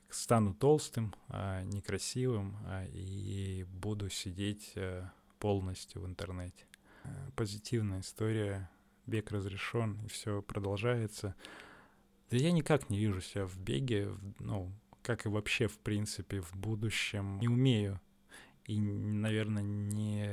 Стану 0.08 0.54
толстым, 0.54 1.14
а, 1.28 1.62
некрасивым 1.62 2.56
а, 2.66 2.84
и 2.86 3.64
буду 3.64 4.10
сидеть 4.10 4.74
полностью 5.38 6.02
в 6.02 6.06
интернете. 6.06 6.66
Позитивная 7.36 8.00
история 8.00 8.68
бег 9.11 9.30
разрешен, 9.32 9.98
и 10.04 10.08
все 10.08 10.40
продолжается. 10.40 11.34
Да 12.30 12.36
я 12.36 12.52
никак 12.52 12.90
не 12.90 12.98
вижу 12.98 13.20
себя 13.20 13.44
в 13.46 13.58
беге, 13.58 14.11
ну, 14.38 14.72
как 15.02 15.26
и 15.26 15.28
вообще, 15.28 15.66
в 15.66 15.78
принципе, 15.78 16.40
в 16.40 16.54
будущем. 16.54 17.38
Не 17.40 17.48
умею 17.48 18.00
и, 18.66 18.80
наверное, 18.80 19.64
не, 19.64 20.28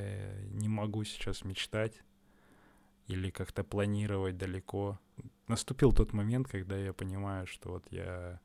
не 0.52 0.68
могу 0.68 1.04
сейчас 1.04 1.44
мечтать. 1.44 2.02
или 3.08 3.30
как-то 3.30 3.64
планировать 3.64 4.36
далеко. 4.36 4.98
Наступил 5.48 5.92
тот 5.92 6.12
момент, 6.12 6.46
когда 6.48 6.76
я 6.76 6.92
понимаю, 6.92 7.46
что 7.46 7.70
вот 7.70 7.86
я, 7.90 8.38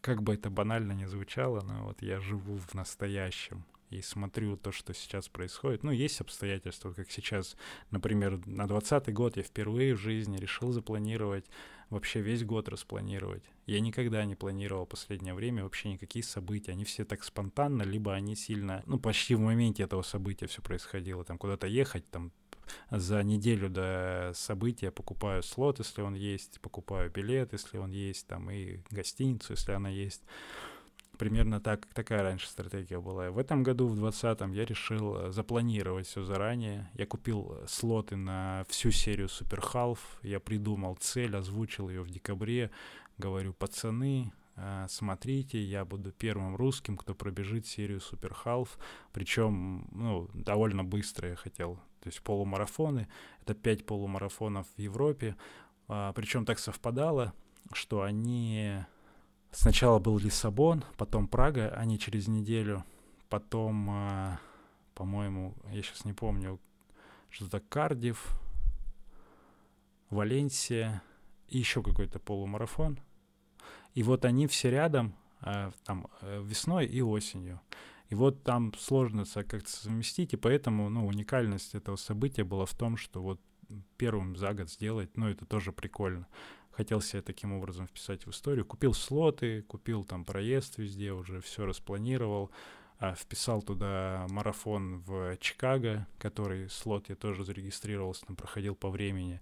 как 0.00 0.22
бы 0.22 0.34
это 0.34 0.48
банально 0.48 0.92
не 0.92 1.06
звучало, 1.06 1.60
но 1.60 1.84
вот 1.84 2.00
я 2.02 2.20
живу 2.20 2.56
в 2.56 2.74
настоящем 2.74 3.64
и 3.94 4.02
смотрю 4.02 4.56
то, 4.56 4.72
что 4.72 4.92
сейчас 4.94 5.28
происходит. 5.28 5.82
Ну, 5.82 5.90
есть 5.90 6.20
обстоятельства, 6.20 6.92
как 6.92 7.10
сейчас, 7.10 7.56
например, 7.90 8.40
на 8.46 8.66
20 8.66 9.12
год 9.12 9.36
я 9.36 9.42
впервые 9.42 9.94
в 9.94 10.00
жизни 10.00 10.36
решил 10.36 10.72
запланировать 10.72 11.46
вообще 11.90 12.20
весь 12.20 12.44
год 12.44 12.68
распланировать. 12.68 13.44
Я 13.66 13.80
никогда 13.80 14.24
не 14.24 14.34
планировал 14.34 14.84
в 14.84 14.90
последнее 14.90 15.34
время 15.34 15.62
вообще 15.62 15.90
никакие 15.90 16.24
события. 16.24 16.72
Они 16.72 16.84
все 16.84 17.04
так 17.04 17.24
спонтанно, 17.24 17.82
либо 17.82 18.14
они 18.14 18.36
сильно, 18.36 18.82
ну, 18.86 18.98
почти 18.98 19.34
в 19.34 19.40
моменте 19.40 19.82
этого 19.82 20.02
события 20.02 20.46
все 20.46 20.62
происходило. 20.62 21.24
Там 21.24 21.38
куда-то 21.38 21.66
ехать, 21.66 22.08
там 22.10 22.32
за 22.90 23.22
неделю 23.22 23.68
до 23.68 24.32
события 24.34 24.90
покупаю 24.90 25.42
слот, 25.42 25.78
если 25.78 26.02
он 26.02 26.14
есть, 26.14 26.60
покупаю 26.60 27.10
билет, 27.10 27.52
если 27.52 27.78
он 27.78 27.90
есть, 27.90 28.26
там 28.26 28.50
и 28.50 28.78
гостиницу, 28.90 29.52
если 29.52 29.72
она 29.72 29.88
есть. 29.88 30.22
Примерно 31.18 31.60
так, 31.60 31.86
такая 31.86 32.22
раньше 32.22 32.48
стратегия 32.48 33.00
была. 33.00 33.30
В 33.30 33.38
этом 33.38 33.62
году, 33.62 33.86
в 33.86 33.96
2020, 33.96 34.54
я 34.54 34.64
решил 34.64 35.16
э, 35.16 35.30
запланировать 35.32 36.06
все 36.06 36.24
заранее. 36.24 36.90
Я 36.94 37.06
купил 37.06 37.56
э, 37.56 37.66
слоты 37.68 38.16
на 38.16 38.64
всю 38.68 38.90
серию 38.90 39.28
Super 39.28 39.62
Half. 39.72 39.98
Я 40.22 40.40
придумал 40.40 40.96
цель, 40.96 41.36
озвучил 41.36 41.88
ее 41.88 42.02
в 42.02 42.10
декабре. 42.10 42.70
Говорю, 43.16 43.52
пацаны, 43.52 44.32
э, 44.56 44.86
смотрите, 44.88 45.62
я 45.62 45.84
буду 45.84 46.10
первым 46.10 46.56
русским, 46.56 46.96
кто 46.96 47.14
пробежит 47.14 47.66
серию 47.66 47.98
Super 47.98 48.34
Half. 48.44 48.70
Причем, 49.12 49.88
ну, 49.92 50.28
довольно 50.34 50.82
быстро 50.82 51.28
я 51.28 51.36
хотел. 51.36 51.76
То 52.00 52.08
есть 52.08 52.22
полумарафоны. 52.22 53.08
Это 53.42 53.54
пять 53.54 53.86
полумарафонов 53.86 54.66
в 54.76 54.80
Европе. 54.80 55.36
А, 55.88 56.12
причем 56.12 56.44
так 56.44 56.58
совпадало, 56.58 57.32
что 57.72 58.02
они 58.02 58.84
Сначала 59.54 60.00
был 60.00 60.18
Лиссабон, 60.18 60.84
потом 60.96 61.28
Прага, 61.28 61.68
они 61.76 61.96
через 61.96 62.26
неделю, 62.26 62.84
потом, 63.28 63.88
э, 63.88 64.38
по-моему, 64.96 65.54
я 65.70 65.80
сейчас 65.80 66.04
не 66.04 66.12
помню, 66.12 66.58
что-то 67.30 67.60
Кардив, 67.60 68.36
Валенсия 70.10 71.02
и 71.46 71.58
еще 71.58 71.84
какой-то 71.84 72.18
полумарафон. 72.18 72.98
И 73.94 74.02
вот 74.02 74.24
они 74.24 74.48
все 74.48 74.72
рядом, 74.72 75.14
э, 75.42 75.70
там, 75.84 76.08
весной 76.20 76.86
и 76.86 77.00
осенью. 77.00 77.60
И 78.08 78.16
вот 78.16 78.42
там 78.42 78.74
сложно 78.76 79.24
как-то 79.24 79.70
совместить, 79.70 80.32
и 80.32 80.36
поэтому, 80.36 80.88
ну, 80.88 81.06
уникальность 81.06 81.76
этого 81.76 81.94
события 81.94 82.42
была 82.42 82.66
в 82.66 82.74
том, 82.74 82.96
что 82.96 83.22
вот 83.22 83.40
первым 83.98 84.34
за 84.36 84.52
год 84.52 84.68
сделать, 84.68 85.16
ну, 85.16 85.28
это 85.28 85.46
тоже 85.46 85.70
прикольно 85.70 86.26
хотел 86.76 87.00
себя 87.00 87.22
таким 87.22 87.52
образом 87.52 87.86
вписать 87.86 88.26
в 88.26 88.30
историю. 88.30 88.64
Купил 88.64 88.94
слоты, 88.94 89.62
купил 89.62 90.04
там 90.04 90.24
проезд 90.24 90.78
везде, 90.78 91.12
уже 91.12 91.40
все 91.40 91.64
распланировал. 91.64 92.50
А, 92.98 93.14
вписал 93.14 93.62
туда 93.62 94.26
марафон 94.30 95.00
в 95.00 95.36
Чикаго, 95.38 96.06
который 96.18 96.68
слот 96.70 97.08
я 97.08 97.16
тоже 97.16 97.44
зарегистрировался, 97.44 98.26
там 98.26 98.36
проходил 98.36 98.74
по 98.74 98.88
времени 98.88 99.40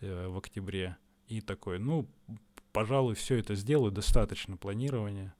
э, 0.00 0.28
в 0.28 0.38
октябре. 0.38 0.96
И 1.26 1.40
такой, 1.40 1.78
ну, 1.78 2.08
пожалуй, 2.72 3.14
все 3.14 3.38
это 3.38 3.54
сделаю, 3.54 3.90
достаточно 3.90 4.56
планирования. 4.56 5.34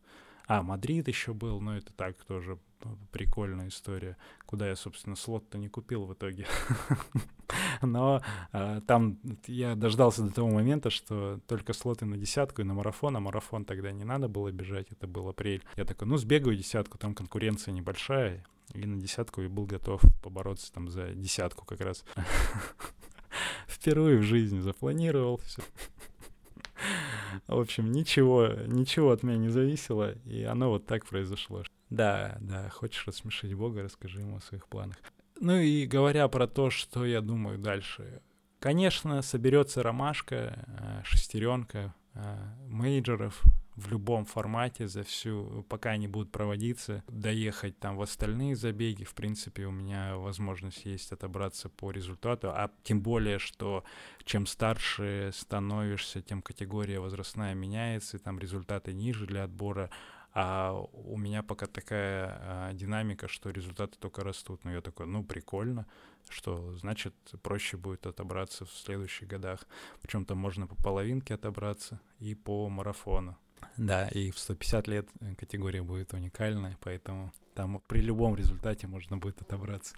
А, 0.46 0.62
Мадрид 0.62 1.08
еще 1.08 1.32
был, 1.32 1.60
но 1.60 1.76
это 1.76 1.92
так 1.92 2.22
тоже 2.24 2.58
прикольная 3.10 3.68
история, 3.68 4.16
куда 4.46 4.68
я, 4.68 4.76
собственно, 4.76 5.16
слот-то 5.16 5.58
не 5.58 5.68
купил 5.68 6.04
в 6.04 6.14
итоге. 6.14 6.46
Но 7.82 8.22
э, 8.52 8.80
там 8.86 9.18
я 9.46 9.74
дождался 9.74 10.22
до 10.22 10.32
того 10.32 10.48
момента, 10.48 10.90
что 10.90 11.40
только 11.46 11.72
слоты 11.72 12.06
на 12.06 12.16
десятку 12.16 12.62
и 12.62 12.64
на 12.64 12.74
марафон, 12.74 13.16
а 13.16 13.20
марафон 13.20 13.64
тогда 13.64 13.92
не 13.92 14.04
надо 14.04 14.28
было 14.28 14.50
бежать, 14.50 14.88
это 14.90 15.06
был 15.06 15.28
апрель. 15.28 15.62
Я 15.76 15.84
такой, 15.84 16.08
ну, 16.08 16.16
сбегаю 16.16 16.56
десятку, 16.56 16.98
там 16.98 17.14
конкуренция 17.14 17.72
небольшая, 17.72 18.44
и 18.72 18.86
на 18.86 19.00
десятку 19.00 19.42
я 19.42 19.48
был 19.48 19.66
готов 19.66 20.00
побороться 20.22 20.72
там 20.72 20.88
за 20.88 21.12
десятку 21.12 21.64
как 21.64 21.80
раз. 21.80 22.04
Впервые 23.66 24.18
в 24.18 24.22
жизни 24.22 24.60
запланировал 24.60 25.38
все. 25.38 25.62
В 27.46 27.58
общем, 27.58 27.92
ничего, 27.92 28.48
ничего 28.66 29.10
от 29.10 29.22
меня 29.22 29.36
не 29.36 29.48
зависело, 29.48 30.12
и 30.24 30.42
оно 30.42 30.70
вот 30.70 30.86
так 30.86 31.06
произошло. 31.06 31.62
Да, 31.90 32.38
да, 32.40 32.68
хочешь 32.70 33.06
рассмешить 33.06 33.54
Бога, 33.54 33.82
расскажи 33.82 34.20
ему 34.20 34.36
о 34.36 34.40
своих 34.40 34.66
планах. 34.68 34.96
Ну 35.40 35.58
и 35.58 35.86
говоря 35.86 36.28
про 36.28 36.46
то, 36.46 36.70
что 36.70 37.04
я 37.04 37.20
думаю 37.20 37.58
дальше. 37.58 38.22
Конечно, 38.60 39.22
соберется 39.22 39.82
ромашка, 39.82 40.64
э, 40.66 41.00
шестеренка 41.04 41.94
э, 42.14 42.36
мейджоров 42.68 43.42
в 43.76 43.88
любом 43.88 44.24
формате 44.24 44.86
за 44.86 45.02
всю, 45.02 45.64
пока 45.68 45.90
они 45.90 46.06
будут 46.06 46.30
проводиться, 46.30 47.02
доехать 47.08 47.78
там 47.78 47.96
в 47.96 48.02
остальные 48.02 48.54
забеги, 48.56 49.04
в 49.04 49.14
принципе, 49.14 49.64
у 49.66 49.70
меня 49.70 50.16
возможность 50.16 50.84
есть 50.84 51.12
отобраться 51.12 51.68
по 51.68 51.90
результату, 51.90 52.50
а 52.50 52.70
тем 52.82 53.00
более, 53.00 53.38
что 53.38 53.84
чем 54.24 54.46
старше 54.46 55.30
становишься, 55.32 56.20
тем 56.20 56.42
категория 56.42 57.00
возрастная 57.00 57.54
меняется, 57.54 58.16
и 58.18 58.20
там 58.20 58.38
результаты 58.38 58.92
ниже 58.92 59.26
для 59.26 59.44
отбора, 59.44 59.90
а 60.34 60.72
у 60.72 61.18
меня 61.18 61.42
пока 61.42 61.66
такая 61.66 62.38
а, 62.40 62.72
динамика, 62.72 63.28
что 63.28 63.50
результаты 63.50 63.98
только 63.98 64.24
растут. 64.24 64.64
Но 64.64 64.72
я 64.72 64.80
такой, 64.80 65.06
ну, 65.06 65.22
прикольно, 65.22 65.86
что 66.30 66.74
значит 66.78 67.14
проще 67.42 67.76
будет 67.76 68.06
отобраться 68.06 68.64
в 68.64 68.70
следующих 68.70 69.28
годах. 69.28 69.66
Причем 70.00 70.24
там 70.24 70.38
можно 70.38 70.66
по 70.66 70.74
половинке 70.74 71.34
отобраться 71.34 72.00
и 72.18 72.34
по 72.34 72.70
марафону. 72.70 73.36
Да, 73.76 74.08
и 74.08 74.30
в 74.30 74.38
150 74.38 74.88
лет 74.88 75.08
категория 75.38 75.82
будет 75.82 76.12
уникальная, 76.12 76.76
поэтому 76.80 77.32
там 77.54 77.82
при 77.86 78.00
любом 78.00 78.34
результате 78.34 78.86
можно 78.86 79.16
будет 79.16 79.40
отобраться. 79.42 79.94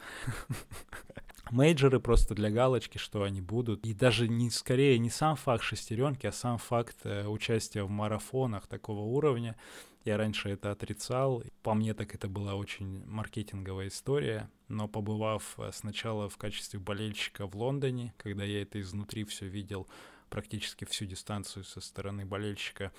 Мейджоры 1.50 2.00
просто 2.00 2.34
для 2.34 2.50
галочки, 2.50 2.98
что 2.98 3.22
они 3.22 3.40
будут. 3.40 3.84
И 3.86 3.94
даже 3.94 4.28
не 4.28 4.50
скорее 4.50 4.98
не 4.98 5.10
сам 5.10 5.36
факт 5.36 5.62
шестеренки, 5.62 6.26
а 6.26 6.32
сам 6.32 6.58
факт 6.58 6.96
э, 7.04 7.26
участия 7.26 7.82
в 7.82 7.90
марафонах 7.90 8.66
такого 8.66 9.00
уровня. 9.00 9.56
Я 10.04 10.16
раньше 10.16 10.50
это 10.50 10.70
отрицал. 10.70 11.44
По 11.62 11.74
мне 11.74 11.94
так 11.94 12.14
это 12.14 12.28
была 12.28 12.54
очень 12.54 13.04
маркетинговая 13.06 13.88
история. 13.88 14.50
Но 14.68 14.88
побывав 14.88 15.54
э, 15.58 15.70
сначала 15.72 16.28
в 16.28 16.36
качестве 16.38 16.80
болельщика 16.80 17.46
в 17.46 17.54
Лондоне, 17.54 18.14
когда 18.16 18.44
я 18.44 18.62
это 18.62 18.80
изнутри 18.80 19.24
все 19.24 19.46
видел, 19.46 19.86
практически 20.30 20.84
всю 20.84 21.04
дистанцию 21.04 21.64
со 21.64 21.80
стороны 21.80 22.24
болельщика, 22.24 22.90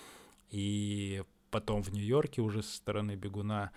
и 0.49 1.23
потом 1.51 1.81
в 1.81 1.91
Нью-Йорке 1.91 2.41
уже 2.41 2.63
со 2.63 2.75
стороны 2.75 3.15
бегуна, 3.15 3.71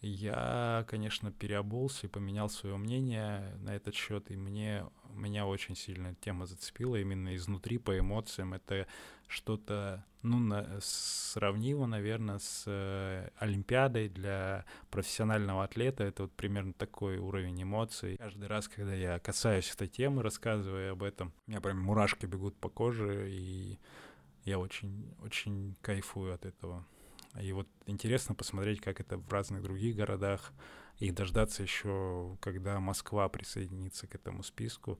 я, 0.00 0.84
конечно, 0.88 1.32
переобулся 1.32 2.06
и 2.06 2.10
поменял 2.10 2.48
свое 2.48 2.76
мнение 2.76 3.56
на 3.58 3.74
этот 3.74 3.94
счет, 3.94 4.30
и 4.30 4.36
мне 4.36 4.84
меня 5.18 5.46
очень 5.46 5.74
сильно 5.74 6.14
тема 6.14 6.46
зацепила 6.46 6.96
именно 6.96 7.34
изнутри 7.34 7.78
по 7.78 7.98
эмоциям. 7.98 8.54
Это 8.54 8.86
что-то, 9.26 10.04
ну, 10.22 10.38
на, 10.38 10.78
сравнимо, 10.80 11.86
наверное, 11.86 12.38
с 12.38 12.64
э, 12.66 13.28
Олимпиадой 13.38 14.08
для 14.08 14.64
профессионального 14.90 15.64
атлета. 15.64 16.04
Это 16.04 16.24
вот 16.24 16.32
примерно 16.32 16.72
такой 16.72 17.18
уровень 17.18 17.62
эмоций. 17.62 18.16
Каждый 18.16 18.48
раз, 18.48 18.68
когда 18.68 18.94
я 18.94 19.18
касаюсь 19.18 19.70
этой 19.72 19.88
темы, 19.88 20.22
рассказывая 20.22 20.92
об 20.92 21.02
этом, 21.02 21.32
у 21.46 21.50
меня 21.50 21.60
прям 21.60 21.80
мурашки 21.80 22.26
бегут 22.26 22.56
по 22.56 22.68
коже, 22.68 23.30
и 23.30 23.78
я 24.48 24.58
очень, 24.58 25.14
очень 25.22 25.76
кайфую 25.82 26.34
от 26.34 26.44
этого. 26.46 26.86
И 27.40 27.52
вот 27.52 27.68
интересно 27.86 28.34
посмотреть, 28.34 28.80
как 28.80 29.00
это 29.00 29.18
в 29.18 29.30
разных 29.30 29.62
других 29.62 29.96
городах, 29.96 30.52
и 30.98 31.10
дождаться 31.10 31.62
еще, 31.62 32.36
когда 32.40 32.80
Москва 32.80 33.28
присоединится 33.28 34.06
к 34.06 34.14
этому 34.14 34.42
списку, 34.42 34.98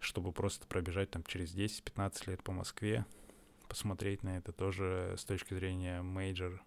чтобы 0.00 0.32
просто 0.32 0.66
пробежать 0.66 1.10
там 1.10 1.22
через 1.24 1.54
10-15 1.54 2.30
лет 2.30 2.42
по 2.42 2.52
Москве, 2.52 3.06
посмотреть 3.68 4.22
на 4.22 4.38
это 4.38 4.52
тоже 4.52 5.14
с 5.16 5.24
точки 5.24 5.54
зрения 5.54 6.02
major 6.02 6.62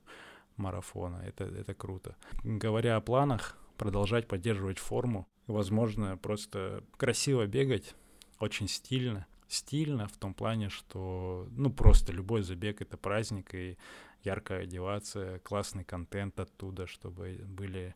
марафона. 0.55 1.17
Это, 1.25 1.45
это 1.45 1.73
круто. 1.73 2.15
Говоря 2.43 2.95
о 2.95 3.01
планах, 3.01 3.57
продолжать 3.77 4.27
поддерживать 4.27 4.77
форму. 4.77 5.27
Возможно, 5.47 6.17
просто 6.17 6.84
красиво 6.97 7.47
бегать, 7.47 7.95
очень 8.39 8.67
стильно. 8.67 9.25
Стильно 9.50 10.08
в 10.08 10.16
том 10.18 10.34
плане, 10.34 10.70
что, 10.70 11.47
ну, 11.52 11.74
просто 11.74 12.14
любой 12.14 12.43
забег— 12.43 12.82
это 12.84 12.97
праздник, 12.97 13.54
и 13.56 13.78
ярко 14.24 14.58
одеваться, 14.58 15.41
классный 15.43 15.84
контент 15.84 16.39
оттуда, 16.39 16.86
чтобы 16.86 17.41
были 17.47 17.95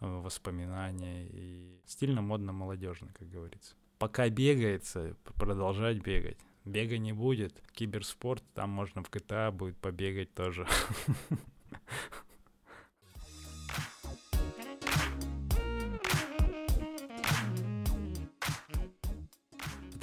э, 0.00 0.06
воспоминания 0.06 1.26
и 1.26 1.78
стильно, 1.86 2.22
модно, 2.22 2.52
молодежно, 2.52 3.12
как 3.12 3.28
говорится. 3.28 3.74
Пока 3.98 4.28
бегается, 4.30 5.14
продолжать 5.36 5.98
бегать. 5.98 6.38
Бега 6.64 6.96
не 6.96 7.12
будет. 7.12 7.62
Киберспорт, 7.72 8.42
там 8.54 8.70
можно 8.70 9.02
в 9.02 9.10
GTA 9.10 9.52
будет 9.52 9.76
побегать 9.76 10.32
тоже. 10.34 10.66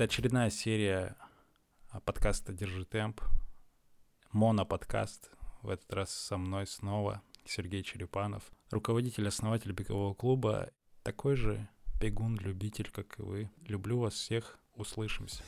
Это 0.01 0.05
очередная 0.05 0.49
серия 0.49 1.15
а, 1.91 1.99
подкаста 1.99 2.53
«Держи 2.53 2.85
темп». 2.85 3.21
Моноподкаст. 4.31 5.29
В 5.61 5.69
этот 5.69 5.93
раз 5.93 6.09
со 6.09 6.37
мной 6.37 6.65
снова 6.65 7.21
Сергей 7.45 7.83
Черепанов, 7.83 8.51
руководитель, 8.71 9.27
основатель 9.27 9.73
бегового 9.73 10.15
клуба, 10.15 10.71
такой 11.03 11.35
же 11.35 11.69
бегун-любитель, 12.01 12.89
как 12.89 13.19
и 13.19 13.21
вы. 13.21 13.51
Люблю 13.67 13.99
вас 13.99 14.15
всех. 14.15 14.57
Услышимся. 14.73 15.43